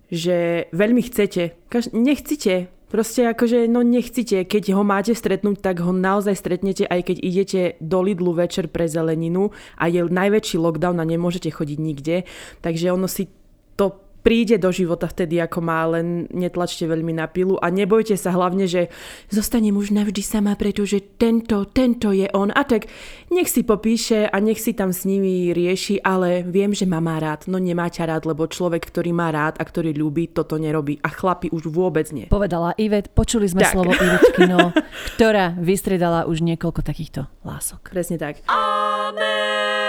že 0.07 0.71
veľmi 0.71 1.03
chcete, 1.03 1.59
nechcite 1.91 2.71
Proste 2.87 3.27
akože, 3.35 3.67
no 3.67 3.83
nechcite, 3.83 4.47
keď 4.47 4.79
ho 4.79 4.87
máte 4.87 5.11
stretnúť, 5.11 5.59
tak 5.59 5.83
ho 5.83 5.91
naozaj 5.91 6.39
stretnete, 6.39 6.87
aj 6.87 7.11
keď 7.11 7.17
idete 7.19 7.61
do 7.83 7.99
Lidlu 7.99 8.31
večer 8.31 8.71
pre 8.71 8.87
zeleninu 8.87 9.51
a 9.75 9.91
je 9.91 10.07
najväčší 10.07 10.55
lockdown 10.63 11.03
a 11.03 11.05
nemôžete 11.05 11.51
chodiť 11.51 11.79
nikde. 11.83 12.23
Takže 12.63 12.95
ono 12.95 13.11
si 13.11 13.27
to 13.75 14.06
príde 14.27 14.59
do 14.59 14.75
života 14.75 15.07
vtedy, 15.07 15.39
ako 15.39 15.63
má, 15.63 15.87
len 15.87 16.27
netlačte 16.35 16.83
veľmi 16.83 17.15
na 17.15 17.31
pilu 17.31 17.63
a 17.63 17.71
nebojte 17.71 18.19
sa 18.19 18.35
hlavne, 18.35 18.67
že 18.67 18.91
zostane 19.31 19.71
muž 19.71 19.95
navždy 19.95 20.19
sama, 20.19 20.59
pretože 20.59 20.99
tento, 21.15 21.63
tento 21.71 22.11
je 22.11 22.27
on 22.35 22.51
a 22.51 22.67
tak 22.67 22.91
nech 23.31 23.47
si 23.47 23.63
popíše 23.63 24.27
a 24.27 24.37
nech 24.43 24.59
si 24.59 24.75
tam 24.75 24.91
s 24.91 25.07
nimi 25.07 25.55
rieši, 25.55 26.03
ale 26.03 26.43
viem, 26.43 26.75
že 26.75 26.91
ma 26.91 26.99
má 26.99 27.23
rád. 27.23 27.47
No 27.47 27.63
nemá 27.63 27.87
ťa 27.87 28.11
rád, 28.11 28.27
lebo 28.27 28.51
človek, 28.51 28.91
ktorý 28.91 29.15
má 29.15 29.31
rád 29.31 29.63
a 29.63 29.65
ktorý 29.65 29.95
ľúbi, 29.95 30.35
toto 30.35 30.59
nerobí 30.59 30.99
a 31.07 31.09
chlapi 31.15 31.55
už 31.55 31.71
vôbec 31.71 32.11
nie. 32.11 32.27
Povedala 32.27 32.75
Ivet, 32.83 33.15
počuli 33.15 33.47
sme 33.47 33.63
tak. 33.63 33.79
slovo 33.79 33.95
Ivetky, 33.95 34.43
no, 34.51 34.75
ktorá 35.15 35.55
vystredala 35.55 36.27
už 36.27 36.43
niekoľko 36.43 36.83
takýchto 36.83 37.31
lások. 37.47 37.95
Presne 37.95 38.19
tak. 38.19 38.43
Amen. 38.51 39.86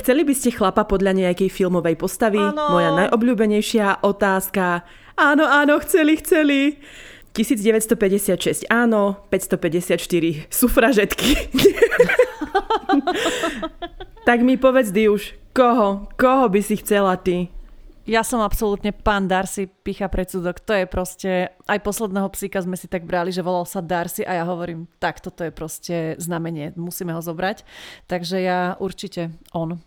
Chceli 0.00 0.24
by 0.24 0.32
ste 0.32 0.56
chlapa 0.56 0.88
podľa 0.88 1.12
nejakej 1.12 1.52
filmovej 1.52 2.00
postavy? 2.00 2.40
Ano. 2.40 2.72
Moja 2.72 2.88
najobľúbenejšia 3.04 4.00
otázka. 4.00 4.80
Áno, 5.20 5.44
áno, 5.44 5.76
chceli, 5.84 6.16
chceli. 6.24 6.80
1956 7.36 8.64
áno, 8.72 9.20
554 9.28 10.48
sufražetky. 10.48 11.36
tak 14.28 14.40
mi 14.40 14.56
povedz, 14.56 14.88
už, 14.90 15.36
koho, 15.52 16.08
koho 16.16 16.48
by 16.48 16.60
si 16.64 16.80
chcela 16.80 17.14
ty? 17.20 17.52
Ja 18.08 18.24
som 18.24 18.40
absolútne 18.40 18.96
pán 18.96 19.28
Darcy, 19.28 19.68
picha 19.68 20.08
predsudok. 20.08 20.58
To 20.64 20.72
je 20.74 20.88
proste, 20.88 21.52
aj 21.68 21.78
posledného 21.84 22.26
psíka 22.32 22.58
sme 22.64 22.74
si 22.74 22.88
tak 22.88 23.04
brali, 23.04 23.30
že 23.30 23.44
volal 23.44 23.68
sa 23.68 23.84
Darcy 23.84 24.24
a 24.24 24.40
ja 24.40 24.44
hovorím, 24.48 24.88
tak 24.98 25.20
toto 25.20 25.44
je 25.44 25.52
proste 25.52 26.16
znamenie, 26.16 26.72
musíme 26.74 27.12
ho 27.12 27.20
zobrať. 27.22 27.62
Takže 28.08 28.42
ja 28.42 28.74
určite 28.80 29.36
on 29.52 29.78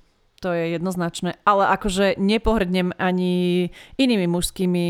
to 0.44 0.52
je 0.52 0.76
jednoznačné. 0.76 1.40
Ale 1.48 1.72
akože 1.72 2.20
nepohrdnem 2.20 2.92
ani 3.00 3.72
inými 3.96 4.28
mužskými 4.28 4.86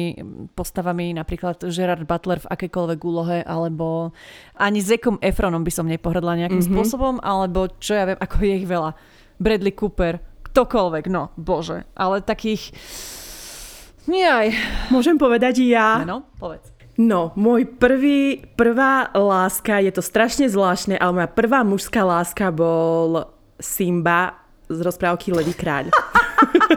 postavami, 0.57 1.13
napríklad 1.13 1.61
Gerard 1.69 2.09
Butler 2.09 2.41
v 2.41 2.49
akékoľvek 2.49 2.99
úlohe, 3.05 3.37
alebo 3.45 4.17
ani 4.57 4.81
Zekom 4.81 5.21
Efronom 5.21 5.61
by 5.61 5.69
som 5.69 5.85
nepohrdla 5.85 6.41
nejakým 6.41 6.65
mm-hmm. 6.65 6.73
spôsobom, 6.73 7.21
alebo 7.21 7.69
čo 7.77 7.93
ja 7.93 8.09
viem, 8.09 8.17
ako 8.17 8.35
je 8.41 8.53
ich 8.57 8.65
veľa. 8.65 8.97
Bradley 9.37 9.77
Cooper, 9.77 10.17
ktokoľvek, 10.49 11.05
no 11.13 11.29
bože. 11.37 11.85
Ale 11.93 12.25
takých... 12.25 12.73
Jaj. 14.09 14.51
Môžem 14.91 15.15
povedať 15.15 15.63
ja? 15.63 16.03
No, 16.03 16.27
povedz. 16.41 16.73
No, 16.99 17.33
môj 17.33 17.65
prvý, 17.65 18.45
prvá 18.53 19.09
láska, 19.17 19.81
je 19.81 19.89
to 19.89 20.05
strašne 20.05 20.45
zvláštne, 20.45 20.93
ale 20.99 21.23
moja 21.23 21.29
prvá 21.31 21.65
mužská 21.65 22.05
láska 22.05 22.53
bol 22.53 23.33
Simba 23.57 24.42
z 24.73 24.81
rozprávky 24.81 25.31
Levý 25.33 25.53
kráľ. 25.55 25.93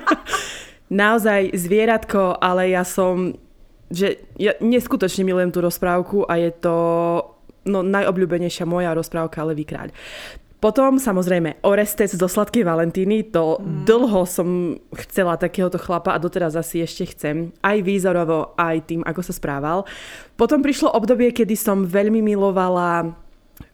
Naozaj 0.93 1.57
zvieratko, 1.57 2.39
ale 2.39 2.71
ja 2.71 2.87
som, 2.87 3.35
že 3.91 4.23
ja 4.39 4.55
neskutočne 4.63 5.27
milujem 5.27 5.51
tú 5.51 5.59
rozprávku 5.65 6.29
a 6.31 6.39
je 6.39 6.51
to 6.55 6.77
no, 7.67 7.83
najobľúbenejšia 7.83 8.65
moja 8.69 8.95
rozprávka 8.95 9.43
Levý 9.43 9.67
kráľ. 9.67 9.91
Potom 10.57 10.97
samozrejme 10.97 11.61
Orestes 11.69 12.17
zo 12.17 12.25
Sladkej 12.25 12.65
Valentíny, 12.65 13.29
to 13.29 13.61
mm. 13.61 13.85
dlho 13.85 14.25
som 14.25 14.81
chcela 15.05 15.37
takéhoto 15.37 15.77
chlapa 15.77 16.17
a 16.17 16.23
doteraz 16.23 16.57
asi 16.57 16.81
ešte 16.81 17.13
chcem. 17.13 17.53
Aj 17.61 17.77
výzorovo, 17.85 18.57
aj 18.57 18.89
tým, 18.89 19.05
ako 19.05 19.21
sa 19.21 19.37
správal. 19.37 19.85
Potom 20.41 20.65
prišlo 20.65 20.97
obdobie, 20.97 21.37
kedy 21.37 21.53
som 21.55 21.85
veľmi 21.85 22.25
milovala 22.25 23.26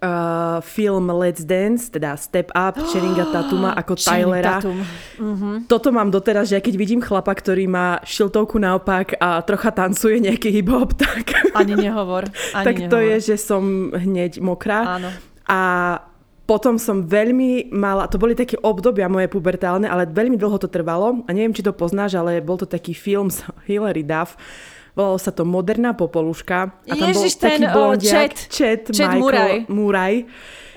uh, 0.03 0.59
film 0.63 1.11
Let's 1.11 1.47
Dance, 1.47 1.91
teda 1.91 2.19
Step 2.19 2.51
Up, 2.55 2.75
Channinga 2.91 3.31
Tatuma 3.31 3.75
ako 3.75 3.95
Tylera. 3.99 4.59
Uh-huh. 4.63 5.63
Toto 5.67 5.89
mám 5.95 6.11
doteraz, 6.11 6.51
že 6.51 6.59
keď 6.59 6.75
vidím 6.77 7.01
chlapa, 7.03 7.33
ktorý 7.33 7.67
má 7.71 8.03
šiltovku 8.03 8.59
naopak 8.59 9.19
a 9.19 9.43
trocha 9.47 9.71
tancuje 9.71 10.23
nejaký 10.23 10.51
hip-hop, 10.51 10.97
tak... 11.03 11.55
Ani 11.55 11.79
nehovor. 11.79 12.27
Ani 12.57 12.67
tak 12.67 12.77
nehovor. 12.87 12.93
to 12.93 12.99
je, 13.03 13.17
že 13.33 13.37
som 13.39 13.93
hneď 13.95 14.43
mokrá. 14.43 14.99
Áno. 14.99 15.09
A 15.47 15.61
potom 16.43 16.75
som 16.77 17.07
veľmi 17.07 17.71
mala, 17.71 18.11
to 18.11 18.19
boli 18.19 18.35
také 18.35 18.59
obdobia 18.61 19.07
moje 19.07 19.31
pubertálne, 19.31 19.87
ale 19.87 20.11
veľmi 20.11 20.35
dlho 20.37 20.59
to 20.59 20.67
trvalo 20.67 21.23
a 21.25 21.31
neviem, 21.31 21.55
či 21.55 21.63
to 21.63 21.73
poznáš, 21.73 22.19
ale 22.19 22.43
bol 22.43 22.59
to 22.59 22.67
taký 22.67 22.93
film 22.93 23.31
s 23.31 23.47
Hilary 23.71 24.03
Duff, 24.03 24.35
Volalo 24.93 25.17
sa 25.17 25.33
to 25.33 25.49
Moderná 25.49 25.97
popoluška. 25.97 26.57
A 26.85 26.93
tam 26.93 27.09
Ježiš, 27.09 27.41
bol 27.41 27.43
taký 27.49 27.49
ten 27.49 27.63
blondiak, 27.73 28.33
Chet, 28.37 28.37
Chet 28.53 28.83
Michael 28.93 29.21
Murray. 29.21 29.57
Murray. 29.69 30.15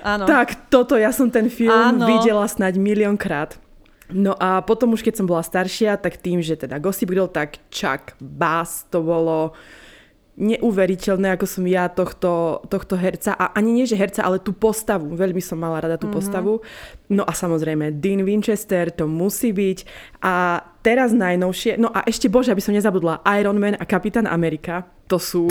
Áno. 0.00 0.24
Tak 0.24 0.70
toto, 0.72 0.96
ja 0.96 1.12
som 1.12 1.28
ten 1.28 1.52
film 1.52 2.00
Áno. 2.00 2.06
videla 2.08 2.48
snáď 2.48 2.80
miliónkrát. 2.80 3.60
No 4.06 4.38
a 4.38 4.62
potom 4.62 4.94
už 4.94 5.02
keď 5.02 5.18
som 5.18 5.26
bola 5.26 5.42
staršia, 5.42 5.98
tak 5.98 6.22
tým, 6.22 6.38
že 6.38 6.54
teda 6.54 6.78
Gossip 6.78 7.10
Girl, 7.10 7.26
tak 7.26 7.58
Chuck 7.74 8.14
Bass 8.22 8.86
to 8.86 9.02
bolo 9.02 9.50
neuveriteľné, 10.36 11.32
ako 11.32 11.48
som 11.48 11.64
ja 11.64 11.88
tohto, 11.88 12.60
tohto 12.68 12.94
herca, 13.00 13.32
a 13.32 13.56
ani 13.56 13.72
nie, 13.72 13.88
že 13.88 13.96
herca, 13.96 14.20
ale 14.20 14.36
tú 14.36 14.52
postavu, 14.52 15.16
veľmi 15.16 15.40
som 15.40 15.56
mala 15.56 15.80
rada 15.80 15.96
tú 15.96 16.12
mm-hmm. 16.12 16.16
postavu. 16.20 16.60
No 17.08 17.24
a 17.24 17.32
samozrejme 17.32 17.96
Dean 17.96 18.20
Winchester, 18.20 18.92
to 18.92 19.08
musí 19.08 19.56
byť. 19.56 19.78
A 20.20 20.60
teraz 20.84 21.16
najnovšie, 21.16 21.80
no 21.80 21.88
a 21.88 22.04
ešte 22.04 22.28
bože, 22.28 22.52
aby 22.52 22.60
som 22.60 22.76
nezabudla, 22.76 23.24
Iron 23.40 23.56
Man 23.56 23.80
a 23.80 23.88
Kapitán 23.88 24.28
Amerika, 24.28 24.84
to 25.08 25.16
sú 25.16 25.48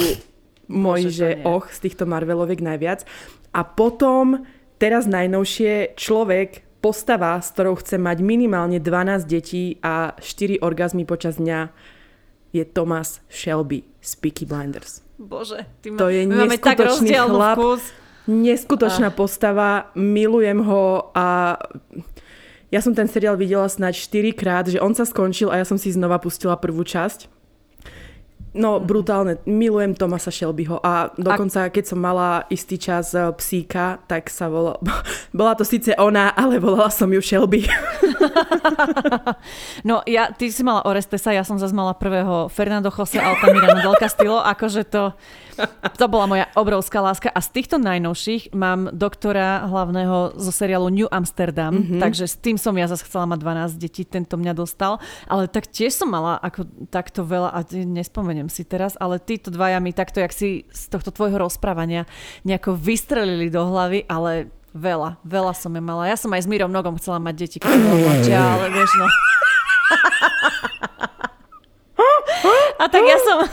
moji, 0.70 1.10
že 1.10 1.42
och, 1.42 1.66
z 1.74 1.90
týchto 1.90 2.06
Marveloviek 2.06 2.62
najviac. 2.62 3.10
A 3.58 3.66
potom 3.66 4.46
teraz 4.78 5.10
najnovšie 5.10 5.98
človek, 5.98 6.62
postava, 6.78 7.42
s 7.42 7.50
ktorou 7.58 7.82
chce 7.82 7.98
mať 7.98 8.22
minimálne 8.22 8.78
12 8.78 9.26
detí 9.26 9.82
a 9.82 10.14
4 10.22 10.62
orgazmy 10.62 11.10
počas 11.10 11.42
dňa, 11.42 11.74
je 12.54 12.62
Thomas 12.70 13.26
Shelby 13.26 13.95
z 14.06 14.14
Peaky 14.22 14.46
Blinders. 14.46 15.02
Bože, 15.18 15.66
ty 15.82 15.92
ma, 15.92 15.98
to 15.98 16.08
je 16.14 16.28
my 16.28 16.46
máme 16.46 16.58
tak 16.62 16.78
chlap, 16.78 17.58
vkus. 17.58 17.84
neskutočná 18.28 19.10
a... 19.10 19.16
postava, 19.16 19.70
milujem 19.96 20.62
ho 20.62 21.10
a 21.16 21.58
ja 22.74 22.80
som 22.84 22.92
ten 22.92 23.08
seriál 23.08 23.40
videla 23.40 23.70
snáď 23.72 23.96
4 23.96 24.36
krát, 24.36 24.66
že 24.68 24.82
on 24.84 24.92
sa 24.92 25.08
skončil 25.08 25.48
a 25.50 25.62
ja 25.62 25.66
som 25.66 25.80
si 25.80 25.94
znova 25.96 26.20
pustila 26.20 26.60
prvú 26.60 26.84
časť 26.84 27.35
No, 28.56 28.80
brutálne. 28.80 29.44
Milujem 29.44 29.92
Tomasa 30.00 30.32
Shelbyho 30.32 30.80
a 30.80 31.12
dokonca, 31.20 31.68
keď 31.68 31.84
som 31.92 32.00
mala 32.00 32.48
istý 32.48 32.80
čas 32.80 33.12
eh, 33.12 33.28
psíka, 33.36 34.00
tak 34.08 34.32
sa 34.32 34.48
volala... 34.48 34.80
Bola 35.36 35.60
to 35.60 35.68
síce 35.68 35.92
ona, 36.00 36.32
ale 36.32 36.64
volala 36.64 36.88
som 36.88 37.12
ju 37.12 37.20
Shelby. 37.20 37.68
no, 39.90 40.00
ja, 40.08 40.32
ty 40.32 40.48
si 40.48 40.64
mala 40.64 40.88
Orestesa, 40.88 41.36
ja 41.36 41.44
som 41.44 41.60
zase 41.60 41.76
mala 41.76 42.00
prvého 42.00 42.48
Fernando 42.48 42.88
Jose 42.88 43.20
Altamira 43.20 43.76
del 43.76 44.00
Castillo, 44.00 44.40
akože 44.40 44.88
to 44.88 45.12
to 46.00 46.06
bola 46.08 46.26
moja 46.28 46.46
obrovská 46.56 47.00
láska. 47.02 47.32
A 47.32 47.40
z 47.42 47.50
týchto 47.56 47.78
najnovších 47.80 48.56
mám 48.56 48.92
doktora 48.92 49.66
hlavného 49.68 50.38
zo 50.38 50.52
seriálu 50.52 50.92
New 50.92 51.10
Amsterdam, 51.10 51.74
mm-hmm. 51.76 52.02
takže 52.02 52.26
s 52.28 52.36
tým 52.40 52.60
som 52.60 52.76
ja 52.76 52.88
zase 52.88 53.08
chcela 53.08 53.26
mať 53.30 53.40
12 53.76 53.82
detí, 53.82 54.04
tento 54.06 54.36
mňa 54.36 54.54
dostal. 54.56 55.00
Ale 55.26 55.48
tak 55.48 55.72
tiež 55.72 55.96
som 55.96 56.12
mala 56.12 56.38
ako 56.40 56.68
takto 56.92 57.24
veľa, 57.24 57.50
a 57.56 57.60
nespomeniem 57.72 58.52
si 58.52 58.68
teraz, 58.68 59.00
ale 59.00 59.20
títo 59.22 59.50
dvaja 59.50 59.80
mi 59.80 59.96
takto, 59.96 60.20
jak 60.20 60.36
si 60.36 60.68
z 60.70 60.84
tohto 60.92 61.12
tvojho 61.12 61.40
rozprávania 61.40 62.08
nejako 62.44 62.76
vystrelili 62.76 63.48
do 63.48 63.64
hlavy, 63.66 64.06
ale 64.12 64.52
veľa, 64.76 65.24
veľa 65.24 65.54
som 65.56 65.72
je 65.72 65.84
mala. 65.84 66.12
Ja 66.12 66.20
som 66.20 66.34
aj 66.36 66.44
s 66.44 66.52
Mírom 66.52 66.72
Nogom 66.72 67.00
chcela 67.00 67.24
mať 67.24 67.36
deti, 67.48 67.58
keď 67.64 67.72
mladšia, 67.72 68.40
ale 68.40 68.66
vieš 68.76 68.92
no. 69.00 69.08
A 72.76 72.92
tak 72.92 73.04
ja 73.08 73.18
som... 73.24 73.48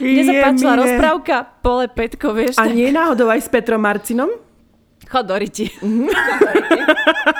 Mne 0.00 0.22
sa 0.24 0.34
páčila 0.50 0.74
rozprávka 0.76 1.34
Pole 1.64 1.86
Petko, 1.88 2.36
vieš. 2.36 2.60
A 2.60 2.68
tak... 2.68 2.76
nie 2.76 2.92
náhodou 2.92 3.32
aj 3.32 3.40
s 3.44 3.48
Petrom 3.48 3.80
Marcinom? 3.80 4.28
Chodoriti. 5.06 5.70
Mm-hmm. 5.70 6.08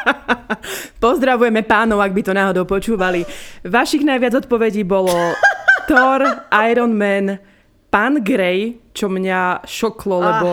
Pozdravujeme 1.02 1.66
pánov, 1.66 1.98
ak 1.98 2.12
by 2.14 2.22
to 2.22 2.32
náhodou 2.32 2.64
počúvali. 2.64 3.26
Vašich 3.66 4.07
najviac 4.07 4.46
odpovedí 4.46 4.86
bolo 4.86 5.12
Thor, 5.90 6.46
Iron 6.70 6.94
Man, 6.94 7.42
Pán 7.90 8.22
Grey, 8.22 8.78
čo 8.94 9.11
mňa 9.11 9.66
šoklo, 9.66 10.16
ah. 10.22 10.24
lebo 10.30 10.50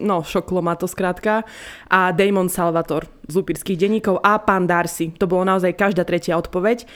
no, 0.00 0.24
šoklo 0.24 0.64
ma 0.64 0.74
to 0.80 0.88
skrátka, 0.88 1.44
a 1.92 2.08
Damon 2.16 2.48
Salvator 2.48 3.04
z 3.28 3.34
Lupírských 3.36 3.76
denníkov 3.76 4.24
a 4.24 4.40
Pán 4.40 4.64
Darcy. 4.64 5.12
To 5.20 5.28
bolo 5.28 5.44
naozaj 5.44 5.76
každá 5.76 6.08
tretia 6.08 6.40
odpoveď. 6.40 6.88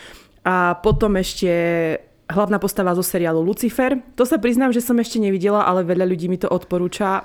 A 0.48 0.80
potom 0.80 1.20
ešte 1.20 1.52
hlavná 2.28 2.60
postava 2.60 2.92
zo 2.92 3.02
seriálu 3.02 3.40
Lucifer. 3.40 3.98
To 4.14 4.28
sa 4.28 4.36
priznám, 4.36 4.70
že 4.70 4.84
som 4.84 4.96
ešte 5.00 5.18
nevidela, 5.18 5.64
ale 5.64 5.82
veľa 5.82 6.04
ľudí 6.04 6.28
mi 6.28 6.36
to 6.36 6.46
odporúča, 6.46 7.24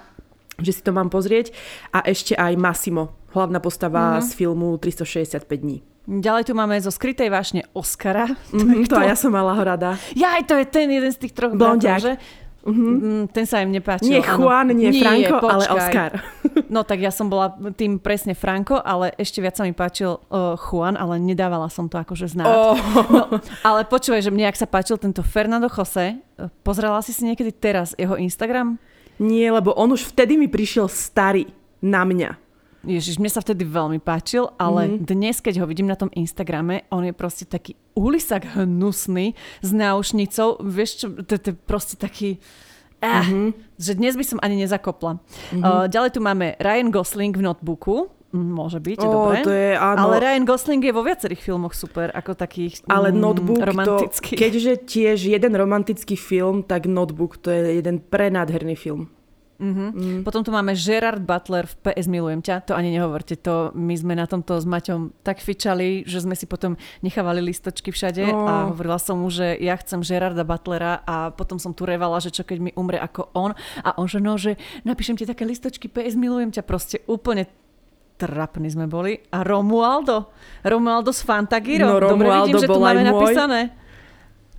že 0.58 0.72
si 0.72 0.82
to 0.82 0.96
mám 0.96 1.12
pozrieť. 1.12 1.52
A 1.92 2.02
ešte 2.08 2.34
aj 2.34 2.56
Massimo, 2.56 3.14
hlavná 3.36 3.60
postava 3.60 4.18
mm-hmm. 4.18 4.26
z 4.26 4.30
filmu 4.34 4.68
365 4.80 5.46
dní. 5.46 5.84
Ďalej 6.04 6.52
tu 6.52 6.54
máme 6.56 6.76
zo 6.84 6.92
skrytej 6.92 7.32
vášne 7.32 7.64
Oscara. 7.72 8.28
Mm-hmm, 8.54 8.86
to, 8.86 9.00
to 9.00 9.08
ja 9.08 9.18
som 9.18 9.34
mala 9.34 9.58
rada. 9.58 9.98
Ja 10.14 10.38
aj 10.38 10.46
to 10.46 10.54
je 10.60 10.66
ten 10.70 10.88
jeden 10.88 11.10
z 11.10 11.26
tých 11.26 11.34
troch 11.34 11.58
Blondiak. 11.58 12.00
Bratov, 12.00 12.22
že? 12.22 12.43
Mm, 12.64 13.28
ten 13.36 13.44
sa 13.44 13.60
im 13.60 13.76
nepáčil. 13.76 14.08
Nie 14.08 14.24
áno. 14.24 14.48
Juan, 14.48 14.72
nie, 14.72 14.88
Nie, 14.96 15.04
Franco, 15.04 15.36
ale 15.44 15.66
počkaj. 15.68 15.78
Oscar. 15.78 16.12
No 16.74 16.82
tak 16.82 17.02
ja 17.02 17.10
som 17.14 17.30
bola 17.30 17.54
tým 17.78 18.02
presne 18.02 18.34
Franco, 18.34 18.78
ale 18.82 19.14
ešte 19.18 19.42
viac 19.42 19.58
sa 19.58 19.66
mi 19.66 19.74
páčil 19.74 20.18
uh, 20.18 20.58
Juan, 20.58 20.98
ale 20.98 21.22
nedávala 21.22 21.70
som 21.70 21.86
to 21.86 22.02
akože 22.02 22.34
znát. 22.34 22.50
Oh. 22.50 22.74
No, 23.10 23.38
ale 23.62 23.86
počúvaj, 23.86 24.26
že 24.26 24.34
mne, 24.34 24.50
ak 24.50 24.58
sa 24.58 24.66
páčil 24.66 24.98
tento 24.98 25.22
Fernando 25.22 25.70
Jose, 25.70 26.18
uh, 26.18 26.50
pozrela 26.66 27.02
si 27.06 27.14
si 27.14 27.26
niekedy 27.26 27.54
teraz 27.54 27.94
jeho 27.98 28.18
Instagram? 28.18 28.82
Nie, 29.22 29.54
lebo 29.54 29.74
on 29.78 29.94
už 29.94 30.14
vtedy 30.14 30.38
mi 30.38 30.50
prišiel 30.50 30.90
starý 30.90 31.50
na 31.82 32.06
mňa. 32.06 32.43
Ježiš, 32.84 33.16
mne 33.16 33.32
sa 33.32 33.40
vtedy 33.40 33.64
veľmi 33.64 34.04
páčil, 34.04 34.52
ale 34.60 34.92
mm-hmm. 34.92 35.08
dnes, 35.08 35.40
keď 35.40 35.64
ho 35.64 35.66
vidím 35.66 35.88
na 35.88 35.96
tom 35.96 36.12
Instagrame, 36.12 36.84
on 36.92 37.08
je 37.08 37.16
proste 37.16 37.48
taký 37.48 37.80
úlisak 37.96 38.44
hnusný 38.60 39.40
s 39.64 39.70
náušnicou, 39.72 40.60
vieš 40.60 41.04
čo, 41.04 41.08
to 41.24 41.40
to 41.40 41.48
je 41.52 41.56
proste 41.56 41.96
taký... 41.96 42.44
Ah, 43.04 43.24
mm-hmm. 43.28 43.48
Že 43.84 43.92
dnes 44.00 44.16
by 44.16 44.26
som 44.28 44.40
ani 44.40 44.64
nezakopla. 44.64 45.20
Mm-hmm. 45.20 45.60
Uh, 45.60 45.86
ďalej 45.92 46.12
tu 46.16 46.20
máme 46.24 46.56
Ryan 46.56 46.88
Gosling 46.88 47.36
v 47.36 47.44
notebooku. 47.44 48.08
Mm, 48.34 48.50
Môže 48.50 48.80
byť, 48.82 49.00
Ó, 49.04 49.12
dobre. 49.12 49.46
to 49.46 49.54
je, 49.54 49.78
áno. 49.78 50.10
Ale 50.10 50.24
Ryan 50.24 50.44
Gosling 50.48 50.82
je 50.82 50.94
vo 50.96 51.06
viacerých 51.06 51.38
filmoch 51.44 51.78
super, 51.78 52.10
ako 52.16 52.34
takých 52.34 52.82
Ale 52.90 53.14
mm, 53.14 53.18
Notebook, 53.20 53.62
to, 53.62 53.70
romantických. 53.70 54.40
keďže 54.42 54.74
tiež 54.90 55.18
jeden 55.30 55.54
romantický 55.54 56.18
film, 56.18 56.66
tak 56.66 56.90
Notebook 56.90 57.38
to 57.38 57.54
je 57.54 57.78
jeden 57.78 58.02
prenádherný 58.02 58.74
film. 58.74 59.14
Mm. 59.62 60.26
Potom 60.26 60.42
tu 60.42 60.50
máme 60.50 60.74
Gerard 60.74 61.22
Butler 61.22 61.64
v 61.64 61.76
PS 61.86 62.10
Milujem 62.10 62.42
ťa. 62.42 62.68
To 62.68 62.74
ani 62.74 62.92
nehovorte, 62.92 63.38
to 63.38 63.72
my 63.74 63.94
sme 63.94 64.14
na 64.14 64.26
tomto 64.26 64.58
s 64.58 64.66
Maťom 64.66 65.14
tak 65.22 65.40
fičali, 65.40 66.04
že 66.04 66.20
sme 66.20 66.34
si 66.34 66.44
potom 66.44 66.76
nechávali 67.00 67.40
listočky 67.40 67.90
všade 67.90 68.26
Oh. 68.26 68.44
a 68.44 68.54
hovorila 68.68 68.98
som 68.98 69.22
mu, 69.22 69.30
že 69.30 69.56
ja 69.58 69.78
chcem 69.78 70.02
Gerarda 70.02 70.44
Butlera 70.44 71.00
a 71.04 71.30
potom 71.30 71.62
som 71.62 71.72
tu 71.72 71.86
revala, 71.86 72.20
že 72.20 72.30
čo 72.30 72.44
keď 72.44 72.58
mi 72.60 72.72
umre 72.74 72.98
ako 72.98 73.32
on 73.32 73.54
a 73.80 73.90
on 73.96 74.10
že 74.10 74.20
no, 74.20 74.36
že 74.36 74.56
napíšem 74.84 75.16
ti 75.16 75.24
také 75.24 75.44
listočky 75.44 75.88
PS 75.88 76.18
Milujem 76.18 76.52
ťa. 76.52 76.64
Proste 76.64 77.00
úplne 77.06 77.48
trapní 78.14 78.70
sme 78.70 78.86
boli. 78.86 79.20
A 79.32 79.42
Romualdo. 79.42 80.30
Romualdo 80.62 81.12
z 81.12 81.22
Fantagiro. 81.24 81.88
No, 81.88 81.98
Dobre 82.00 82.30
Romualdo 82.30 82.46
vidím, 82.48 82.62
že 82.62 82.68
tu 82.68 82.80
máme 82.80 83.02
môj. 83.02 83.10
napísané. 83.10 83.60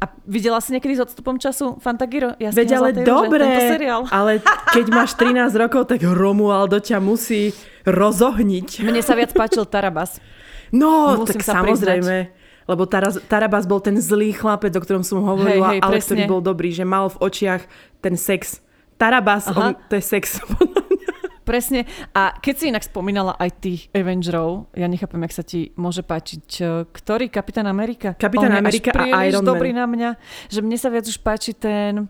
A 0.04 0.12
videla 0.28 0.60
si 0.60 0.76
niekedy 0.76 1.00
s 1.00 1.08
odstupom 1.08 1.40
času 1.40 1.80
Fantagiro? 1.80 2.36
Ja 2.36 2.52
Veď 2.52 2.76
ale 2.76 2.92
dobre, 2.92 3.40
seriál. 3.56 4.04
ale 4.12 4.44
keď 4.76 4.86
máš 4.92 5.16
13 5.16 5.48
rokov, 5.56 5.88
tak 5.88 6.04
Romualdo 6.04 6.76
ťa 6.76 7.00
musí 7.00 7.56
rozohniť. 7.88 8.84
Mne 8.84 9.00
sa 9.00 9.16
viac 9.16 9.32
páčil 9.32 9.64
Tarabas. 9.64 10.20
No, 10.68 11.16
Musím 11.24 11.40
tak 11.40 11.48
sa 11.48 11.64
samozrejme. 11.64 12.36
Lebo 12.68 12.84
Taras, 12.84 13.16
Tarabas 13.24 13.64
bol 13.64 13.80
ten 13.80 13.96
zlý 13.96 14.36
chlapec, 14.36 14.76
o 14.76 14.80
ktorom 14.84 15.04
som 15.04 15.24
hovorila, 15.24 15.72
Hej, 15.72 15.80
hej, 15.80 15.80
ale 15.84 15.92
presne. 15.96 16.08
ktorý 16.08 16.22
bol 16.28 16.40
dobrý, 16.44 16.68
že 16.72 16.84
mal 16.84 17.08
v 17.12 17.16
očiach 17.20 17.62
ten 18.04 18.16
sex. 18.20 18.60
Tarabas, 19.00 19.48
Aha. 19.48 19.56
on, 19.56 19.70
to 19.88 19.96
je 19.96 20.04
sex. 20.04 20.36
Presne. 21.44 21.84
A 22.16 22.40
keď 22.40 22.54
si 22.56 22.64
inak 22.72 22.88
spomínala 22.88 23.36
aj 23.36 23.50
tých 23.60 23.80
Avengerov, 23.92 24.72
ja 24.72 24.88
nechápem, 24.88 25.20
jak 25.28 25.36
sa 25.36 25.44
ti 25.44 25.76
môže 25.76 26.00
páčiť, 26.00 26.46
eh, 26.64 26.88
ktorý 26.88 27.28
Kapitán 27.28 27.68
Amerika? 27.68 28.16
Kapitán 28.16 28.56
On 28.56 28.64
Amerika 28.64 28.96
a 28.96 29.28
Iron 29.28 29.44
Man. 29.44 29.52
dobrý 29.52 29.70
na 29.76 29.84
mňa, 29.84 30.10
že 30.48 30.64
mne 30.64 30.80
sa 30.80 30.88
viac 30.88 31.04
už 31.04 31.20
páči 31.20 31.52
ten... 31.52 32.08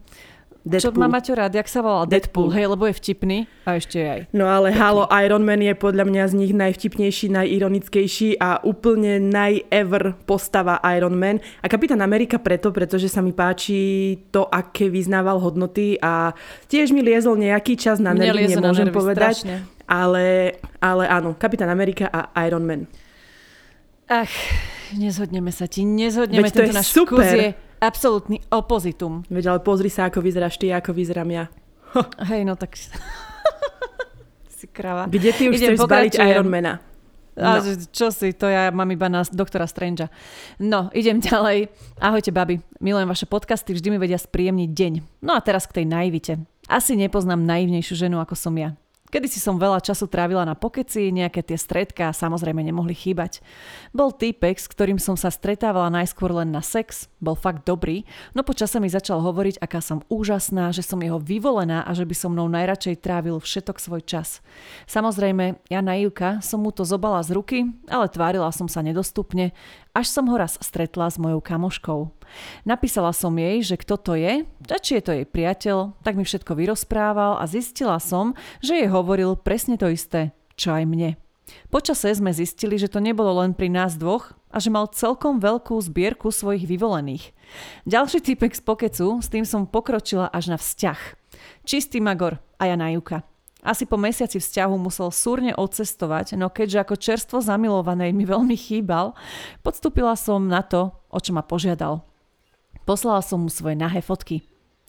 Čo 0.65 0.89
Deadpool. 0.89 1.03
má 1.05 1.09
Maťo 1.13 1.37
rád, 1.37 1.53
jak 1.53 1.69
sa 1.69 1.85
volal? 1.85 2.09
Deadpool. 2.09 2.49
Deadpool. 2.49 2.57
Hej, 2.57 2.67
lebo 2.73 2.85
je 2.89 2.95
vtipný 2.97 3.39
a 3.69 3.77
ešte 3.77 4.01
aj. 4.01 4.21
No 4.33 4.49
ale 4.49 4.73
halo, 4.73 5.05
Iron 5.21 5.45
Man 5.45 5.61
je 5.61 5.77
podľa 5.77 6.09
mňa 6.09 6.23
z 6.33 6.35
nich 6.41 6.53
najvtipnejší, 6.57 7.29
najironickejší 7.37 8.41
a 8.41 8.65
úplne 8.65 9.21
najever 9.21 10.17
postava 10.25 10.81
Iron 10.97 11.21
Man. 11.21 11.37
A 11.61 11.69
Kapitán 11.69 12.01
Amerika 12.01 12.41
preto, 12.41 12.73
pretože 12.73 13.13
sa 13.13 13.21
mi 13.21 13.37
páči 13.37 14.17
to, 14.33 14.49
aké 14.49 14.89
vyznával 14.89 15.37
hodnoty 15.37 16.01
a 16.01 16.33
tiež 16.65 16.97
mi 16.97 17.05
liezol 17.05 17.37
nejaký 17.37 17.77
čas 17.77 18.01
na 18.01 18.17
nervy, 18.17 18.49
lieze 18.49 18.57
na 18.57 18.73
nemôžem 18.73 18.89
nervy 18.89 18.97
povedať. 18.97 19.45
strašne. 19.45 19.69
Ale, 19.85 20.57
ale 20.81 21.05
áno, 21.13 21.37
Kapitán 21.37 21.69
Amerika 21.69 22.09
a 22.09 22.33
Iron 22.49 22.65
Man. 22.65 22.89
Ach, 24.09 24.33
nezhodneme 24.97 25.53
sa 25.53 25.69
ti, 25.69 25.85
nezhodneme. 25.85 26.49
Veď 26.49 26.53
to 26.57 26.65
je 26.65 26.73
náš 26.73 26.89
super. 26.89 27.21
vkus 27.21 27.29
je 27.37 27.49
absolútny 27.79 28.43
opozitum. 28.49 29.23
Veď 29.27 29.45
ale 29.49 29.61
pozri 29.61 29.89
sa, 29.89 30.07
ako 30.07 30.19
vyzeráš 30.19 30.57
ty, 30.57 30.69
ako 30.69 30.91
vyzerám 30.91 31.31
ja. 31.31 31.45
Hej, 32.25 32.43
no 32.43 32.55
tak... 32.55 32.75
si 34.57 34.67
krava. 34.67 35.07
Kde 35.07 35.31
ty 35.31 35.43
už 35.47 35.57
Idem, 35.57 35.69
chceš 35.71 35.79
zbaliť. 35.81 36.13
Ironmana? 36.19 36.79
A 37.35 37.59
No. 37.59 37.67
že- 37.67 37.91
čo 37.91 38.15
si, 38.15 38.31
to 38.31 38.47
ja 38.47 38.71
mám 38.71 38.87
iba 38.89 39.11
na 39.11 39.27
doktora 39.27 39.67
Strangea. 39.67 40.07
No, 40.57 40.87
idem 40.95 41.19
ďalej. 41.19 41.67
Ahojte, 41.99 42.31
baby. 42.31 42.63
Milujem 42.79 43.11
vaše 43.11 43.27
podcasty, 43.27 43.75
vždy 43.75 43.91
mi 43.91 43.99
vedia 43.99 44.15
spríjemniť 44.15 44.71
deň. 44.71 44.93
No 45.19 45.35
a 45.35 45.43
teraz 45.43 45.67
k 45.67 45.83
tej 45.83 45.87
naivite. 45.91 46.39
Asi 46.65 46.95
nepoznám 46.95 47.43
naivnejšiu 47.43 47.99
ženu, 47.99 48.23
ako 48.23 48.39
som 48.39 48.55
ja. 48.55 48.79
Kedy 49.15 49.31
si 49.31 49.39
som 49.39 49.63
veľa 49.63 49.79
času 49.79 50.11
trávila 50.11 50.43
na 50.43 50.59
pokeci, 50.59 51.15
nejaké 51.15 51.47
tie 51.47 51.55
stredká 51.55 52.11
samozrejme 52.11 52.59
nemohli 52.67 52.99
chýbať. 52.99 53.47
Bol 53.95 54.11
týpek, 54.11 54.59
s 54.59 54.67
ktorým 54.67 54.99
som 54.99 55.15
sa 55.15 55.31
stretávala 55.31 55.87
najskôr 55.87 56.35
len 56.35 56.51
na 56.51 56.59
sex, 56.59 57.07
bol 57.23 57.39
fakt 57.39 57.63
dobrý, 57.63 58.03
no 58.35 58.43
počase 58.43 58.83
mi 58.83 58.91
začal 58.91 59.23
hovoriť, 59.23 59.63
aká 59.63 59.79
som 59.79 60.03
úžasná, 60.11 60.75
že 60.75 60.83
som 60.83 60.99
jeho 60.99 61.23
vyvolená 61.23 61.87
a 61.87 61.95
že 61.95 62.03
by 62.03 62.11
so 62.11 62.27
mnou 62.27 62.51
najradšej 62.51 63.07
trávil 63.07 63.39
všetok 63.39 63.79
svoj 63.79 64.03
čas. 64.03 64.43
Samozrejme, 64.91 65.63
ja 65.71 65.79
naivka 65.79 66.43
som 66.43 66.67
mu 66.67 66.75
to 66.75 66.83
zobala 66.83 67.23
z 67.23 67.39
ruky, 67.39 67.71
ale 67.87 68.11
tvárila 68.11 68.51
som 68.51 68.67
sa 68.67 68.83
nedostupne, 68.83 69.55
až 69.95 70.11
som 70.11 70.27
ho 70.27 70.35
raz 70.35 70.59
stretla 70.59 71.07
s 71.07 71.23
mojou 71.23 71.39
kamoškou. 71.39 72.11
Napísala 72.67 73.13
som 73.13 73.35
jej, 73.35 73.63
že 73.63 73.77
kto 73.79 73.95
to 74.01 74.13
je, 74.15 74.45
a 74.45 74.77
či 74.81 74.99
je 74.99 75.03
to 75.05 75.13
jej 75.13 75.27
priateľ, 75.29 75.99
tak 76.03 76.19
mi 76.19 76.25
všetko 76.27 76.57
vyrozprával 76.57 77.39
a 77.39 77.45
zistila 77.45 78.01
som, 78.01 78.33
že 78.65 78.81
jej 78.81 78.89
hovoril 78.91 79.39
presne 79.39 79.79
to 79.79 79.91
isté, 79.91 80.35
čo 80.59 80.75
aj 80.75 80.85
mne. 80.87 81.11
Počase 81.69 82.09
sme 82.17 82.33
zistili, 82.33 82.81
že 82.81 82.89
to 82.89 83.05
nebolo 83.05 83.45
len 83.45 83.53
pri 83.53 83.69
nás 83.69 84.01
dvoch 84.01 84.33
a 84.49 84.57
že 84.63 84.73
mal 84.73 84.89
celkom 84.89 85.43
veľkú 85.43 85.77
zbierku 85.77 86.33
svojich 86.33 86.65
vyvolených. 86.65 87.37
Ďalší 87.85 88.25
typek 88.25 88.57
z 88.57 88.63
pokecu, 88.65 89.21
s 89.21 89.29
tým 89.29 89.45
som 89.45 89.69
pokročila 89.69 90.31
až 90.33 90.55
na 90.55 90.57
vzťah. 90.57 91.01
Čistý 91.69 92.01
magor 92.01 92.41
a 92.57 92.71
ja 92.71 92.77
najuka. 92.79 93.27
Asi 93.65 93.89
po 93.89 93.97
mesiaci 93.97 94.41
vzťahu 94.41 94.77
musel 94.77 95.09
súrne 95.09 95.57
odcestovať, 95.57 96.37
no 96.37 96.53
keďže 96.53 96.85
ako 96.85 97.01
čerstvo 97.01 97.37
zamilovanej 97.41 98.13
mi 98.13 98.29
veľmi 98.29 98.57
chýbal, 98.61 99.17
podstúpila 99.65 100.13
som 100.21 100.45
na 100.45 100.61
to, 100.61 100.93
o 101.09 101.17
čo 101.17 101.33
ma 101.33 101.41
požiadal. 101.41 102.05
Poslala 102.85 103.25
som 103.25 103.41
mu 103.45 103.51
svoje 103.53 103.77
nahé 103.77 104.05
fotky. 104.05 104.45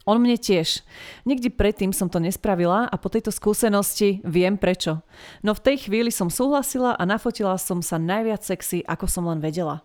On 0.06 0.22
mne 0.22 0.38
tiež. 0.38 0.86
Nikdy 1.26 1.50
predtým 1.58 1.90
som 1.90 2.14
to 2.14 2.22
nespravila 2.22 2.86
a 2.86 2.94
po 2.94 3.10
tejto 3.10 3.34
skúsenosti 3.34 4.22
viem 4.22 4.54
prečo. 4.54 5.02
No 5.42 5.58
v 5.58 5.66
tej 5.66 5.90
chvíli 5.90 6.14
som 6.14 6.30
súhlasila 6.30 6.94
a 6.94 7.04
nafotila 7.10 7.58
som 7.58 7.82
sa 7.82 7.98
najviac 7.98 8.46
sexy, 8.46 8.86
ako 8.86 9.10
som 9.10 9.26
len 9.26 9.42
vedela. 9.42 9.82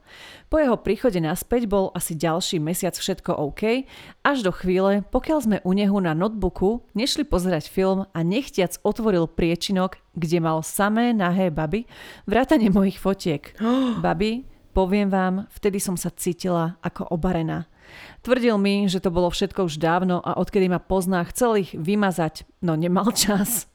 Po 0.52 0.60
jeho 0.60 0.76
príchode 0.76 1.24
naspäť 1.24 1.64
bol 1.64 1.88
asi 1.96 2.12
ďalší 2.12 2.60
mesiac 2.60 2.92
všetko 3.00 3.32
OK, 3.32 3.88
až 4.20 4.38
do 4.44 4.52
chvíle, 4.52 5.08
pokiaľ 5.08 5.38
sme 5.40 5.58
u 5.64 5.72
nehu 5.72 5.96
na 6.04 6.12
notebooku 6.12 6.84
nešli 6.92 7.24
pozerať 7.24 7.72
film 7.72 8.04
a 8.12 8.20
nechtiac 8.20 8.76
otvoril 8.84 9.24
priečinok, 9.24 9.96
kde 10.12 10.36
mal 10.44 10.60
samé 10.60 11.16
nahé 11.16 11.48
baby, 11.48 11.88
vrátane 12.28 12.68
mojich 12.68 13.00
fotiek. 13.00 13.56
Baby, 14.04 14.44
poviem 14.76 15.08
vám, 15.08 15.48
vtedy 15.48 15.80
som 15.80 15.96
sa 15.96 16.12
cítila 16.12 16.76
ako 16.84 17.08
obarená. 17.08 17.72
Tvrdil 18.20 18.56
mi, 18.60 18.84
že 18.86 19.00
to 19.00 19.08
bolo 19.08 19.32
všetko 19.32 19.66
už 19.66 19.80
dávno 19.80 20.20
a 20.20 20.36
odkedy 20.36 20.68
ma 20.68 20.78
pozná, 20.82 21.24
chcel 21.28 21.64
ich 21.64 21.72
vymazať, 21.72 22.44
no 22.60 22.76
nemal 22.76 23.10
čas. 23.16 23.70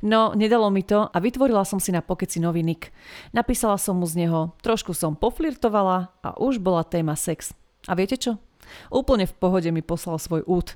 No, 0.00 0.32
nedalo 0.32 0.70
mi 0.70 0.86
to 0.86 1.10
a 1.10 1.16
vytvorila 1.18 1.66
som 1.66 1.82
si 1.82 1.90
na 1.90 2.00
pokeci 2.00 2.38
nový 2.38 2.62
nick. 2.62 2.94
Napísala 3.34 3.76
som 3.76 3.98
mu 3.98 4.06
z 4.06 4.26
neho, 4.26 4.54
trošku 4.62 4.94
som 4.94 5.18
poflirtovala 5.18 6.14
a 6.22 6.28
už 6.38 6.62
bola 6.62 6.86
téma 6.86 7.18
sex. 7.18 7.50
A 7.90 7.98
viete 7.98 8.14
čo? 8.14 8.38
Úplne 8.90 9.30
v 9.30 9.34
pohode 9.38 9.70
mi 9.70 9.78
poslal 9.78 10.18
svoj 10.18 10.42
út. 10.46 10.74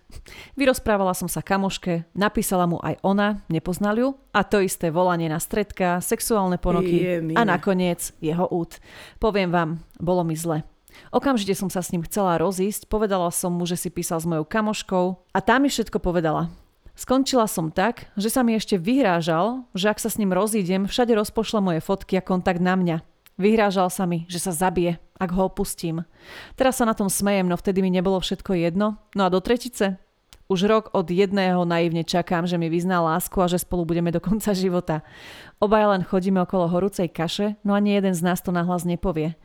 Vyrozprávala 0.55 1.11
som 1.11 1.26
sa 1.26 1.43
kamoške, 1.43 2.07
napísala 2.14 2.70
mu 2.70 2.78
aj 2.78 3.03
ona, 3.03 3.43
nepoznal 3.51 3.99
ju, 3.99 4.09
a 4.30 4.47
to 4.47 4.62
isté 4.62 4.95
volanie 4.95 5.26
na 5.26 5.43
stredka, 5.43 5.99
sexuálne 5.99 6.59
ponoky 6.59 7.18
a 7.34 7.43
nakoniec 7.43 8.14
jeho 8.22 8.47
út. 8.47 8.78
Poviem 9.18 9.51
vám, 9.51 9.70
bolo 9.99 10.22
mi 10.22 10.38
zle. 10.38 10.62
Okamžite 11.11 11.55
som 11.57 11.68
sa 11.68 11.80
s 11.80 11.91
ním 11.91 12.07
chcela 12.07 12.38
rozísť, 12.41 12.86
povedala 12.86 13.28
som 13.34 13.55
mu, 13.55 13.64
že 13.66 13.78
si 13.78 13.88
písal 13.91 14.20
s 14.22 14.28
mojou 14.28 14.47
kamoškou 14.47 15.07
a 15.34 15.38
tá 15.38 15.59
mi 15.59 15.70
všetko 15.70 15.99
povedala. 16.03 16.53
Skončila 17.01 17.49
som 17.49 17.72
tak, 17.72 18.12
že 18.20 18.28
sa 18.28 18.45
mi 18.45 18.53
ešte 18.53 18.76
vyhrážal, 18.76 19.64
že 19.72 19.88
ak 19.88 19.97
sa 19.97 20.12
s 20.12 20.20
ním 20.20 20.36
rozídem, 20.36 20.84
všade 20.84 21.16
rozpošle 21.16 21.64
moje 21.64 21.80
fotky 21.80 22.20
a 22.20 22.26
kontakt 22.26 22.61
na 22.61 22.76
mňa. 22.76 23.01
Vyhrážal 23.41 23.88
sa 23.88 24.05
mi, 24.05 24.28
že 24.28 24.36
sa 24.36 24.53
zabije, 24.53 25.01
ak 25.16 25.30
ho 25.32 25.49
opustím. 25.49 26.05
Teraz 26.61 26.76
sa 26.76 26.84
na 26.84 26.93
tom 26.93 27.09
smejem, 27.09 27.49
no 27.49 27.57
vtedy 27.57 27.80
mi 27.80 27.88
nebolo 27.88 28.20
všetko 28.20 28.53
jedno. 28.53 29.01
No 29.16 29.24
a 29.24 29.32
do 29.32 29.41
tretice? 29.41 29.97
Už 30.51 30.66
rok 30.66 30.90
od 30.90 31.07
jedného 31.07 31.62
naivne 31.62 32.03
čakám, 32.03 32.42
že 32.42 32.59
mi 32.59 32.66
vyzná 32.66 32.98
lásku 32.98 33.38
a 33.38 33.46
že 33.46 33.62
spolu 33.62 33.86
budeme 33.86 34.11
do 34.11 34.18
konca 34.18 34.51
života. 34.51 35.07
Obaja 35.62 35.94
len 35.94 36.03
chodíme 36.03 36.42
okolo 36.42 36.66
horúcej 36.66 37.07
kaše, 37.07 37.55
no 37.62 37.70
ani 37.70 37.94
jeden 37.94 38.11
z 38.11 38.26
nás 38.26 38.42
to 38.42 38.51
nahlas 38.51 38.82
nepovie. 38.82 39.38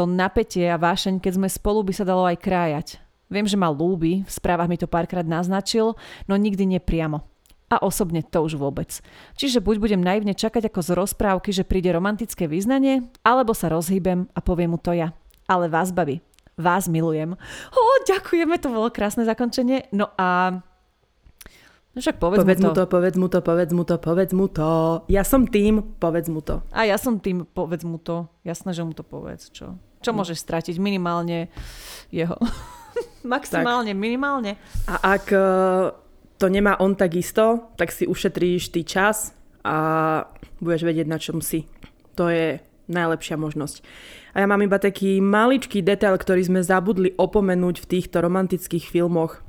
To 0.00 0.08
napätie 0.08 0.64
a 0.72 0.80
vášeň, 0.80 1.20
keď 1.20 1.32
sme 1.36 1.52
spolu, 1.52 1.84
by 1.84 1.92
sa 1.92 2.08
dalo 2.08 2.24
aj 2.24 2.40
krájať. 2.40 2.88
Viem, 3.28 3.44
že 3.44 3.60
ma 3.60 3.68
lúbi, 3.68 4.24
v 4.24 4.32
správach 4.32 4.72
mi 4.72 4.80
to 4.80 4.88
párkrát 4.88 5.28
naznačil, 5.28 5.92
no 6.24 6.40
nikdy 6.40 6.64
nepriamo. 6.64 7.20
A 7.68 7.76
osobne 7.84 8.24
to 8.24 8.40
už 8.40 8.56
vôbec. 8.56 9.04
Čiže 9.36 9.60
buď 9.60 9.76
budem 9.76 10.00
naivne 10.00 10.32
čakať 10.32 10.72
ako 10.72 10.80
z 10.80 10.90
rozprávky, 10.96 11.52
že 11.52 11.68
príde 11.68 11.92
romantické 11.92 12.48
význanie, 12.48 13.04
alebo 13.20 13.52
sa 13.52 13.68
rozhýbem 13.68 14.32
a 14.32 14.40
poviem 14.40 14.72
mu 14.72 14.80
to 14.80 14.96
ja. 14.96 15.12
Ale 15.44 15.68
vás, 15.68 15.92
babi, 15.92 16.24
vás 16.56 16.88
milujem. 16.88 17.36
Ó, 17.72 17.80
ďakujeme, 18.08 18.56
to 18.56 18.72
bolo 18.72 18.88
krásne 18.88 19.28
zakončenie. 19.28 19.92
No 19.92 20.08
a 20.16 20.60
No 21.96 22.04
však 22.04 22.20
povedz, 22.20 22.44
povedz 22.44 22.60
mu, 22.60 22.68
to. 22.68 22.72
to. 22.76 22.84
Povedz 22.92 23.16
mu 23.16 23.26
to, 23.32 23.38
povedz 23.40 23.72
mu 23.72 23.82
to, 23.88 23.94
povedz 23.96 24.32
mu 24.36 24.46
to. 24.52 24.70
Ja 25.08 25.24
som 25.24 25.48
tým, 25.48 25.96
povedz 25.96 26.28
mu 26.28 26.44
to. 26.44 26.60
A 26.68 26.84
ja 26.84 27.00
som 27.00 27.16
tým, 27.16 27.48
povedz 27.48 27.88
mu 27.88 27.96
to. 27.96 28.28
Jasné, 28.44 28.76
že 28.76 28.84
mu 28.84 28.92
to 28.92 29.00
povedz. 29.00 29.48
Čo, 29.48 29.80
čo 30.04 30.10
hm. 30.12 30.16
môžeš 30.20 30.44
stratiť? 30.44 30.76
Minimálne 30.76 31.48
jeho. 32.12 32.36
Maximálne, 33.24 33.96
tak. 33.96 34.00
minimálne. 34.00 34.60
A 34.84 35.16
ak 35.16 35.24
e, 35.32 35.40
to 36.36 36.46
nemá 36.52 36.76
on 36.84 36.92
takisto, 37.00 37.72
tak 37.80 37.88
si 37.88 38.04
ušetríš 38.04 38.76
ty 38.76 38.84
čas 38.84 39.32
a 39.64 39.76
budeš 40.60 40.84
vedieť, 40.84 41.08
na 41.08 41.16
čom 41.16 41.40
si. 41.40 41.64
To 42.12 42.28
je 42.28 42.60
najlepšia 42.86 43.38
možnosť. 43.38 43.84
A 44.34 44.42
ja 44.42 44.46
mám 44.46 44.62
iba 44.62 44.78
taký 44.78 45.18
maličký 45.22 45.82
detail, 45.82 46.14
ktorý 46.18 46.46
sme 46.46 46.60
zabudli 46.62 47.14
opomenúť 47.18 47.82
v 47.82 47.88
týchto 47.98 48.22
romantických 48.22 48.86
filmoch 48.88 49.46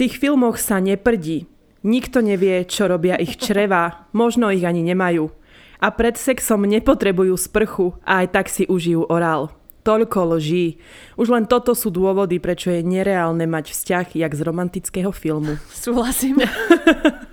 tých 0.00 0.16
filmoch 0.16 0.56
sa 0.56 0.80
neprdí. 0.80 1.44
Nikto 1.84 2.24
nevie, 2.24 2.64
čo 2.64 2.88
robia 2.88 3.20
ich 3.20 3.36
čreva, 3.36 4.08
možno 4.16 4.48
ich 4.48 4.64
ani 4.64 4.80
nemajú. 4.80 5.28
A 5.76 5.92
pred 5.92 6.16
sexom 6.16 6.64
nepotrebujú 6.64 7.36
sprchu 7.36 8.00
a 8.08 8.24
aj 8.24 8.26
tak 8.32 8.46
si 8.48 8.64
užijú 8.64 9.04
orál. 9.12 9.52
Toľko 9.84 10.36
loží. 10.36 10.80
Už 11.20 11.28
len 11.28 11.44
toto 11.44 11.76
sú 11.76 11.92
dôvody, 11.92 12.40
prečo 12.40 12.72
je 12.72 12.80
nereálne 12.80 13.44
mať 13.44 13.76
vzťah 13.76 14.06
jak 14.16 14.32
z 14.32 14.40
romantického 14.40 15.12
filmu. 15.12 15.60
Súhlasím. 15.68 16.40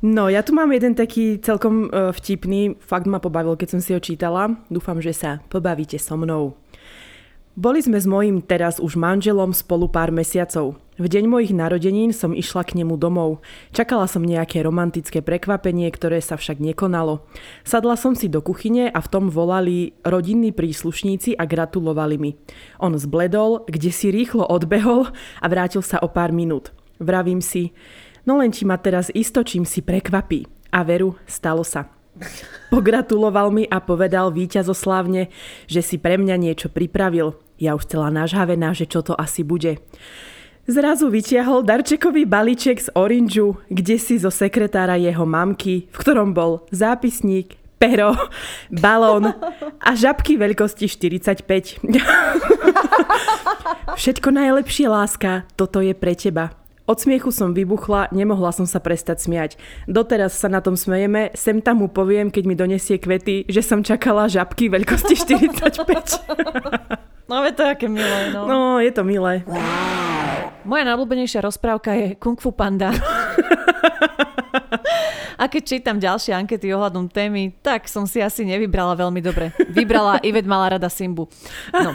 no, 0.00 0.28
ja 0.28 0.40
tu 0.44 0.52
mám 0.56 0.72
jeden 0.72 0.96
taký 0.96 1.38
celkom 1.40 1.88
uh, 1.88 2.10
vtipný, 2.12 2.76
fakt 2.80 3.06
ma 3.06 3.20
pobavil, 3.20 3.56
keď 3.56 3.68
som 3.76 3.80
si 3.80 3.94
ho 3.94 4.00
čítala. 4.00 4.60
Dúfam, 4.72 5.00
že 5.00 5.14
sa 5.14 5.44
pobavíte 5.48 5.96
so 6.00 6.16
mnou. 6.16 6.56
Boli 7.60 7.82
sme 7.82 7.98
s 7.98 8.06
mojím 8.06 8.40
teraz 8.40 8.80
už 8.80 8.94
manželom 8.94 9.50
spolu 9.50 9.90
pár 9.90 10.14
mesiacov. 10.14 10.78
V 10.96 11.06
deň 11.10 11.26
mojich 11.26 11.52
narodenín 11.52 12.14
som 12.14 12.30
išla 12.30 12.62
k 12.62 12.78
nemu 12.78 12.94
domov. 12.94 13.42
Čakala 13.74 14.06
som 14.06 14.22
nejaké 14.22 14.62
romantické 14.62 15.18
prekvapenie, 15.18 15.90
ktoré 15.90 16.22
sa 16.22 16.38
však 16.38 16.62
nekonalo. 16.62 17.26
Sadla 17.66 17.98
som 17.98 18.14
si 18.14 18.30
do 18.30 18.38
kuchyne 18.38 18.86
a 18.88 19.02
v 19.02 19.10
tom 19.10 19.28
volali 19.28 19.98
rodinní 20.06 20.54
príslušníci 20.54 21.34
a 21.36 21.44
gratulovali 21.44 22.16
mi. 22.22 22.30
On 22.78 22.94
zbledol, 22.94 23.66
kde 23.66 23.90
si 23.90 24.14
rýchlo 24.14 24.46
odbehol 24.46 25.10
a 25.42 25.46
vrátil 25.50 25.82
sa 25.82 25.98
o 26.00 26.08
pár 26.08 26.30
minút. 26.30 26.70
Vravím 27.02 27.42
si, 27.42 27.74
no 28.30 28.38
len 28.38 28.54
ti 28.54 28.62
ma 28.62 28.78
teraz 28.78 29.10
isto 29.10 29.42
čím 29.42 29.66
si 29.66 29.82
prekvapí. 29.82 30.46
A 30.70 30.86
veru, 30.86 31.18
stalo 31.26 31.66
sa. 31.66 31.90
Pogratuloval 32.70 33.50
mi 33.50 33.66
a 33.66 33.82
povedal 33.82 34.30
víťazoslávne, 34.30 35.34
že 35.66 35.82
si 35.82 35.98
pre 35.98 36.14
mňa 36.14 36.38
niečo 36.38 36.70
pripravil. 36.70 37.34
Ja 37.58 37.74
už 37.74 37.90
celá 37.90 38.14
nažhavená, 38.14 38.70
že 38.70 38.86
čo 38.86 39.02
to 39.02 39.18
asi 39.18 39.42
bude. 39.42 39.82
Zrazu 40.70 41.10
vytiahol 41.10 41.66
darčekový 41.66 42.30
balíček 42.30 42.78
z 42.78 42.88
Orangeu, 42.94 43.58
kde 43.66 43.98
si 43.98 44.22
zo 44.22 44.30
sekretára 44.30 44.94
jeho 44.94 45.26
mamky, 45.26 45.90
v 45.90 45.96
ktorom 45.98 46.30
bol 46.30 46.62
zápisník, 46.70 47.58
pero, 47.80 48.14
balón 48.70 49.34
a 49.82 49.90
žabky 49.98 50.38
veľkosti 50.38 50.86
45. 50.86 51.82
Všetko 54.00 54.28
najlepšie, 54.30 54.86
láska, 54.86 55.42
toto 55.58 55.82
je 55.82 55.96
pre 55.96 56.14
teba. 56.14 56.60
Od 56.90 56.98
smiechu 56.98 57.30
som 57.30 57.54
vybuchla, 57.54 58.10
nemohla 58.10 58.50
som 58.50 58.66
sa 58.66 58.82
prestať 58.82 59.22
smiať. 59.22 59.54
Doteraz 59.86 60.34
sa 60.34 60.50
na 60.50 60.58
tom 60.58 60.74
smejeme, 60.74 61.30
sem 61.38 61.62
tam 61.62 61.86
mu 61.86 61.86
poviem, 61.86 62.34
keď 62.34 62.42
mi 62.50 62.58
donesie 62.58 62.98
kvety, 62.98 63.46
že 63.46 63.62
som 63.62 63.86
čakala 63.86 64.26
žabky 64.26 64.66
veľkosti 64.66 65.14
45. 65.14 65.70
No 67.30 67.46
je 67.46 67.54
to 67.54 67.62
aké 67.62 67.86
milé, 67.86 68.34
no. 68.34 68.42
No, 68.42 68.82
je 68.82 68.90
to 68.90 69.06
milé. 69.06 69.46
Moja 70.66 70.82
najblúbenejšia 70.82 71.46
rozprávka 71.46 71.94
je 71.94 72.18
Kung 72.18 72.34
Fu 72.34 72.50
Panda. 72.50 72.90
A 75.38 75.46
keď 75.46 75.62
čítam 75.62 76.02
ďalšie 76.02 76.34
ankety 76.34 76.74
ohľadom 76.74 77.06
témy, 77.06 77.54
tak 77.62 77.86
som 77.86 78.02
si 78.02 78.18
asi 78.18 78.42
nevybrala 78.42 78.98
veľmi 78.98 79.22
dobre. 79.22 79.54
Vybrala, 79.70 80.18
Ivet 80.26 80.42
mala 80.42 80.74
rada 80.74 80.90
Simbu. 80.90 81.30
No. 81.70 81.94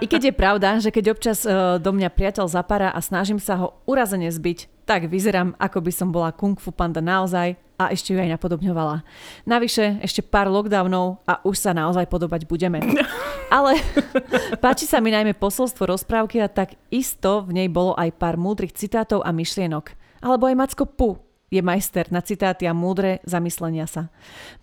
I 0.00 0.06
keď 0.06 0.30
je 0.30 0.34
pravda, 0.34 0.68
že 0.78 0.90
keď 0.90 1.14
občas 1.14 1.44
uh, 1.44 1.76
do 1.78 1.90
mňa 1.94 2.12
priateľ 2.12 2.46
zapára 2.48 2.90
a 2.90 3.00
snažím 3.02 3.38
sa 3.38 3.58
ho 3.58 3.76
urazene 3.86 4.30
zbyť, 4.30 4.84
tak 4.86 5.06
vyzerám, 5.06 5.54
ako 5.56 5.78
by 5.78 5.92
som 5.94 6.08
bola 6.10 6.34
kung 6.34 6.58
fu 6.58 6.74
panda 6.74 6.98
naozaj 6.98 7.54
a 7.78 7.90
ešte 7.90 8.14
ju 8.14 8.18
aj 8.18 8.38
napodobňovala. 8.38 9.02
Navyše 9.46 10.02
ešte 10.02 10.22
pár 10.22 10.46
lockdownov 10.46 11.22
a 11.26 11.42
už 11.42 11.58
sa 11.58 11.74
naozaj 11.74 12.06
podobať 12.06 12.46
budeme. 12.46 12.78
Ale 13.56 13.78
páči 14.64 14.86
sa 14.86 15.02
mi 15.02 15.10
najmä 15.10 15.34
posolstvo 15.36 15.86
rozprávky 15.86 16.40
a 16.40 16.48
tak 16.48 16.78
isto 16.88 17.46
v 17.46 17.62
nej 17.62 17.68
bolo 17.68 17.92
aj 17.98 18.14
pár 18.16 18.38
múdrych 18.38 18.74
citátov 18.74 19.26
a 19.26 19.30
myšlienok. 19.34 19.92
Alebo 20.22 20.46
aj 20.46 20.54
Macko 20.54 20.86
Pu, 20.86 21.18
je 21.52 21.60
majster 21.60 22.08
na 22.08 22.24
citáty 22.24 22.64
a 22.64 22.72
múdre 22.72 23.20
zamyslenia 23.28 23.84
sa. 23.84 24.08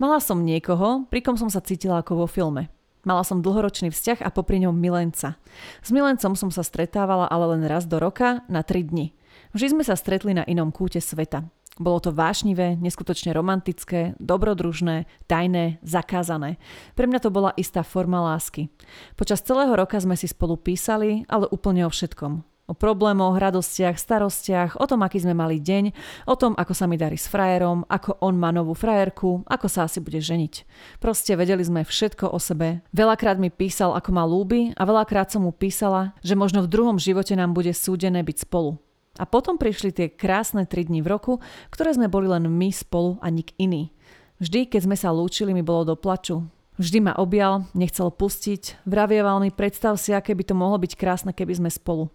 Mala 0.01 0.17
som 0.17 0.41
niekoho, 0.41 1.05
pri 1.11 1.21
kom 1.21 1.37
som 1.37 1.51
sa 1.51 1.61
cítila 1.61 2.01
ako 2.01 2.25
vo 2.25 2.27
filme. 2.27 2.71
Mala 3.09 3.25
som 3.25 3.41
dlhoročný 3.41 3.89
vzťah 3.89 4.21
a 4.21 4.29
popri 4.29 4.61
ňom 4.61 4.77
milenca. 4.77 5.41
S 5.81 5.89
milencom 5.89 6.37
som 6.37 6.53
sa 6.53 6.61
stretávala 6.61 7.25
ale 7.25 7.57
len 7.57 7.65
raz 7.65 7.89
do 7.89 7.97
roka 7.97 8.45
na 8.45 8.61
3 8.61 8.85
dni. 8.85 9.17
Vždy 9.57 9.73
sme 9.73 9.81
sa 9.81 9.97
stretli 9.97 10.37
na 10.37 10.45
inom 10.45 10.69
kúte 10.69 11.01
sveta. 11.01 11.49
Bolo 11.81 11.97
to 11.97 12.13
vášnivé, 12.13 12.77
neskutočne 12.77 13.33
romantické, 13.33 14.13
dobrodružné, 14.21 15.09
tajné, 15.25 15.81
zakázané. 15.81 16.61
Pre 16.93 17.09
mňa 17.09 17.19
to 17.25 17.33
bola 17.33 17.49
istá 17.57 17.81
forma 17.81 18.21
lásky. 18.21 18.69
Počas 19.17 19.41
celého 19.41 19.73
roka 19.73 19.97
sme 19.97 20.13
si 20.13 20.29
spolu 20.29 20.53
písali, 20.53 21.25
ale 21.25 21.49
úplne 21.49 21.87
o 21.87 21.89
všetkom. 21.89 22.45
O 22.69 22.77
problémoch, 22.77 23.41
radostiach, 23.41 23.97
starostiach, 23.97 24.77
o 24.77 24.85
tom, 24.85 25.01
aký 25.01 25.17
sme 25.17 25.33
mali 25.33 25.57
deň, 25.57 25.89
o 26.29 26.37
tom, 26.37 26.53
ako 26.53 26.77
sa 26.77 26.85
mi 26.85 27.01
darí 27.01 27.17
s 27.17 27.25
frajerom, 27.25 27.81
ako 27.89 28.21
on 28.21 28.37
má 28.37 28.53
novú 28.53 28.77
frajerku, 28.77 29.41
ako 29.49 29.65
sa 29.65 29.89
asi 29.89 29.97
bude 29.97 30.21
ženiť. 30.21 30.69
Proste 31.01 31.33
vedeli 31.33 31.65
sme 31.65 31.81
všetko 31.81 32.29
o 32.29 32.37
sebe. 32.37 32.85
Veľakrát 32.93 33.41
mi 33.41 33.49
písal, 33.49 33.97
ako 33.97 34.09
ma 34.13 34.21
lúbi 34.21 34.69
a 34.77 34.85
veľakrát 34.85 35.33
som 35.33 35.49
mu 35.49 35.51
písala, 35.51 36.13
že 36.21 36.37
možno 36.37 36.61
v 36.61 36.69
druhom 36.69 37.01
živote 37.01 37.33
nám 37.33 37.57
bude 37.57 37.73
súdené 37.73 38.21
byť 38.21 38.45
spolu. 38.45 38.77
A 39.17 39.25
potom 39.25 39.57
prišli 39.57 39.89
tie 39.89 40.07
krásne 40.13 40.69
tri 40.69 40.85
dni 40.85 41.01
v 41.01 41.09
roku, 41.09 41.33
ktoré 41.73 41.97
sme 41.97 42.05
boli 42.05 42.29
len 42.29 42.45
my 42.45 42.69
spolu 42.69 43.17
a 43.25 43.33
nik 43.33 43.57
iný. 43.57 43.89
Vždy, 44.37 44.69
keď 44.69 44.85
sme 44.85 44.93
sa 44.93 45.09
lúčili, 45.09 45.57
mi 45.57 45.65
bolo 45.65 45.89
do 45.89 45.95
plaču. 45.97 46.45
Vždy 46.79 47.03
ma 47.03 47.13
objal, 47.19 47.67
nechcel 47.75 48.07
pustiť, 48.07 48.87
vravieval 48.87 49.43
mi, 49.43 49.51
predstav 49.51 49.99
si, 49.99 50.15
aké 50.15 50.31
by 50.31 50.47
to 50.47 50.55
mohlo 50.55 50.79
byť 50.79 50.95
krásne, 50.95 51.35
keby 51.35 51.59
sme 51.59 51.67
spolu. 51.67 52.07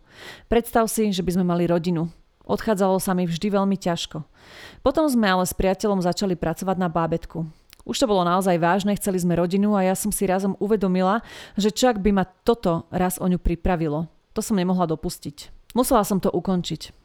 Predstav 0.48 0.88
si, 0.88 1.12
že 1.12 1.20
by 1.20 1.36
sme 1.36 1.44
mali 1.44 1.68
rodinu. 1.68 2.08
Odchádzalo 2.48 2.96
sa 2.96 3.12
mi 3.12 3.28
vždy 3.28 3.52
veľmi 3.52 3.76
ťažko. 3.76 4.24
Potom 4.80 5.04
sme 5.04 5.28
ale 5.28 5.44
s 5.44 5.52
priateľom 5.52 6.00
začali 6.00 6.32
pracovať 6.32 6.80
na 6.80 6.88
bábetku. 6.88 7.44
Už 7.84 8.00
to 8.00 8.08
bolo 8.08 8.24
naozaj 8.24 8.56
vážne, 8.56 8.96
chceli 8.96 9.20
sme 9.20 9.36
rodinu 9.36 9.76
a 9.76 9.84
ja 9.84 9.92
som 9.92 10.08
si 10.08 10.24
razom 10.24 10.56
uvedomila, 10.56 11.20
že 11.60 11.68
čak 11.68 12.00
by 12.00 12.16
ma 12.16 12.24
toto 12.24 12.88
raz 12.88 13.20
o 13.20 13.28
ňu 13.28 13.36
pripravilo. 13.36 14.08
To 14.32 14.40
som 14.40 14.56
nemohla 14.56 14.88
dopustiť. 14.88 15.52
Musela 15.76 16.08
som 16.08 16.24
to 16.24 16.32
ukončiť. 16.32 17.03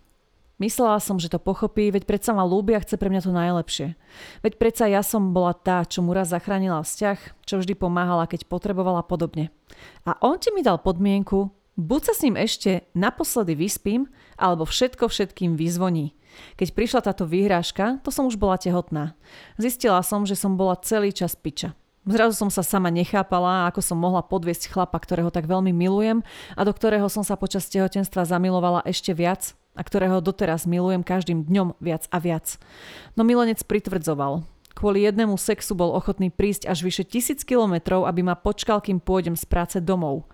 Myslela 0.59 0.99
som, 0.99 1.15
že 1.15 1.31
to 1.31 1.39
pochopí, 1.39 1.87
veď 1.87 2.03
predsa 2.03 2.35
ma 2.35 2.43
ľúbi 2.43 2.75
a 2.75 2.83
chce 2.83 2.99
pre 2.99 3.07
mňa 3.07 3.23
to 3.23 3.31
najlepšie. 3.31 3.95
Veď 4.43 4.53
predsa 4.59 4.91
ja 4.91 4.99
som 4.99 5.31
bola 5.31 5.55
tá, 5.55 5.87
čo 5.87 6.03
mu 6.03 6.11
raz 6.11 6.35
zachránila 6.35 6.83
vzťah, 6.83 7.47
čo 7.47 7.63
vždy 7.63 7.79
pomáhala, 7.79 8.27
keď 8.27 8.43
potrebovala 8.43 8.99
podobne. 9.07 9.55
A 10.03 10.19
on 10.19 10.35
ti 10.35 10.51
mi 10.51 10.59
dal 10.59 10.83
podmienku, 10.83 11.47
buď 11.79 12.11
sa 12.11 12.13
s 12.13 12.23
ním 12.27 12.35
ešte 12.35 12.83
naposledy 12.91 13.55
vyspím, 13.55 14.11
alebo 14.35 14.67
všetko 14.67 15.07
všetkým 15.07 15.55
vyzvoní. 15.55 16.11
Keď 16.59 16.75
prišla 16.75 17.07
táto 17.07 17.23
výhrážka, 17.23 18.03
to 18.03 18.11
som 18.11 18.27
už 18.27 18.35
bola 18.35 18.59
tehotná. 18.59 19.15
Zistila 19.55 20.03
som, 20.03 20.27
že 20.27 20.35
som 20.35 20.59
bola 20.59 20.75
celý 20.83 21.15
čas 21.15 21.39
piča. 21.39 21.71
Zrazu 22.03 22.35
som 22.35 22.51
sa 22.51 22.67
sama 22.67 22.91
nechápala, 22.91 23.67
ako 23.71 23.79
som 23.79 23.99
mohla 23.99 24.23
podviesť 24.23 24.71
chlapa, 24.71 24.99
ktorého 24.99 25.31
tak 25.31 25.47
veľmi 25.47 25.71
milujem 25.71 26.19
a 26.55 26.61
do 26.67 26.71
ktorého 26.75 27.07
som 27.07 27.23
sa 27.23 27.39
počas 27.39 27.67
tehotenstva 27.71 28.27
zamilovala 28.27 28.83
ešte 28.87 29.15
viac 29.15 29.55
a 29.79 29.81
ktorého 29.81 30.19
doteraz 30.19 30.67
milujem 30.67 31.07
každým 31.07 31.47
dňom 31.47 31.79
viac 31.79 32.11
a 32.11 32.19
viac. 32.19 32.59
No 33.15 33.23
milenec 33.23 33.63
pritvrdzoval. 33.63 34.43
Kvôli 34.75 35.07
jednému 35.07 35.39
sexu 35.39 35.75
bol 35.75 35.95
ochotný 35.95 36.31
prísť 36.31 36.67
až 36.67 36.83
vyše 36.83 37.07
tisíc 37.07 37.47
kilometrov, 37.47 38.03
aby 38.03 38.23
ma 38.23 38.35
počkal, 38.35 38.83
kým 38.83 38.99
pôjdem 38.99 39.39
z 39.39 39.43
práce 39.47 39.79
domov. 39.79 40.27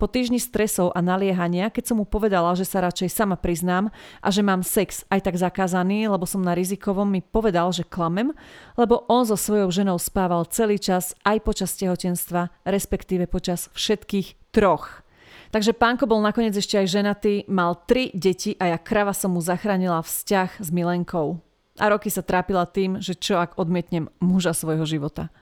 Po 0.00 0.08
týždni 0.08 0.40
stresov 0.40 0.96
a 0.96 1.04
naliehania, 1.04 1.68
keď 1.68 1.92
som 1.92 1.96
mu 2.00 2.08
povedala, 2.08 2.56
že 2.56 2.64
sa 2.64 2.80
radšej 2.80 3.12
sama 3.12 3.36
priznám 3.36 3.92
a 4.24 4.28
že 4.32 4.40
mám 4.40 4.64
sex 4.64 5.04
aj 5.12 5.28
tak 5.28 5.36
zakázaný, 5.36 6.08
lebo 6.08 6.24
som 6.24 6.40
na 6.40 6.56
rizikovom, 6.56 7.04
mi 7.04 7.20
povedal, 7.20 7.68
že 7.76 7.84
klamem, 7.84 8.32
lebo 8.80 9.04
on 9.12 9.28
so 9.28 9.36
svojou 9.36 9.68
ženou 9.68 10.00
spával 10.00 10.48
celý 10.48 10.80
čas 10.80 11.12
aj 11.28 11.44
počas 11.44 11.76
tehotenstva, 11.76 12.48
respektíve 12.64 13.28
počas 13.28 13.68
všetkých 13.76 14.52
troch. 14.56 15.04
Takže 15.50 15.74
pánko 15.74 16.06
bol 16.06 16.22
nakoniec 16.22 16.54
ešte 16.54 16.78
aj 16.78 16.86
ženatý, 16.86 17.34
mal 17.50 17.74
tri 17.82 18.14
deti 18.14 18.54
a 18.54 18.70
ja 18.70 18.78
krava 18.78 19.10
som 19.10 19.34
mu 19.34 19.42
zachránila 19.42 19.98
vzťah 19.98 20.62
s 20.62 20.68
Milenkou. 20.70 21.42
A 21.82 21.90
roky 21.90 22.06
sa 22.06 22.22
trápila 22.22 22.70
tým, 22.70 23.02
že 23.02 23.18
čo 23.18 23.42
ak 23.42 23.58
odmietnem 23.58 24.06
muža 24.22 24.54
svojho 24.54 24.86
života. 24.86 25.34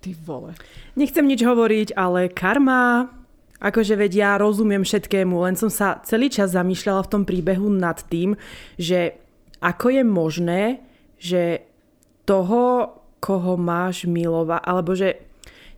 Ty 0.00 0.16
vole. 0.24 0.56
Nechcem 0.96 1.28
nič 1.28 1.44
hovoriť, 1.44 1.92
ale 1.92 2.32
karma, 2.32 3.12
akože 3.60 3.94
veď 3.94 4.12
ja 4.16 4.30
rozumiem 4.40 4.88
všetkému, 4.88 5.36
len 5.44 5.54
som 5.54 5.68
sa 5.68 6.00
celý 6.02 6.32
čas 6.32 6.56
zamýšľala 6.56 7.04
v 7.04 7.12
tom 7.12 7.22
príbehu 7.28 7.68
nad 7.68 8.00
tým, 8.08 8.40
že 8.80 9.20
ako 9.62 9.86
je 9.94 10.02
možné, 10.02 10.62
že 11.20 11.62
toho, 12.26 12.98
koho 13.22 13.54
máš 13.54 14.08
milovať, 14.08 14.62
alebo 14.66 14.98
že 14.98 15.22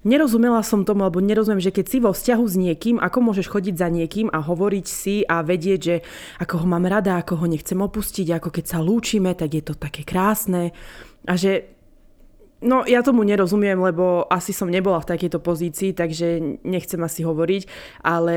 nerozumela 0.04 0.60
som 0.60 0.84
tomu, 0.84 1.02
alebo 1.02 1.24
nerozumiem, 1.24 1.64
že 1.64 1.72
keď 1.72 1.86
si 1.88 1.98
vo 1.98 2.12
vzťahu 2.12 2.44
s 2.44 2.54
niekým, 2.60 2.96
ako 3.00 3.18
môžeš 3.32 3.48
chodiť 3.48 3.74
za 3.74 3.88
niekým 3.88 4.28
a 4.30 4.44
hovoriť 4.44 4.86
si 4.86 5.24
a 5.24 5.40
vedieť, 5.40 5.80
že 5.80 5.96
ako 6.38 6.62
ho 6.62 6.66
mám 6.68 6.84
rada, 6.84 7.18
ako 7.18 7.42
ho 7.42 7.46
nechcem 7.48 7.80
opustiť, 7.80 8.36
ako 8.36 8.48
keď 8.52 8.64
sa 8.64 8.78
lúčime, 8.84 9.32
tak 9.32 9.56
je 9.56 9.62
to 9.64 9.74
také 9.74 10.04
krásne. 10.04 10.70
A 11.24 11.34
že 11.34 11.74
No 12.64 12.88
ja 12.88 13.04
tomu 13.04 13.28
nerozumiem, 13.28 13.76
lebo 13.76 14.24
asi 14.32 14.56
som 14.56 14.72
nebola 14.72 14.96
v 15.04 15.10
takejto 15.12 15.36
pozícii, 15.36 15.92
takže 15.92 16.40
nechcem 16.64 16.96
asi 17.04 17.20
hovoriť, 17.20 17.68
ale 18.00 18.36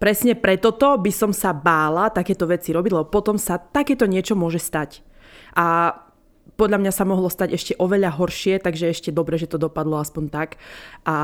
presne 0.00 0.32
preto 0.32 0.72
to 0.72 0.96
by 0.96 1.12
som 1.12 1.28
sa 1.36 1.52
bála 1.52 2.08
takéto 2.08 2.48
veci 2.48 2.72
robiť, 2.72 2.96
lebo 2.96 3.12
potom 3.12 3.36
sa 3.36 3.60
takéto 3.60 4.08
niečo 4.08 4.32
môže 4.32 4.56
stať. 4.56 5.04
A 5.52 5.92
podľa 6.56 6.80
mňa 6.80 6.92
sa 6.92 7.04
mohlo 7.04 7.28
stať 7.28 7.52
ešte 7.52 7.72
oveľa 7.76 8.16
horšie, 8.16 8.60
takže 8.60 8.90
ešte 8.90 9.10
dobre, 9.12 9.36
že 9.36 9.48
to 9.48 9.60
dopadlo 9.60 10.00
aspoň 10.00 10.24
tak. 10.32 10.50
A 11.04 11.16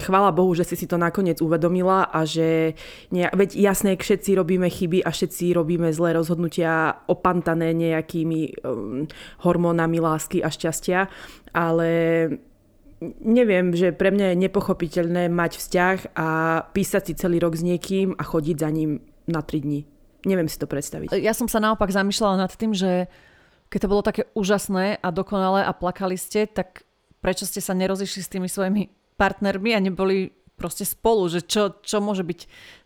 chvála 0.00 0.34
Bohu, 0.34 0.50
že 0.58 0.66
si 0.66 0.74
si 0.74 0.86
to 0.90 0.98
nakoniec 0.98 1.38
uvedomila 1.38 2.10
a 2.10 2.26
že 2.26 2.74
ne, 3.14 3.30
veď 3.30 3.54
jasné, 3.54 3.94
všetci 3.94 4.34
robíme 4.34 4.66
chyby 4.66 5.06
a 5.06 5.14
všetci 5.14 5.54
robíme 5.54 5.94
zlé 5.94 6.18
rozhodnutia 6.18 6.98
opantané 7.06 7.70
nejakými 7.70 8.58
um, 8.66 9.06
hormónami 9.46 10.02
lásky 10.02 10.42
a 10.42 10.50
šťastia, 10.50 11.06
ale 11.54 11.90
neviem, 13.22 13.70
že 13.74 13.94
pre 13.94 14.10
mňa 14.10 14.34
je 14.34 14.42
nepochopiteľné 14.48 15.30
mať 15.30 15.62
vzťah 15.62 15.98
a 16.18 16.28
písať 16.74 17.02
si 17.10 17.14
celý 17.14 17.38
rok 17.38 17.54
s 17.54 17.62
niekým 17.62 18.18
a 18.18 18.22
chodiť 18.26 18.56
za 18.58 18.70
ním 18.74 18.98
na 19.30 19.46
3 19.46 19.62
dní. 19.62 19.86
Neviem 20.24 20.48
si 20.48 20.56
to 20.56 20.64
predstaviť. 20.64 21.12
Ja 21.20 21.36
som 21.36 21.46
sa 21.46 21.60
naopak 21.60 21.92
zamýšľala 21.92 22.48
nad 22.48 22.52
tým, 22.56 22.72
že 22.72 23.12
keď 23.68 23.78
to 23.84 23.90
bolo 23.90 24.02
také 24.04 24.22
úžasné 24.36 25.00
a 25.00 25.08
dokonalé 25.10 25.66
a 25.66 25.72
plakali 25.76 26.14
ste, 26.14 26.46
tak 26.46 26.86
prečo 27.24 27.48
ste 27.48 27.64
sa 27.64 27.72
nerozišli 27.72 28.20
s 28.20 28.32
tými 28.32 28.48
svojimi 28.48 28.92
partnermi 29.16 29.72
a 29.72 29.80
neboli 29.80 30.34
proste 30.54 30.86
spolu, 30.86 31.26
že 31.26 31.42
čo, 31.42 31.80
čo 31.82 31.98
môže 31.98 32.22
byť 32.22 32.40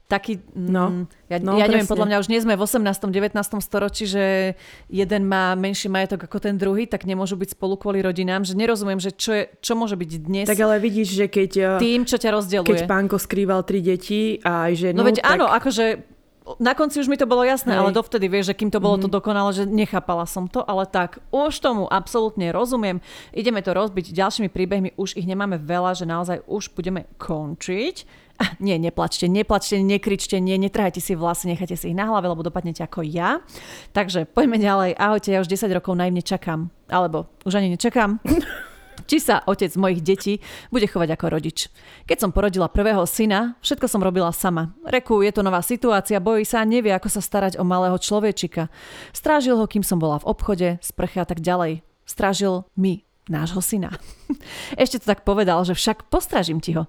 taký... 0.09 0.41
No, 0.57 1.05
mm, 1.05 1.05
ja, 1.29 1.37
no, 1.37 1.61
ja 1.61 1.69
neviem, 1.69 1.85
podľa 1.85 2.09
mňa 2.09 2.17
už 2.25 2.29
nie 2.33 2.41
sme 2.41 2.57
v 2.57 2.65
18. 2.65 3.13
19. 3.13 3.37
storočí, 3.61 4.09
že 4.09 4.57
jeden 4.89 5.29
má 5.29 5.53
menší 5.53 5.93
majetok 5.93 6.25
ako 6.25 6.41
ten 6.41 6.57
druhý, 6.57 6.89
tak 6.89 7.05
nemôžu 7.05 7.37
byť 7.37 7.53
spolu 7.53 7.77
kvôli 7.77 8.01
rodinám, 8.01 8.49
že 8.49 8.57
nerozumiem, 8.57 8.97
že 8.97 9.13
čo, 9.13 9.37
je, 9.37 9.45
čo 9.61 9.77
môže 9.77 10.01
byť 10.01 10.11
dnes... 10.25 10.47
Tak 10.49 10.65
ale 10.65 10.81
vidíš, 10.81 11.13
že 11.13 11.27
keď... 11.29 11.77
Tým, 11.77 12.09
čo 12.09 12.17
ťa 12.17 12.33
rozdeluje. 12.33 12.73
Keď 12.73 12.89
pánko 12.89 13.21
skrýval 13.21 13.61
tri 13.69 13.85
deti 13.85 14.41
a 14.41 14.73
aj 14.73 14.89
ženu... 14.89 14.97
No 14.97 15.05
veď 15.05 15.21
tak... 15.21 15.29
áno, 15.29 15.45
akože 15.53 15.85
na 16.57 16.73
konci 16.73 17.05
už 17.05 17.13
mi 17.13 17.21
to 17.21 17.29
bolo 17.29 17.45
jasné, 17.45 17.77
Hej. 17.77 17.81
ale 17.85 17.91
dovtedy 17.93 18.25
vieš, 18.33 18.53
že 18.53 18.59
kým 18.59 18.73
to 18.73 18.81
bolo 18.81 18.97
mm-hmm. 18.97 19.13
to 19.13 19.17
dokonale, 19.21 19.51
že 19.53 19.69
nechápala 19.69 20.25
som 20.25 20.49
to, 20.49 20.65
ale 20.65 20.89
tak 20.89 21.21
už 21.29 21.61
tomu 21.61 21.85
absolútne 21.85 22.49
rozumiem. 22.49 23.05
Ideme 23.37 23.61
to 23.61 23.77
rozbiť 23.77 24.17
ďalšími 24.17 24.49
príbehmi, 24.49 24.97
už 24.97 25.21
ich 25.21 25.29
nemáme 25.29 25.61
veľa, 25.61 25.93
že 25.93 26.09
naozaj 26.09 26.47
už 26.49 26.73
budeme 26.73 27.05
končiť. 27.21 28.29
Ah, 28.39 28.55
nie, 28.63 28.79
neplačte, 28.79 29.27
neplačte, 29.27 29.83
nekričte, 29.83 30.39
nie, 30.39 30.55
netrhajte 30.63 31.03
si 31.03 31.19
vlasy, 31.19 31.51
nechajte 31.51 31.75
si 31.75 31.91
ich 31.91 31.99
na 31.99 32.07
hlave, 32.07 32.31
lebo 32.31 32.47
dopadnete 32.47 32.87
ako 32.87 33.03
ja. 33.03 33.43
Takže 33.91 34.31
poďme 34.31 34.63
ďalej. 34.63 34.95
Ahojte, 34.95 35.35
ja 35.35 35.43
už 35.43 35.51
10 35.51 35.67
rokov 35.75 35.99
naivne 35.99 36.23
čakám. 36.23 36.71
Alebo 36.87 37.27
už 37.43 37.59
ani 37.59 37.75
nečakám. 37.75 38.23
či 39.09 39.25
sa 39.25 39.41
otec 39.49 39.73
mojich 39.81 40.05
detí 40.05 40.45
bude 40.69 40.85
chovať 40.85 41.17
ako 41.17 41.27
rodič. 41.33 41.73
Keď 42.05 42.19
som 42.21 42.31
porodila 42.31 42.69
prvého 42.69 43.09
syna, 43.09 43.57
všetko 43.65 43.89
som 43.89 44.05
robila 44.05 44.29
sama. 44.37 44.77
Reku, 44.85 45.25
je 45.25 45.33
to 45.33 45.41
nová 45.41 45.65
situácia, 45.65 46.21
bojí 46.21 46.45
sa 46.45 46.61
a 46.61 46.69
nevie, 46.69 46.93
ako 46.93 47.09
sa 47.09 47.25
starať 47.25 47.57
o 47.57 47.65
malého 47.65 47.97
človečika. 47.97 48.69
Strážil 49.17 49.57
ho, 49.57 49.65
kým 49.65 49.81
som 49.81 49.97
bola 49.97 50.21
v 50.21 50.29
obchode, 50.29 50.69
sprche 50.85 51.25
a 51.25 51.27
tak 51.27 51.41
ďalej. 51.41 51.81
Strážil 52.05 52.69
mi 52.77 53.09
nášho 53.33 53.65
syna. 53.65 53.97
Ešte 54.83 55.01
to 55.01 55.09
tak 55.09 55.25
povedal, 55.25 55.65
že 55.65 55.73
však 55.73 56.13
postražím 56.13 56.61
ti 56.61 56.77
ho. 56.77 56.85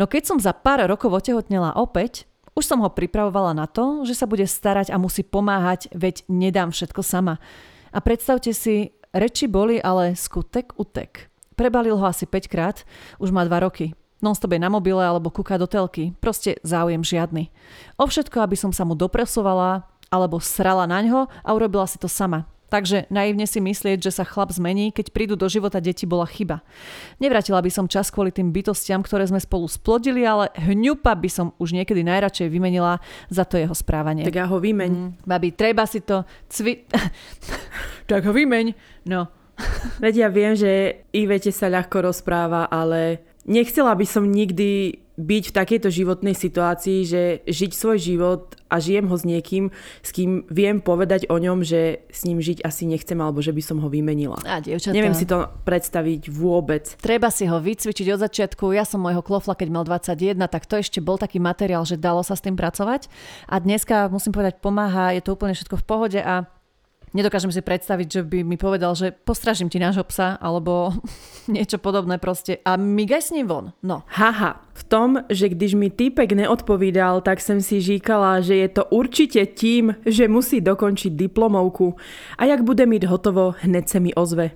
No 0.00 0.08
keď 0.08 0.24
som 0.24 0.38
za 0.40 0.56
pár 0.56 0.84
rokov 0.88 1.12
otehotnela 1.12 1.76
opäť, 1.76 2.24
už 2.56 2.64
som 2.66 2.82
ho 2.82 2.90
pripravovala 2.90 3.54
na 3.54 3.70
to, 3.70 4.02
že 4.02 4.18
sa 4.18 4.26
bude 4.26 4.42
starať 4.42 4.90
a 4.90 4.98
musí 4.98 5.22
pomáhať, 5.22 5.92
veď 5.94 6.26
nedám 6.26 6.74
všetko 6.74 7.06
sama. 7.06 7.38
A 7.94 8.02
predstavte 8.02 8.50
si, 8.50 8.98
reči 9.14 9.46
boli, 9.46 9.78
ale 9.78 10.18
skutek 10.18 10.74
utek. 10.74 11.30
Prebalil 11.58 11.98
ho 11.98 12.06
asi 12.06 12.22
5 12.22 12.46
krát, 12.46 12.86
už 13.18 13.34
má 13.34 13.42
2 13.42 13.66
roky. 13.66 13.98
Non-stop 14.22 14.54
je 14.54 14.62
na 14.62 14.70
mobile 14.70 15.02
alebo 15.02 15.30
kúka 15.30 15.58
do 15.58 15.66
telky. 15.66 16.14
Proste 16.22 16.58
záujem 16.62 17.02
žiadny. 17.02 17.50
O 17.98 18.06
všetko, 18.06 18.42
aby 18.42 18.54
som 18.54 18.70
sa 18.70 18.86
mu 18.86 18.94
dopresovala 18.94 19.86
alebo 20.10 20.38
srala 20.38 20.86
na 20.86 21.02
ňo 21.02 21.26
a 21.26 21.48
urobila 21.54 21.86
si 21.86 21.98
to 21.98 22.06
sama. 22.06 22.46
Takže 22.68 23.08
naivne 23.08 23.48
si 23.48 23.64
myslieť, 23.64 23.96
že 23.96 24.12
sa 24.12 24.28
chlap 24.28 24.52
zmení, 24.52 24.92
keď 24.92 25.08
prídu 25.08 25.40
do 25.40 25.48
života 25.48 25.80
deti, 25.80 26.04
bola 26.04 26.28
chyba. 26.28 26.60
Nevrátila 27.16 27.64
by 27.64 27.70
som 27.72 27.88
čas 27.88 28.12
kvôli 28.12 28.28
tým 28.28 28.52
bytostiam, 28.52 29.00
ktoré 29.00 29.24
sme 29.24 29.40
spolu 29.40 29.64
splodili, 29.72 30.20
ale 30.28 30.52
hňupa 30.52 31.16
by 31.16 31.30
som 31.32 31.56
už 31.56 31.72
niekedy 31.72 32.04
najradšej 32.04 32.52
vymenila 32.52 33.00
za 33.32 33.48
to 33.48 33.56
jeho 33.56 33.72
správanie. 33.72 34.28
Tak 34.28 34.36
ja 34.36 34.44
ho 34.44 34.60
vymeň. 34.60 34.92
Mm, 34.92 35.10
babi, 35.24 35.56
treba 35.56 35.88
si 35.88 36.04
to 36.04 36.28
cvi... 36.52 36.84
tak 38.10 38.20
ho 38.28 38.36
vymeň. 38.36 38.76
No, 39.08 39.32
Veď 40.04 40.14
ja 40.26 40.28
viem, 40.30 40.54
že 40.54 41.02
Ivete 41.10 41.50
sa 41.50 41.66
ľahko 41.70 42.10
rozpráva, 42.10 42.70
ale 42.70 43.22
nechcela 43.48 43.94
by 43.96 44.06
som 44.06 44.28
nikdy 44.28 45.02
byť 45.18 45.44
v 45.50 45.56
takejto 45.56 45.88
životnej 45.90 46.30
situácii, 46.30 47.02
že 47.02 47.22
žiť 47.42 47.70
svoj 47.74 47.98
život 47.98 48.54
a 48.70 48.78
žijem 48.78 49.10
ho 49.10 49.16
s 49.18 49.26
niekým, 49.26 49.74
s 49.98 50.14
kým 50.14 50.46
viem 50.46 50.78
povedať 50.78 51.26
o 51.26 51.42
ňom, 51.42 51.66
že 51.66 52.06
s 52.06 52.22
ním 52.22 52.38
žiť 52.38 52.62
asi 52.62 52.86
nechcem, 52.86 53.18
alebo 53.18 53.42
že 53.42 53.50
by 53.50 53.58
som 53.58 53.82
ho 53.82 53.90
vymenila. 53.90 54.38
A 54.46 54.62
dievčatá. 54.62 54.94
Neviem 54.94 55.18
si 55.18 55.26
to 55.26 55.50
predstaviť 55.66 56.30
vôbec. 56.30 56.94
Treba 57.02 57.34
si 57.34 57.50
ho 57.50 57.58
vycvičiť 57.58 58.06
od 58.14 58.22
začiatku. 58.22 58.70
Ja 58.70 58.86
som 58.86 59.02
môjho 59.02 59.26
klofla, 59.26 59.58
keď 59.58 59.68
mal 59.74 59.82
21, 59.82 60.38
tak 60.46 60.70
to 60.70 60.78
ešte 60.78 61.02
bol 61.02 61.18
taký 61.18 61.42
materiál, 61.42 61.82
že 61.82 61.98
dalo 61.98 62.22
sa 62.22 62.38
s 62.38 62.44
tým 62.46 62.54
pracovať. 62.54 63.10
A 63.50 63.58
dneska, 63.58 64.06
musím 64.06 64.30
povedať, 64.30 64.62
pomáha, 64.62 65.18
je 65.18 65.22
to 65.26 65.34
úplne 65.34 65.58
všetko 65.58 65.82
v 65.82 65.84
pohode 65.88 66.20
a 66.22 66.46
Nedokážem 67.14 67.52
si 67.52 67.64
predstaviť, 67.64 68.08
že 68.08 68.20
by 68.24 68.44
mi 68.44 68.56
povedal, 68.60 68.94
že 68.94 69.12
postražím 69.12 69.72
ti 69.72 69.80
nášho 69.80 70.04
psa, 70.04 70.36
alebo 70.40 70.92
niečo 71.54 71.80
podobné 71.80 72.18
proste. 72.20 72.60
A 72.64 72.76
migaj 72.76 73.22
s 73.22 73.30
ním 73.30 73.46
von. 73.48 73.72
No. 73.82 74.04
Haha, 74.08 74.60
v 74.74 74.82
tom, 74.84 75.10
že 75.28 75.48
když 75.48 75.74
mi 75.74 75.90
týpek 75.90 76.32
neodpovídal, 76.32 77.20
tak 77.20 77.40
som 77.40 77.60
si 77.60 77.80
říkala, 77.80 78.40
že 78.40 78.56
je 78.56 78.68
to 78.68 78.84
určite 78.90 79.46
tím, 79.46 79.96
že 80.06 80.28
musí 80.28 80.60
dokončiť 80.60 81.12
diplomovku. 81.12 81.96
A 82.38 82.44
jak 82.44 82.62
bude 82.62 82.86
mít 82.86 83.04
hotovo, 83.04 83.54
hned 83.58 83.88
se 83.88 84.00
mi 84.00 84.14
ozve. 84.14 84.50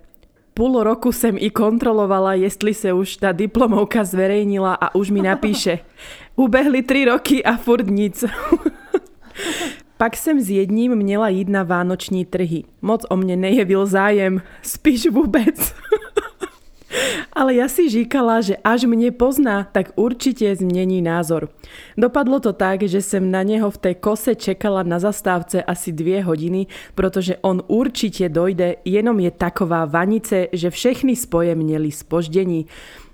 Půl 0.55 0.83
roku 0.83 1.13
jsem 1.13 1.37
i 1.39 1.51
kontrolovala, 1.51 2.35
jestli 2.35 2.75
se 2.75 2.93
už 2.93 3.17
ta 3.17 3.33
diplomovka 3.33 4.05
zverejnila 4.05 4.75
a 4.75 4.95
už 4.95 5.11
mi 5.11 5.23
napíše. 5.23 5.79
Ubehli 6.37 6.83
tri 6.83 7.05
roky 7.05 7.45
a 7.45 7.57
furt 7.57 7.87
nic. 7.87 8.25
Pak 10.03 10.17
jsem 10.17 10.41
s 10.41 10.51
jedním 10.51 10.97
měla 10.97 11.29
jít 11.29 11.49
na 11.49 11.63
vánoční 11.63 12.25
trhy. 12.25 12.65
Moc 12.83 13.07
o 13.07 13.17
mne 13.17 13.37
nejevil 13.37 13.87
zájem, 13.87 14.43
spíš 14.59 15.15
vôbec. 15.15 15.55
Ale 17.39 17.55
ja 17.55 17.71
si 17.71 17.87
říkala, 17.87 18.43
že 18.43 18.59
až 18.67 18.91
mne 18.91 19.15
pozná, 19.15 19.63
tak 19.71 19.95
určite 19.95 20.59
zmení 20.59 21.07
názor. 21.07 21.55
Dopadlo 21.95 22.43
to 22.43 22.51
tak, 22.51 22.83
že 22.83 22.99
som 22.99 23.31
na 23.31 23.47
neho 23.47 23.71
v 23.71 23.79
tej 23.79 23.95
kose 24.03 24.35
čekala 24.35 24.83
na 24.83 24.99
zastávce 24.99 25.63
asi 25.63 25.95
dvie 25.95 26.19
hodiny, 26.27 26.67
protože 26.99 27.39
on 27.39 27.63
určite 27.71 28.27
dojde, 28.27 28.83
jenom 28.83 29.23
je 29.23 29.31
taková 29.31 29.87
vanice, 29.87 30.51
že 30.51 30.75
všechny 30.75 31.15
spoje 31.15 31.55
měli 31.55 31.95
spoždení. 31.95 32.67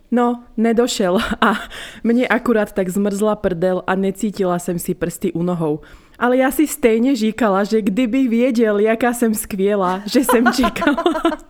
No, 0.09 0.41
nedošel 0.57 1.21
a 1.21 1.53
mne 2.09 2.25
akurát 2.25 2.73
tak 2.73 2.89
zmrzla 2.89 3.37
prdel 3.37 3.85
a 3.85 3.93
necítila 3.93 4.57
som 4.57 4.81
si 4.81 4.97
prsty 4.97 5.37
u 5.37 5.45
nohou. 5.45 5.85
Ale 6.19 6.43
ja 6.43 6.51
si 6.51 6.67
stejne 6.67 7.15
říkala, 7.15 7.63
že 7.63 7.79
kdyby 7.79 8.27
viedel, 8.27 8.83
jaká 8.83 9.15
som 9.15 9.31
skviela, 9.31 10.03
že 10.03 10.27
som 10.27 10.43
čekala, 10.51 11.07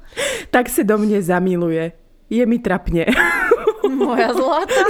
tak 0.54 0.68
sa 0.68 0.84
do 0.84 1.00
mne 1.00 1.24
zamiluje. 1.24 1.96
Je 2.28 2.44
mi 2.44 2.60
trapne. 2.60 3.08
Moja 3.88 4.36
zlata. 4.36 4.84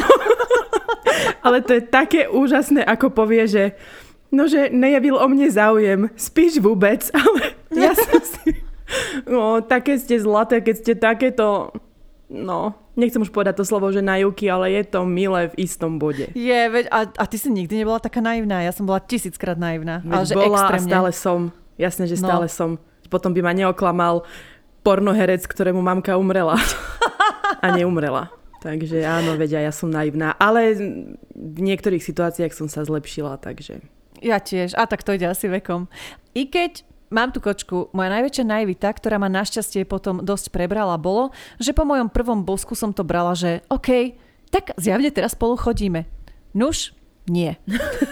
Ale 1.47 1.63
to 1.63 1.79
je 1.79 1.83
také 1.87 2.27
úžasné, 2.27 2.83
ako 2.83 3.15
povie, 3.15 3.47
že 3.47 3.65
no, 4.35 4.51
že 4.51 4.75
nejavil 4.75 5.15
o 5.15 5.27
mne 5.31 5.47
záujem. 5.47 6.11
Spíš 6.19 6.59
vôbec, 6.59 7.07
ale 7.15 7.57
ja 7.73 7.95
som 7.95 8.21
si... 8.21 8.61
No, 9.25 9.63
také 9.63 9.97
ste 10.01 10.19
zlaté, 10.19 10.61
keď 10.61 10.75
ste 10.77 10.93
takéto... 10.99 11.73
No, 12.29 12.77
nechcem 12.99 13.23
už 13.23 13.31
povedať 13.31 13.63
to 13.63 13.65
slovo, 13.65 13.89
že 13.95 14.03
naivky, 14.03 14.51
ale 14.51 14.75
je 14.75 14.83
to 14.91 15.07
milé 15.07 15.55
v 15.55 15.65
istom 15.65 16.03
bode. 16.03 16.35
Je, 16.35 16.61
veď, 16.69 16.91
a, 16.91 17.07
a 17.07 17.25
ty 17.31 17.39
si 17.39 17.49
nikdy 17.49 17.87
nebola 17.87 18.03
taká 18.03 18.19
naivná. 18.19 18.67
Ja 18.67 18.75
som 18.75 18.85
bola 18.85 18.99
tisíckrát 18.99 19.55
naivná. 19.55 20.03
Veď 20.03 20.13
ale 20.13 20.27
že 20.27 20.35
bola 20.35 20.59
extrémne. 20.67 20.91
a 20.91 20.91
stále 20.91 21.11
som. 21.15 21.41
Jasne, 21.79 22.05
že 22.11 22.19
no. 22.19 22.23
stále 22.27 22.47
no. 22.51 22.53
som. 22.53 22.71
Potom 23.07 23.31
by 23.31 23.41
ma 23.41 23.55
neoklamal 23.55 24.27
pornoherec, 24.83 25.47
ktorému 25.47 25.79
mamka 25.79 26.19
umrela. 26.19 26.59
a 27.65 27.67
neumrela. 27.73 28.35
Takže 28.59 29.07
áno, 29.07 29.39
vedia, 29.39 29.63
ja 29.63 29.71
som 29.71 29.87
naivná. 29.87 30.35
Ale 30.35 30.75
v 31.39 31.61
niektorých 31.63 32.03
situáciách 32.03 32.51
som 32.51 32.67
sa 32.67 32.83
zlepšila, 32.83 33.39
takže... 33.39 33.79
Ja 34.19 34.43
tiež. 34.43 34.75
A 34.75 34.91
tak 34.91 35.07
to 35.07 35.15
ide 35.15 35.31
asi 35.31 35.47
vekom. 35.47 35.87
I 36.35 36.51
keď 36.51 36.83
mám 37.09 37.33
tu 37.33 37.41
kočku, 37.41 37.93
moja 37.93 38.09
najväčšia 38.13 38.45
naivita, 38.45 38.89
ktorá 38.93 39.21
ma 39.21 39.29
našťastie 39.29 39.85
potom 39.85 40.25
dosť 40.25 40.53
prebrala, 40.53 41.01
bolo, 41.01 41.35
že 41.61 41.77
po 41.77 41.85
mojom 41.85 42.09
prvom 42.13 42.45
bosku 42.45 42.73
som 42.77 42.93
to 42.93 43.05
brala, 43.05 43.37
že 43.37 43.65
OK, 43.69 44.17
tak 44.49 44.73
zjavne 44.81 45.13
teraz 45.13 45.37
spolu 45.37 45.57
chodíme. 45.57 46.09
Nuž, 46.57 46.97
nie. 47.29 47.57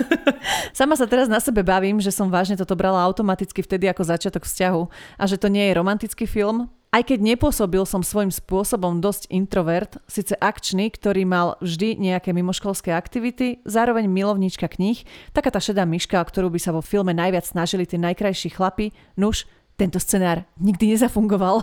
Sama 0.76 0.94
sa 0.94 1.08
teraz 1.08 1.26
na 1.26 1.40
sebe 1.40 1.64
bavím, 1.64 1.98
že 2.04 2.12
som 2.12 2.28
vážne 2.28 2.54
toto 2.60 2.76
brala 2.76 3.00
automaticky 3.04 3.64
vtedy 3.64 3.88
ako 3.88 4.04
začiatok 4.04 4.44
vzťahu 4.44 4.82
a 5.16 5.24
že 5.24 5.40
to 5.40 5.48
nie 5.48 5.64
je 5.68 5.76
romantický 5.76 6.28
film, 6.28 6.68
aj 6.96 7.12
keď 7.12 7.36
nepôsobil 7.36 7.84
som 7.84 8.00
svojím 8.00 8.32
spôsobom 8.32 9.04
dosť 9.04 9.28
introvert, 9.28 10.00
síce 10.08 10.32
akčný, 10.40 10.88
ktorý 10.88 11.28
mal 11.28 11.60
vždy 11.60 12.00
nejaké 12.00 12.32
mimoškolské 12.32 12.88
aktivity, 12.96 13.60
zároveň 13.68 14.08
milovníčka 14.08 14.64
kníh, 14.64 15.04
taká 15.36 15.52
tá 15.52 15.60
šedá 15.60 15.84
myška, 15.84 16.16
ktorú 16.16 16.48
by 16.48 16.56
sa 16.56 16.72
vo 16.72 16.80
filme 16.80 17.12
najviac 17.12 17.44
snažili 17.44 17.84
tie 17.84 18.00
najkrajší 18.00 18.56
chlapi, 18.56 18.96
nuž, 19.20 19.44
tento 19.76 20.00
scenár 20.00 20.48
nikdy 20.56 20.96
nezafungoval. 20.96 21.60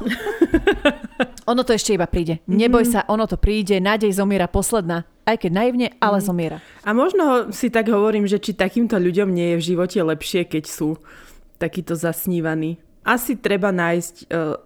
ono 1.52 1.66
to 1.66 1.74
ešte 1.74 1.98
iba 1.98 2.06
príde. 2.06 2.46
Neboj 2.46 2.86
mm-hmm. 2.86 3.02
sa, 3.02 3.10
ono 3.10 3.26
to 3.26 3.42
príde, 3.42 3.82
nádej 3.82 4.14
zomiera 4.14 4.46
posledná. 4.46 5.10
Aj 5.26 5.34
keď 5.34 5.50
naivne, 5.50 5.88
ale 5.98 6.22
mm. 6.22 6.26
zomiera. 6.30 6.58
A 6.86 6.94
možno 6.94 7.50
si 7.50 7.74
tak 7.74 7.90
hovorím, 7.90 8.30
že 8.30 8.38
či 8.38 8.54
takýmto 8.54 9.02
ľuďom 9.02 9.34
nie 9.34 9.56
je 9.56 9.58
v 9.58 9.66
živote 9.74 9.98
lepšie, 9.98 10.46
keď 10.46 10.64
sú 10.70 11.02
takíto 11.58 11.98
zasnívaní. 11.98 12.78
Asi 13.02 13.34
treba 13.34 13.74
nájsť 13.74 14.30
uh, 14.30 14.62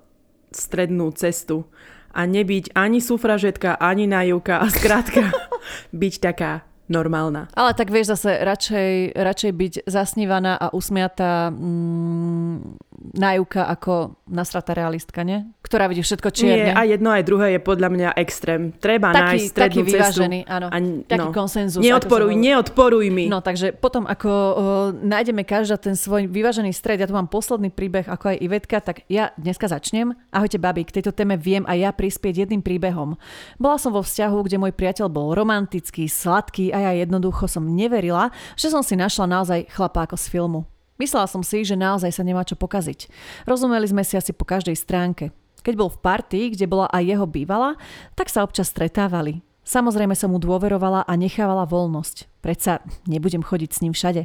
strednú 0.52 1.12
cestu 1.14 1.68
a 2.12 2.26
nebyť 2.26 2.74
ani 2.74 3.04
sufražetka, 3.04 3.78
ani 3.78 4.10
naivka 4.10 4.64
a 4.64 4.68
skrátka 4.72 5.30
byť 6.02 6.14
taká 6.18 6.66
normálna. 6.88 7.52
Ale 7.54 7.76
tak 7.76 7.92
vieš 7.92 8.16
zase 8.16 8.42
radšej, 8.42 9.14
radšej 9.14 9.52
byť 9.52 9.74
zasnívaná 9.86 10.56
a 10.56 10.72
usmiatá 10.72 11.52
mm, 11.52 12.87
nájúka 12.98 13.70
ako 13.70 14.18
nasratá 14.26 14.74
realistka, 14.74 15.22
nie? 15.22 15.46
ktorá 15.68 15.92
vidí 15.92 16.00
všetko 16.00 16.30
čierne. 16.32 16.72
Nie, 16.72 16.74
a 16.74 16.88
jedno 16.88 17.12
aj 17.12 17.24
druhé 17.28 17.60
je 17.60 17.62
podľa 17.62 17.90
mňa 17.92 18.10
extrém. 18.24 18.72
Treba 18.80 19.12
taký, 19.12 19.20
nájsť 19.20 19.48
strednú 19.52 19.68
taký 19.68 19.82
vyvážený, 19.84 20.40
cestu. 20.42 20.56
áno. 20.56 20.68
A, 20.72 20.78
taký 21.04 21.28
no, 21.28 21.36
konsenzus. 21.36 21.82
Neodporuj, 21.84 22.34
neodporuj 22.40 23.06
mi. 23.12 23.26
No 23.28 23.44
takže 23.44 23.76
potom, 23.76 24.08
ako 24.08 24.32
o, 24.32 24.54
nájdeme 24.96 25.44
každá 25.44 25.76
ten 25.76 26.00
svoj 26.00 26.32
vyvážený 26.32 26.72
stred, 26.72 27.04
ja 27.04 27.08
tu 27.08 27.12
mám 27.12 27.28
posledný 27.28 27.68
príbeh, 27.68 28.08
ako 28.08 28.32
aj 28.32 28.38
Ivetka, 28.40 28.80
tak 28.80 29.04
ja 29.12 29.36
dneska 29.36 29.68
začnem. 29.68 30.16
Ahojte, 30.32 30.56
babi, 30.56 30.88
k 30.88 31.04
tejto 31.04 31.12
téme 31.12 31.36
viem 31.36 31.68
aj 31.68 31.78
ja 31.78 31.92
prispieť 31.92 32.48
jedným 32.48 32.64
príbehom. 32.64 33.20
Bola 33.60 33.76
som 33.76 33.92
vo 33.92 34.00
vzťahu, 34.00 34.38
kde 34.48 34.58
môj 34.64 34.72
priateľ 34.72 35.12
bol 35.12 35.36
romantický, 35.36 36.08
sladký 36.08 36.72
a 36.72 36.90
ja 36.90 36.92
jednoducho 37.04 37.52
som 37.52 37.68
neverila, 37.68 38.32
že 38.56 38.72
som 38.72 38.80
si 38.80 38.96
našla 38.96 39.28
naozaj 39.28 39.68
chlapá 39.68 40.08
ako 40.08 40.16
z 40.16 40.26
filmu. 40.32 40.77
Myslela 40.98 41.30
som 41.30 41.46
si, 41.46 41.62
že 41.62 41.78
naozaj 41.78 42.10
sa 42.14 42.26
nemá 42.26 42.42
čo 42.42 42.58
pokaziť. 42.58 43.10
Rozumeli 43.46 43.86
sme 43.86 44.02
si 44.02 44.18
asi 44.18 44.34
po 44.34 44.46
každej 44.46 44.74
stránke. 44.78 45.30
Keď 45.62 45.74
bol 45.78 45.90
v 45.94 46.02
partii, 46.02 46.54
kde 46.54 46.66
bola 46.70 46.90
aj 46.90 47.04
jeho 47.06 47.26
bývala, 47.30 47.78
tak 48.18 48.30
sa 48.30 48.42
občas 48.42 48.70
stretávali. 48.70 49.46
Samozrejme 49.68 50.16
som 50.16 50.32
mu 50.32 50.40
dôverovala 50.40 51.04
a 51.04 51.14
nechávala 51.20 51.68
voľnosť. 51.68 52.40
Predsa 52.40 52.80
nebudem 53.04 53.44
chodiť 53.44 53.70
s 53.76 53.82
ním 53.84 53.92
všade. 53.92 54.24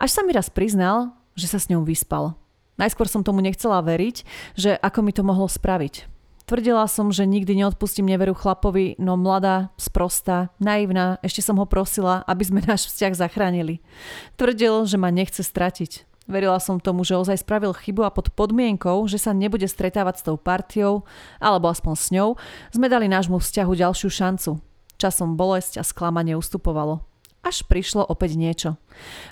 Až 0.00 0.10
sa 0.10 0.24
mi 0.24 0.32
raz 0.32 0.48
priznal, 0.48 1.12
že 1.36 1.52
sa 1.52 1.60
s 1.60 1.68
ňou 1.68 1.84
vyspal. 1.84 2.32
Najskôr 2.80 3.04
som 3.04 3.20
tomu 3.20 3.44
nechcela 3.44 3.84
veriť, 3.84 4.24
že 4.56 4.72
ako 4.80 5.04
mi 5.04 5.12
to 5.12 5.20
mohlo 5.20 5.44
spraviť. 5.44 6.08
Tvrdila 6.50 6.82
som, 6.90 7.14
že 7.14 7.30
nikdy 7.30 7.62
neodpustím 7.62 8.10
neveru 8.10 8.34
chlapovi, 8.34 8.98
no 8.98 9.14
mladá, 9.14 9.70
sprostá, 9.78 10.50
naivná, 10.58 11.22
ešte 11.22 11.46
som 11.46 11.54
ho 11.62 11.62
prosila, 11.62 12.26
aby 12.26 12.42
sme 12.42 12.58
náš 12.66 12.90
vzťah 12.90 13.14
zachránili. 13.14 13.78
Tvrdil, 14.34 14.82
že 14.82 14.98
ma 14.98 15.14
nechce 15.14 15.46
stratiť. 15.46 16.10
Verila 16.26 16.58
som 16.58 16.82
tomu, 16.82 17.06
že 17.06 17.14
ozaj 17.14 17.46
spravil 17.46 17.70
chybu 17.70 18.02
a 18.02 18.10
pod 18.10 18.34
podmienkou, 18.34 18.98
že 19.06 19.22
sa 19.22 19.30
nebude 19.30 19.70
stretávať 19.70 20.14
s 20.18 20.26
tou 20.26 20.34
partiou, 20.34 21.06
alebo 21.38 21.70
aspoň 21.70 21.94
s 21.94 22.10
ňou, 22.10 22.34
sme 22.74 22.90
dali 22.90 23.06
nášmu 23.06 23.38
vzťahu 23.38 23.70
ďalšiu 23.70 24.10
šancu. 24.10 24.58
Časom 24.98 25.38
bolesť 25.38 25.78
a 25.78 25.86
sklamanie 25.86 26.34
ustupovalo. 26.34 27.06
Až 27.46 27.62
prišlo 27.70 28.02
opäť 28.02 28.34
niečo. 28.34 28.70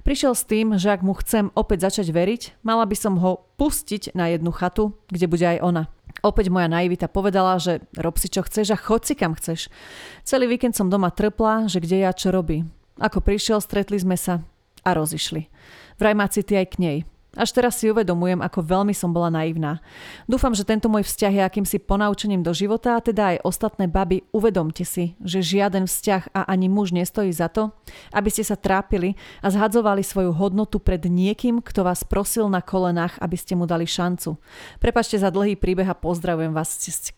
Prišiel 0.06 0.38
s 0.38 0.46
tým, 0.46 0.78
že 0.78 0.94
ak 0.94 1.02
mu 1.02 1.18
chcem 1.18 1.50
opäť 1.58 1.90
začať 1.90 2.14
veriť, 2.14 2.62
mala 2.62 2.86
by 2.86 2.94
som 2.94 3.18
ho 3.18 3.42
pustiť 3.58 4.14
na 4.14 4.30
jednu 4.30 4.54
chatu, 4.54 4.94
kde 5.10 5.26
bude 5.26 5.42
aj 5.42 5.58
ona. 5.66 5.90
Opäť 6.24 6.50
moja 6.50 6.66
naivita 6.66 7.06
povedala, 7.06 7.62
že 7.62 7.84
rob 7.94 8.18
si 8.18 8.26
čo 8.26 8.42
chceš 8.42 8.74
a 8.74 8.78
chod 8.78 9.06
si 9.06 9.14
kam 9.14 9.38
chceš. 9.38 9.70
Celý 10.26 10.50
víkend 10.50 10.74
som 10.74 10.90
doma 10.90 11.14
trpla, 11.14 11.70
že 11.70 11.78
kde 11.78 12.02
ja 12.02 12.10
čo 12.10 12.34
robí. 12.34 12.66
Ako 12.98 13.22
prišiel, 13.22 13.62
stretli 13.62 13.94
sme 14.00 14.18
sa 14.18 14.42
a 14.82 14.90
rozišli. 14.94 15.46
Vraj 15.98 16.14
má 16.18 16.26
city 16.26 16.58
aj 16.58 16.66
k 16.74 16.76
nej. 16.82 16.98
Až 17.36 17.52
teraz 17.52 17.76
si 17.76 17.92
uvedomujem, 17.92 18.40
ako 18.40 18.64
veľmi 18.64 18.96
som 18.96 19.12
bola 19.12 19.28
naivná. 19.28 19.84
Dúfam, 20.24 20.56
že 20.56 20.64
tento 20.64 20.88
môj 20.88 21.04
vzťah 21.04 21.32
je 21.36 21.42
akýmsi 21.44 21.76
ponaučením 21.84 22.40
do 22.40 22.56
života 22.56 22.96
a 22.96 23.04
teda 23.04 23.36
aj 23.36 23.44
ostatné 23.44 23.84
baby 23.84 24.24
uvedomte 24.32 24.80
si, 24.88 25.12
že 25.20 25.44
žiaden 25.44 25.84
vzťah 25.84 26.32
a 26.32 26.48
ani 26.48 26.72
muž 26.72 26.96
nestojí 26.96 27.28
za 27.28 27.52
to, 27.52 27.68
aby 28.16 28.32
ste 28.32 28.48
sa 28.48 28.56
trápili 28.56 29.12
a 29.44 29.52
zhadzovali 29.52 30.00
svoju 30.00 30.32
hodnotu 30.32 30.80
pred 30.80 31.04
niekým, 31.04 31.60
kto 31.60 31.84
vás 31.84 32.00
prosil 32.00 32.48
na 32.48 32.64
kolenách, 32.64 33.20
aby 33.20 33.36
ste 33.36 33.52
mu 33.52 33.68
dali 33.68 33.84
šancu. 33.84 34.40
Prepačte 34.80 35.20
za 35.20 35.28
dlhý 35.28 35.60
príbeh 35.60 35.86
a 35.86 35.92
pozdravujem 35.92 36.56
vás, 36.56 36.80
ste, 36.80 37.12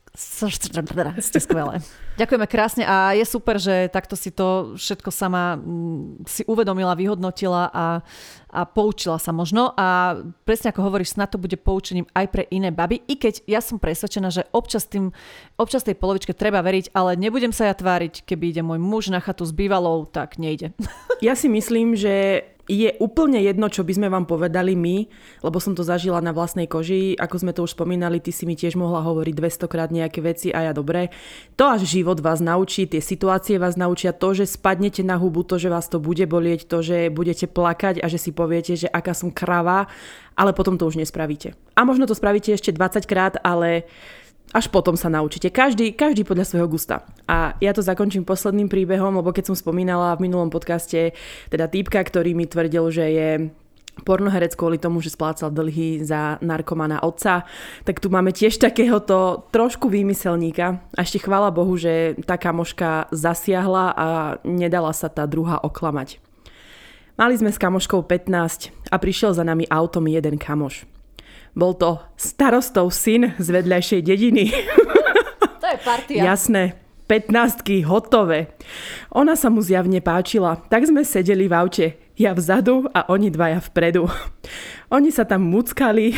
ste 1.23 1.39
skvelé. 1.39 1.79
Ďakujeme 2.19 2.47
krásne 2.51 2.85
a 2.85 3.15
je 3.15 3.23
super, 3.23 3.57
že 3.57 3.87
takto 3.89 4.19
si 4.19 4.35
to 4.35 4.75
všetko 4.75 5.09
sama 5.15 5.57
mm, 5.57 6.27
si 6.27 6.43
uvedomila, 6.45 6.99
vyhodnotila 6.99 7.71
a, 7.71 8.03
a 8.51 8.61
poučila 8.67 9.23
sa 9.23 9.31
možno. 9.31 9.71
A 9.79 10.19
presne 10.43 10.75
ako 10.75 10.91
hovoríš, 10.91 11.15
snad 11.15 11.31
to 11.31 11.39
bude 11.39 11.55
poučením 11.63 12.11
aj 12.13 12.27
pre 12.29 12.45
iné 12.51 12.75
baby. 12.75 13.01
I 13.07 13.15
keď 13.17 13.47
ja 13.47 13.63
som 13.63 13.79
presvedčená, 13.79 14.35
že 14.35 14.51
občas, 14.51 14.91
tým, 14.91 15.15
občas 15.55 15.87
tej 15.87 15.95
polovičke 15.95 16.35
treba 16.35 16.59
veriť, 16.61 16.91
ale 16.93 17.15
nebudem 17.15 17.55
sa 17.55 17.71
ja 17.71 17.75
tváriť, 17.79 18.27
keby 18.27 18.51
ide 18.51 18.63
môj 18.67 18.83
muž 18.83 19.15
na 19.15 19.23
chatu 19.23 19.47
s 19.47 19.55
bývalou, 19.55 20.05
tak 20.11 20.37
nejde. 20.37 20.75
Ja 21.21 21.37
si 21.37 21.53
myslím, 21.53 21.95
že 22.01 22.45
je 22.71 22.95
úplne 23.03 23.43
jedno, 23.43 23.67
čo 23.67 23.83
by 23.83 23.93
sme 23.99 24.07
vám 24.07 24.31
povedali 24.31 24.79
my, 24.79 25.11
lebo 25.43 25.59
som 25.59 25.75
to 25.75 25.83
zažila 25.83 26.23
na 26.23 26.31
vlastnej 26.31 26.71
koži. 26.71 27.19
Ako 27.19 27.43
sme 27.43 27.51
to 27.51 27.67
už 27.67 27.75
spomínali, 27.75 28.23
ty 28.23 28.31
si 28.31 28.47
mi 28.47 28.55
tiež 28.55 28.79
mohla 28.79 29.03
hovoriť 29.03 29.35
200 29.35 29.67
krát 29.67 29.91
nejaké 29.91 30.23
veci 30.23 30.55
a 30.55 30.71
ja 30.71 30.73
dobre. 30.73 31.11
To 31.59 31.67
až 31.67 31.83
život 31.83 32.23
vás 32.23 32.39
naučí, 32.39 32.87
tie 32.87 33.03
situácie 33.03 33.59
vás 33.59 33.75
naučia 33.75 34.15
to, 34.15 34.39
že 34.39 34.47
spadnete 34.47 35.03
na 35.03 35.19
hubu, 35.19 35.43
to, 35.43 35.59
že 35.59 35.67
vás 35.67 35.91
to 35.91 35.99
bude 35.99 36.23
bolieť, 36.31 36.71
to, 36.71 36.79
že 36.79 37.11
budete 37.11 37.51
plakať 37.51 37.99
a 37.99 38.07
že 38.07 38.23
si 38.23 38.31
poviete, 38.31 38.79
že 38.79 38.87
aká 38.87 39.19
som 39.19 39.35
krava, 39.35 39.91
ale 40.39 40.55
potom 40.55 40.79
to 40.79 40.87
už 40.87 40.95
nespravíte. 41.03 41.59
A 41.75 41.83
možno 41.83 42.07
to 42.07 42.15
spravíte 42.15 42.55
ešte 42.55 42.71
20 42.71 43.03
krát, 43.11 43.35
ale 43.43 43.91
až 44.51 44.67
potom 44.71 44.99
sa 44.99 45.07
naučíte. 45.07 45.51
Každý, 45.51 45.95
každý 45.95 46.27
podľa 46.27 46.47
svojho 46.47 46.69
gusta. 46.71 47.07
A 47.31 47.55
ja 47.63 47.71
to 47.71 47.87
zakončím 47.87 48.27
posledným 48.27 48.67
príbehom, 48.67 49.23
lebo 49.23 49.31
keď 49.31 49.55
som 49.55 49.57
spomínala 49.57 50.19
v 50.19 50.27
minulom 50.27 50.51
podcaste 50.51 51.15
teda 51.51 51.71
týpka, 51.71 52.03
ktorý 52.03 52.35
mi 52.35 52.51
tvrdil, 52.51 52.85
že 52.91 53.07
je 53.07 53.31
pornoherec 54.03 54.57
kvôli 54.57 54.81
tomu, 54.81 55.05
že 55.05 55.13
splácal 55.13 55.53
dlhy 55.53 56.03
za 56.03 56.41
narkomana 56.41 57.05
otca, 57.05 57.45
tak 57.85 58.01
tu 58.01 58.09
máme 58.09 58.33
tiež 58.33 58.57
takéhoto 58.57 59.47
trošku 59.53 59.93
výmyselníka. 59.93 60.81
A 60.97 61.01
ešte 61.05 61.21
chvála 61.21 61.53
Bohu, 61.53 61.77
že 61.77 62.17
tá 62.25 62.41
kamoška 62.41 63.13
zasiahla 63.13 63.87
a 63.93 64.07
nedala 64.43 64.91
sa 64.97 65.13
tá 65.13 65.29
druhá 65.29 65.61
oklamať. 65.61 66.19
Mali 67.21 67.37
sme 67.37 67.53
s 67.53 67.61
kamoškou 67.61 68.01
15 68.09 68.73
a 68.89 68.97
prišiel 68.97 69.37
za 69.37 69.45
nami 69.45 69.69
autom 69.69 70.09
jeden 70.09 70.41
kamoš. 70.41 70.89
Bol 71.55 71.75
to 71.75 71.99
starostov 72.15 72.95
syn 72.95 73.35
z 73.39 73.49
vedľajšej 73.51 74.01
dediny. 74.07 74.51
To 75.61 75.67
je 75.67 75.79
partia. 75.83 76.21
Jasné, 76.25 76.79
15 77.11 77.67
hotové. 77.87 78.55
Ona 79.11 79.35
sa 79.35 79.51
mu 79.51 79.59
zjavne 79.59 79.99
páčila, 79.99 80.63
tak 80.71 80.87
sme 80.87 81.03
sedeli 81.03 81.51
v 81.51 81.55
aute. 81.55 81.87
Ja 82.15 82.37
vzadu 82.37 82.87
a 82.93 83.09
oni 83.11 83.33
dvaja 83.33 83.59
vpredu. 83.65 84.07
Oni 84.95 85.11
sa 85.11 85.25
tam 85.25 85.47
muckali. 85.49 86.15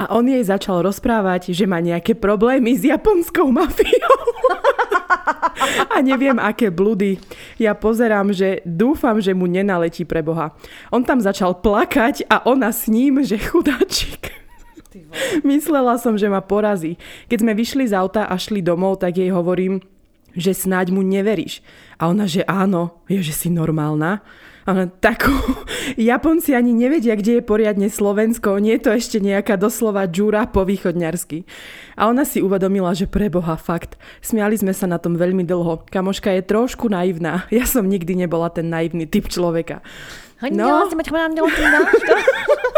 A 0.00 0.12
on 0.14 0.28
jej 0.28 0.42
začal 0.44 0.84
rozprávať, 0.84 1.52
že 1.56 1.64
má 1.64 1.80
nejaké 1.80 2.12
problémy 2.12 2.76
s 2.76 2.84
japonskou 2.86 3.48
mafiou. 3.48 4.18
A 5.88 6.00
neviem, 6.04 6.36
aké 6.38 6.70
bludy. 6.70 7.18
Ja 7.60 7.74
pozerám, 7.74 8.32
že 8.32 8.62
dúfam, 8.64 9.18
že 9.20 9.34
mu 9.34 9.48
nenaletí 9.48 10.04
pre 10.04 10.24
Boha. 10.24 10.54
On 10.92 11.02
tam 11.02 11.20
začal 11.20 11.58
plakať 11.58 12.28
a 12.28 12.44
ona 12.46 12.70
s 12.72 12.86
ním, 12.88 13.20
že 13.24 13.40
chudáčik. 13.40 14.32
Myslela 15.44 16.00
som, 16.00 16.16
že 16.16 16.26
ma 16.26 16.40
porazí. 16.40 16.96
Keď 17.28 17.38
sme 17.44 17.52
vyšli 17.54 17.84
z 17.88 17.94
auta 17.94 18.26
a 18.26 18.34
šli 18.40 18.64
domov, 18.64 19.04
tak 19.04 19.20
jej 19.20 19.30
hovorím, 19.30 19.84
že 20.34 20.56
snáď 20.56 20.94
mu 20.94 21.04
neveríš. 21.04 21.60
A 21.98 22.08
ona, 22.10 22.24
že 22.24 22.46
áno, 22.46 23.02
je, 23.10 23.20
že 23.20 23.34
si 23.34 23.48
normálna. 23.50 24.24
Takú, 25.00 25.32
Japonci 25.96 26.52
ani 26.52 26.76
nevedia, 26.76 27.16
kde 27.16 27.40
je 27.40 27.42
poriadne 27.42 27.88
Slovensko, 27.88 28.60
nie 28.60 28.76
je 28.76 28.84
to 28.84 28.90
ešte 28.92 29.16
nejaká 29.16 29.56
doslova 29.56 30.04
džúra 30.04 30.44
po 30.52 30.68
východňarsky. 30.68 31.48
A 31.96 32.12
ona 32.12 32.28
si 32.28 32.44
uvedomila, 32.44 32.92
že 32.92 33.08
preboha, 33.08 33.56
fakt. 33.56 33.96
Smiali 34.20 34.60
sme 34.60 34.76
sa 34.76 34.84
na 34.84 35.00
tom 35.00 35.16
veľmi 35.16 35.48
dlho. 35.48 35.88
Kamoška 35.88 36.36
je 36.36 36.42
trošku 36.44 36.92
naivná. 36.92 37.48
Ja 37.58 37.66
som 37.66 37.90
nikdy 37.90 38.14
nebola 38.14 38.52
ten 38.54 38.70
naivný 38.70 39.08
typ 39.08 39.26
človeka. 39.32 39.82
No. 40.54 40.86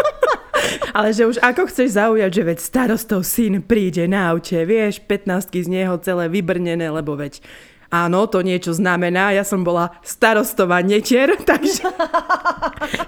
Ale 0.97 1.13
že 1.13 1.29
už 1.29 1.37
ako 1.43 1.69
chceš 1.69 2.01
zaujať, 2.01 2.31
že 2.33 2.43
veď 2.47 2.59
starostov 2.63 3.21
syn 3.29 3.61
príde 3.61 4.09
na 4.09 4.33
aute, 4.33 4.57
vieš, 4.65 5.05
15 5.05 5.53
z 5.53 5.69
neho 5.69 6.01
celé 6.01 6.33
vybrnené, 6.33 6.89
lebo 6.89 7.19
veď 7.19 7.45
Áno, 7.91 8.31
to 8.31 8.47
niečo 8.47 8.71
znamená. 8.71 9.35
Ja 9.35 9.43
som 9.43 9.67
bola 9.67 9.91
starostová 10.07 10.79
netier, 10.79 11.35
takže 11.51 11.91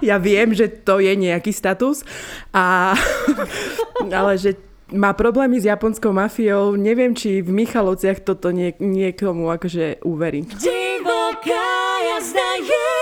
ja 0.03 0.19
viem, 0.19 0.51
že 0.51 0.67
to 0.67 0.99
je 0.99 1.15
nejaký 1.15 1.55
status. 1.55 2.03
A, 2.51 2.91
ale 4.19 4.35
že 4.35 4.59
má 4.93 5.15
problémy 5.15 5.57
s 5.57 5.65
japonskou 5.65 6.11
mafiou, 6.13 6.75
neviem, 6.75 7.15
či 7.15 7.41
v 7.41 7.49
Michalovciach 7.49 8.21
toto 8.21 8.51
nie, 8.51 8.75
niekomu 8.77 9.49
akože 9.49 10.03
uverí. 10.05 10.45
Divoká 10.59 11.71
jazda 12.13 12.49
je 12.61 12.92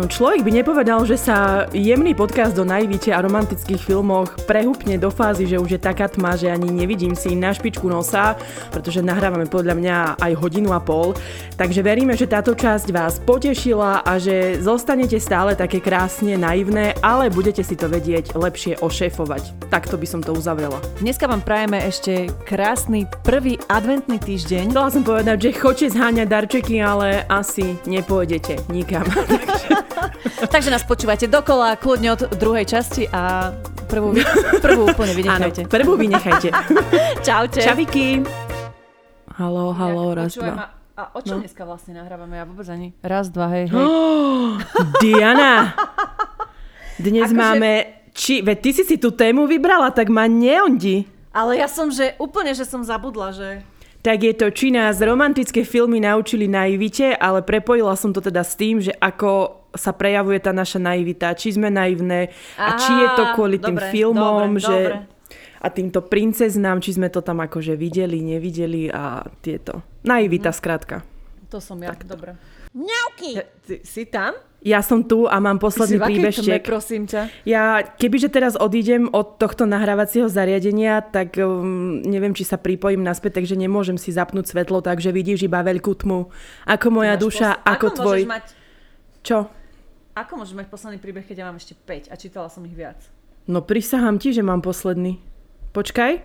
No 0.00 0.08
človek 0.08 0.40
by 0.48 0.64
nepovedal, 0.64 1.04
že 1.04 1.20
sa 1.20 1.68
jemný 1.76 2.16
podcast 2.16 2.56
o 2.56 2.64
najvíte 2.64 3.12
a 3.12 3.20
romantických 3.20 3.84
filmoch 3.84 4.32
prehupne 4.48 4.96
do 4.96 5.12
fázy, 5.12 5.44
že 5.44 5.60
už 5.60 5.76
je 5.76 5.80
taká 5.84 6.08
tma, 6.08 6.40
že 6.40 6.48
ani 6.48 6.72
nevidím 6.72 7.12
si 7.12 7.36
na 7.36 7.52
špičku 7.52 7.84
nosa, 7.84 8.32
pretože 8.72 9.04
nahrávame 9.04 9.44
podľa 9.44 9.76
mňa 9.76 9.96
aj 10.16 10.32
hodinu 10.40 10.72
a 10.72 10.80
pol. 10.80 11.12
Takže 11.60 11.84
veríme, 11.84 12.16
že 12.16 12.32
táto 12.32 12.56
časť 12.56 12.88
vás 12.96 13.20
potešila 13.20 14.00
a 14.00 14.16
že 14.16 14.56
zostanete 14.64 15.20
stále 15.20 15.52
také 15.52 15.84
krásne 15.84 16.40
naivné, 16.40 16.96
ale 17.04 17.28
budete 17.28 17.60
si 17.60 17.76
to 17.76 17.84
vedieť 17.84 18.32
lepšie 18.32 18.80
ošéfovať. 18.80 19.68
Takto 19.68 20.00
by 20.00 20.06
som 20.08 20.24
to 20.24 20.32
uzavrela. 20.32 20.80
Dneska 21.04 21.28
vám 21.28 21.44
prajeme 21.44 21.76
ešte 21.84 22.32
krásny 22.48 23.04
prvý 23.20 23.60
adventný 23.68 24.16
týždeň. 24.16 24.72
Chcela 24.72 24.96
som 24.96 25.04
povedať, 25.04 25.52
že 25.52 25.60
chodte 25.60 25.92
zháňať 25.92 26.24
darčeky, 26.24 26.80
ale 26.80 27.28
asi 27.28 27.76
nepôjdete 27.84 28.72
nikam. 28.72 29.04
Takže 29.04 29.76
Takže 30.54 30.70
nás 30.70 30.84
počúvajte 30.86 31.26
dokola, 31.26 31.76
kľudne 31.76 32.14
od 32.14 32.22
druhej 32.36 32.66
časti 32.66 33.06
a 33.10 33.52
prvú, 33.90 34.14
prvú 34.62 34.82
úplne 34.88 35.14
vynechajte. 35.20 35.60
Áno, 35.66 35.70
prvú 35.70 35.92
vynechajte. 35.98 36.48
Čaute. 37.26 37.60
Čaviky. 37.60 38.24
Halo, 39.34 39.72
halo, 39.72 40.12
raz, 40.14 40.36
dva. 40.36 40.76
A 41.00 41.16
o 41.16 41.20
čo 41.24 41.40
no. 41.40 41.40
dneska 41.40 41.64
vlastne 41.64 41.96
nahrávame? 41.96 42.36
Ja 42.36 42.44
vôbec 42.44 42.68
ani. 42.68 42.92
Raz, 43.00 43.32
dva, 43.32 43.48
hej, 43.56 43.72
hej. 43.72 43.80
Oh, 43.80 44.60
Diana! 45.00 45.72
Dnes 47.00 47.32
akože... 47.32 47.40
máme... 47.40 47.70
Či, 48.10 48.42
veď 48.44 48.58
ty 48.58 48.70
si 48.74 48.84
si 48.84 48.96
tú 48.98 49.14
tému 49.14 49.46
vybrala, 49.46 49.94
tak 49.94 50.10
ma 50.12 50.26
neondi. 50.26 51.08
Ale 51.30 51.56
ja 51.56 51.70
som, 51.70 51.88
že 51.88 52.18
úplne, 52.18 52.52
že 52.52 52.66
som 52.66 52.82
zabudla, 52.82 53.32
že 53.32 53.48
tak 54.00 54.24
je 54.24 54.32
to, 54.32 54.48
či 54.48 54.72
nás 54.72 54.96
romantické 54.96 55.60
filmy 55.60 56.00
naučili 56.00 56.48
naivite, 56.48 57.12
ale 57.20 57.44
prepojila 57.44 57.92
som 58.00 58.16
to 58.16 58.24
teda 58.24 58.40
s 58.40 58.56
tým, 58.56 58.80
že 58.80 58.96
ako 58.96 59.59
sa 59.74 59.94
prejavuje 59.94 60.38
tá 60.42 60.50
naša 60.50 60.82
naivita, 60.82 61.34
či 61.38 61.54
sme 61.54 61.70
naivné 61.70 62.34
a, 62.58 62.74
a 62.74 62.78
či 62.78 62.92
je 62.92 63.08
to 63.14 63.24
kvôli 63.38 63.56
dobre, 63.58 63.68
tým 63.68 63.78
filmom, 63.90 64.58
dobre, 64.58 64.62
že... 64.62 64.78
Dobre. 64.90 65.18
A 65.60 65.68
týmto 65.68 66.00
princeznám, 66.00 66.80
či 66.80 66.96
sme 66.96 67.12
to 67.12 67.20
tam 67.20 67.44
akože 67.44 67.76
videli, 67.76 68.24
nevideli 68.24 68.88
a 68.88 69.28
tieto. 69.44 69.84
Naivita, 70.08 70.48
hm. 70.48 70.56
skrátka. 70.56 70.96
To 71.52 71.60
som 71.60 71.76
ja, 71.84 71.92
Takto. 71.92 72.16
dobre. 72.16 72.32
Mňauky! 72.72 73.30
Ja, 73.36 73.44
ty, 73.66 73.84
si 73.84 74.08
tam? 74.08 74.38
Ja 74.60 74.84
som 74.84 75.02
tu 75.02 75.24
a 75.24 75.40
mám 75.40 75.56
posledný 75.56 75.98
príbežtek. 75.98 76.62
prosím 76.62 77.08
ťa. 77.08 77.32
Ja, 77.48 77.80
kebyže 77.82 78.28
teraz 78.28 78.60
odídem 78.60 79.08
od 79.08 79.40
tohto 79.40 79.64
nahrávacieho 79.64 80.28
zariadenia, 80.28 81.00
tak 81.00 81.40
um, 81.40 82.04
neviem, 82.04 82.36
či 82.36 82.44
sa 82.44 82.60
pripojím 82.60 83.00
naspäť, 83.00 83.40
takže 83.40 83.56
nemôžem 83.56 83.96
si 83.96 84.12
zapnúť 84.12 84.52
svetlo, 84.52 84.84
takže 84.84 85.16
vidíš 85.16 85.48
iba 85.48 85.64
veľkú 85.64 86.04
tmu. 86.04 86.28
Ako 86.68 86.86
moja 86.92 87.16
duša, 87.16 87.56
pos- 87.56 87.62
ako, 87.64 87.86
ako 87.88 87.96
tvoj... 87.96 88.18
Mať... 88.28 88.46
Čo? 89.24 89.38
Ako 90.20 90.36
môžeš 90.36 90.52
mať 90.52 90.68
posledný 90.68 91.00
príbeh, 91.00 91.24
keď 91.24 91.36
ja 91.40 91.48
mám 91.48 91.56
ešte 91.56 91.72
5 91.72 92.12
a 92.12 92.14
čítala 92.20 92.52
som 92.52 92.60
ich 92.68 92.76
viac? 92.76 93.00
No 93.48 93.64
prisahám 93.64 94.20
ti, 94.20 94.36
že 94.36 94.44
mám 94.44 94.60
posledný. 94.60 95.16
Počkaj. 95.72 96.20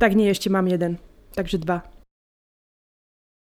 Tak 0.00 0.10
nie, 0.16 0.32
ešte 0.32 0.48
mám 0.48 0.64
jeden. 0.72 0.96
Takže 1.36 1.60
dva. 1.60 1.84